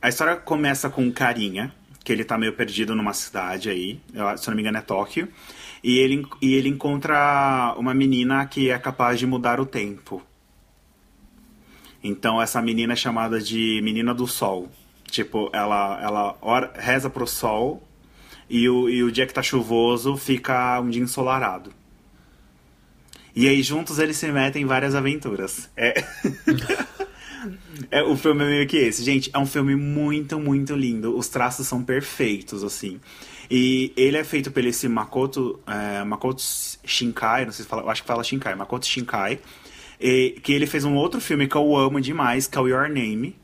[0.02, 4.00] A história começa com um carinha, que ele tá meio perdido numa cidade aí,
[4.38, 5.28] se não me engano é Tóquio,
[5.84, 10.22] e ele, e ele encontra uma menina que é capaz de mudar o tempo.
[12.04, 14.70] Então essa menina é chamada de Menina do Sol.
[15.06, 17.84] Tipo, ela, ela ora- reza pro sol
[18.50, 21.74] e o, e o dia que tá chuvoso fica um dia ensolarado.
[23.36, 25.70] E aí juntos eles se metem em várias aventuras.
[25.76, 26.04] É.
[27.90, 29.02] É, o filme é meio que esse.
[29.02, 31.18] Gente, é um filme muito, muito lindo.
[31.18, 33.00] Os traços são perfeitos, assim.
[33.50, 36.42] E ele é feito pelo esse Makoto, é, Makoto
[36.86, 39.40] Shinkai, não sei se fala, eu acho que fala Shinkai, Makoto Shinkai.
[40.00, 42.88] E, que ele fez um outro filme que eu amo demais, que é o Your
[42.88, 43.36] Name.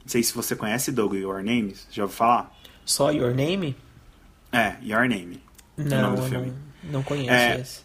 [0.00, 1.74] Não sei se você conhece, Doug, Your Name.
[1.90, 2.52] Já ouviu falar?
[2.84, 3.76] Só Your Name?
[4.50, 5.40] É, Your Name.
[5.78, 6.52] é o Não, nome do filme.
[6.84, 7.80] não, não conheço É, esse.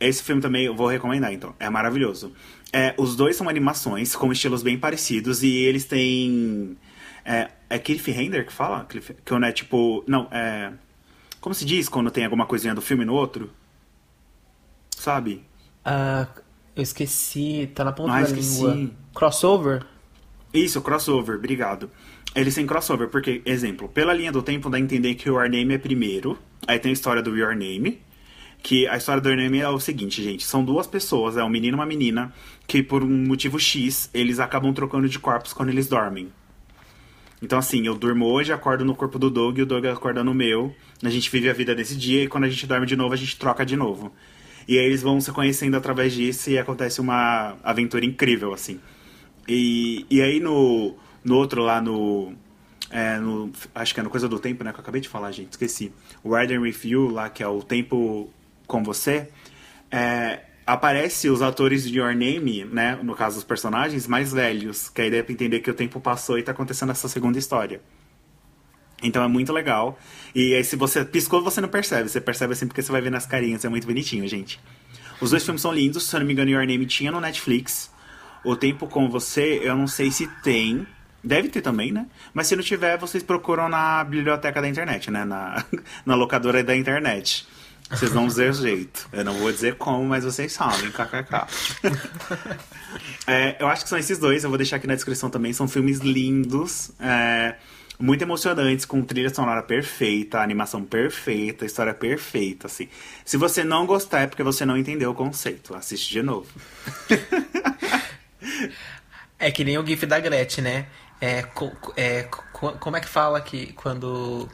[0.00, 1.54] Esse filme também eu vou recomendar, então.
[1.60, 2.32] É maravilhoso.
[2.72, 6.76] É, os dois são animações com estilos bem parecidos e eles têm.
[7.24, 8.84] É, é cliffhanger que fala?
[8.86, 10.02] Cliff, que não é tipo.
[10.08, 10.72] Não, é.
[11.42, 13.50] Como se diz quando tem alguma coisinha do filme no outro?
[14.96, 15.42] Sabe?
[15.84, 16.28] Ah,
[16.76, 18.64] eu esqueci, tá na ponta Ah, da esqueci.
[18.64, 18.90] língua.
[19.12, 19.84] Crossover?
[20.54, 21.90] Isso, crossover, obrigado.
[22.34, 25.50] Eles têm crossover, porque, exemplo, pela linha do tempo dá a entender que o Your
[25.50, 28.00] Name é primeiro, aí tem a história do Your Name,
[28.62, 30.44] Que a história do Your Name é o seguinte, gente.
[30.46, 32.32] São duas pessoas, é um menino e uma menina,
[32.68, 36.32] que por um motivo X, eles acabam trocando de corpos quando eles dormem.
[37.42, 40.32] Então, assim, eu durmo hoje, acordo no corpo do Doug e o Doug acorda no
[40.32, 40.72] meu.
[41.02, 43.16] A gente vive a vida desse dia e quando a gente dorme de novo, a
[43.16, 44.12] gente troca de novo.
[44.68, 48.80] E aí eles vão se conhecendo através disso e acontece uma aventura incrível, assim.
[49.48, 50.94] E, e aí no,
[51.24, 52.32] no outro lá no,
[52.92, 53.50] é, no.
[53.74, 54.70] Acho que é no Coisa do Tempo, né?
[54.70, 55.92] Que eu acabei de falar, gente, esqueci.
[56.22, 58.30] O Riding With You, lá, que é o Tempo
[58.68, 59.28] com Você.
[59.90, 62.98] É, aparece os atores de Your Name, né?
[63.02, 64.88] No caso, os personagens mais velhos.
[64.88, 67.38] Que a ideia é pra entender que o tempo passou e tá acontecendo essa segunda
[67.38, 67.80] história.
[69.02, 69.98] Então é muito legal.
[70.34, 72.08] E aí, se você piscou, você não percebe.
[72.08, 73.64] Você percebe assim porque você vai ver nas carinhas.
[73.64, 74.60] É muito bonitinho, gente.
[75.20, 76.04] Os dois filmes são lindos.
[76.04, 77.90] Se eu não me engano, Your Name tinha no Netflix.
[78.44, 80.86] O Tempo com Você, eu não sei se tem.
[81.22, 82.06] Deve ter também, né?
[82.34, 85.24] Mas se não tiver, vocês procuram na biblioteca da internet, né?
[85.24, 85.64] Na,
[86.04, 87.46] na locadora da internet.
[87.92, 89.06] Vocês vão dizer jeito.
[89.12, 91.46] Eu não vou dizer como, mas vocês sabem, kkk.
[93.26, 95.52] é, eu acho que são esses dois, eu vou deixar aqui na descrição também.
[95.52, 97.54] São filmes lindos, é,
[97.98, 102.88] muito emocionantes, com trilha sonora perfeita, animação perfeita, história perfeita, assim.
[103.24, 105.74] Se você não gostar, é porque você não entendeu o conceito.
[105.74, 106.48] Assiste de novo.
[109.38, 110.86] é que nem o GIF da Gretchen, né?
[111.20, 111.44] É,
[111.96, 112.22] é,
[112.80, 114.48] como é que fala que quando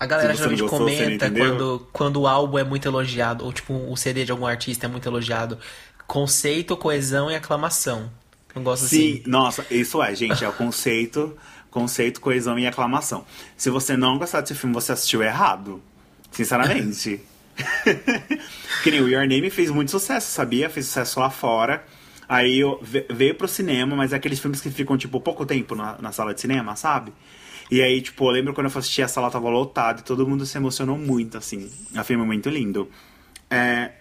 [0.00, 3.94] a galera geralmente gostou, comenta quando, quando o álbum é muito elogiado, ou tipo o
[3.98, 5.58] CD de algum artista é muito elogiado.
[6.06, 8.10] Conceito, coesão e aclamação.
[8.54, 9.22] Eu gosto Sim, assim.
[9.26, 11.36] nossa, isso é, gente, é o conceito,
[11.70, 13.26] conceito, coesão e aclamação.
[13.58, 15.82] Se você não gostar desse filme, você assistiu errado.
[16.32, 17.20] Sinceramente.
[18.82, 20.70] que nem o Your Name fez muito sucesso, sabia?
[20.70, 21.84] Fez sucesso lá fora.
[22.26, 22.62] Aí
[23.10, 26.32] veio pro cinema, mas é aqueles filmes que ficam, tipo, pouco tempo na, na sala
[26.32, 27.12] de cinema, sabe?
[27.70, 30.44] E aí, tipo, eu lembro quando eu assisti, a sala tava lotada e todo mundo
[30.44, 31.70] se emocionou muito, assim.
[31.94, 32.90] É um muito lindo.
[33.48, 33.92] É,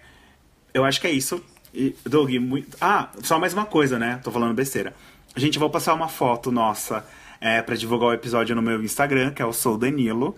[0.73, 1.43] eu acho que é isso.
[1.73, 2.75] E, Doug, muito...
[2.81, 4.19] Ah, só mais uma coisa, né?
[4.23, 4.93] Tô falando besteira.
[5.35, 7.05] A gente vai passar uma foto nossa
[7.39, 10.35] é, para divulgar o episódio no meu Instagram, que é o Sou Danilo,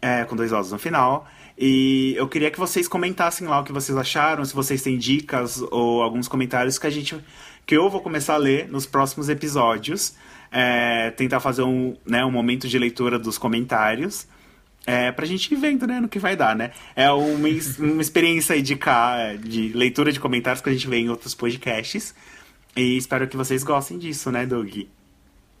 [0.00, 1.28] é, com dois ossos no final.
[1.56, 5.62] E eu queria que vocês comentassem lá o que vocês acharam, se vocês têm dicas
[5.70, 7.16] ou alguns comentários que a gente
[7.64, 10.16] que eu vou começar a ler nos próximos episódios
[10.52, 14.26] é, tentar fazer um, né, um momento de leitura dos comentários.
[14.84, 16.72] É, pra gente ir vendo, né, no que vai dar, né?
[16.96, 17.48] É uma,
[17.78, 22.14] uma experiência de, cá, de leitura de comentários que a gente vê em outros podcasts.
[22.76, 24.74] E espero que vocês gostem disso, né, Doug?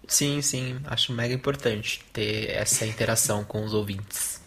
[0.08, 0.80] Sim, sim.
[0.86, 4.41] Acho mega importante ter essa interação com os ouvintes.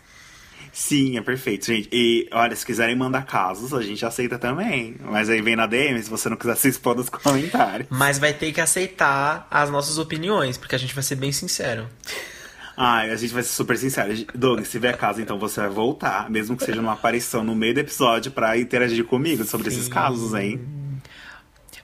[0.76, 1.88] Sim, é perfeito, gente.
[1.90, 4.98] E olha, se quiserem mandar casos, a gente aceita também.
[5.00, 7.88] Mas aí vem na DM se você não quiser se expor nos comentários.
[7.90, 11.88] Mas vai ter que aceitar as nossas opiniões, porque a gente vai ser bem sincero.
[12.76, 14.14] Ah, a gente vai ser super sincero.
[14.36, 17.74] Doug, se vier caso, então você vai voltar, mesmo que seja numa aparição no meio
[17.74, 19.78] do episódio, para interagir comigo sobre Sim.
[19.78, 20.60] esses casos, hein?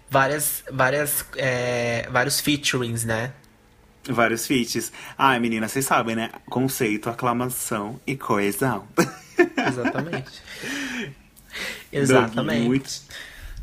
[0.10, 3.32] Várias, várias, é, vários featurings, né?
[4.10, 4.92] Vários feats.
[5.18, 6.32] Ai, menina, vocês sabem, né?
[6.48, 8.88] Conceito, aclamação e coesão.
[9.68, 10.42] Exatamente.
[11.92, 12.60] Exatamente.
[12.60, 12.90] Doug, muito...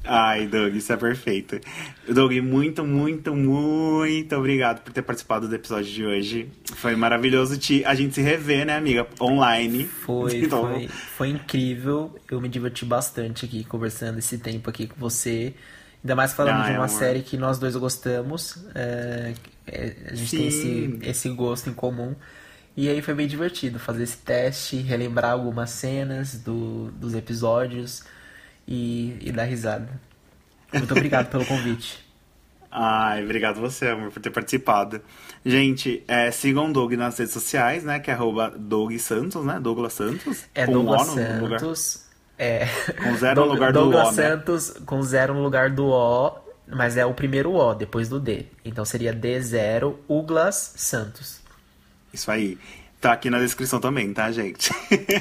[0.05, 1.61] Ai, Doug, isso é perfeito.
[2.09, 6.49] Doug, muito, muito, muito obrigado por ter participado do episódio de hoje.
[6.77, 9.07] Foi maravilhoso te, a gente se rever, né, amiga?
[9.21, 9.85] Online.
[9.85, 10.63] Foi, então...
[10.63, 12.15] foi, foi incrível.
[12.31, 15.53] Eu me diverti bastante aqui conversando esse tempo aqui com você.
[16.03, 16.89] Ainda mais falando de uma amor.
[16.89, 18.65] série que nós dois gostamos.
[18.75, 19.35] É, é,
[20.11, 20.37] a gente Sim.
[20.37, 22.15] tem esse, esse gosto em comum.
[22.77, 28.05] E aí foi bem divertido fazer esse teste, relembrar algumas cenas do, dos episódios
[28.67, 29.89] e, e dar risada.
[30.73, 32.07] Muito obrigado pelo convite.
[32.71, 35.01] Ai, obrigado você, amor, por ter participado.
[35.45, 37.99] Gente, é, sigam o Doug nas redes sociais, né?
[37.99, 39.59] Que é arroba Doug Santos, né?
[39.59, 40.45] Douglas Santos.
[40.55, 42.09] É Douglas Santos.
[42.39, 42.67] É.
[43.03, 44.17] Com zero no lugar do Douglas O.
[44.17, 44.83] Douglas Santos né?
[44.87, 46.39] com zero no lugar do O,
[46.71, 48.47] mas é o primeiro O, depois do D.
[48.65, 51.41] Então seria D0 Douglas Santos.
[52.13, 52.59] Isso aí.
[53.01, 54.73] Tá aqui na descrição também, tá, gente?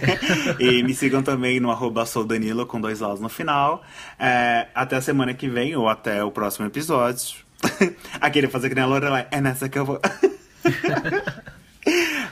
[0.59, 3.83] e me sigam também no arroba Danilo com dois Os no final.
[4.19, 7.37] É, até a semana que vem ou até o próximo episódio.
[8.19, 9.27] Aquele fazer que nem a Lorelai.
[9.29, 10.01] É nessa que eu vou.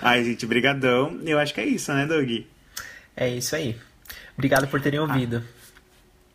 [0.01, 1.19] Ai, gente, brigadão.
[1.23, 2.27] Eu acho que é isso, né, Doug?
[3.15, 3.77] É isso aí.
[4.33, 5.43] Obrigado por terem ouvido.
[5.45, 5.55] Ah,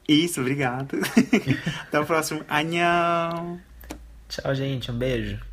[0.09, 0.99] isso, obrigado.
[1.83, 2.45] Até o próximo.
[2.49, 3.61] Anhão.
[4.29, 4.91] Tchau, gente.
[4.91, 5.50] Um beijo.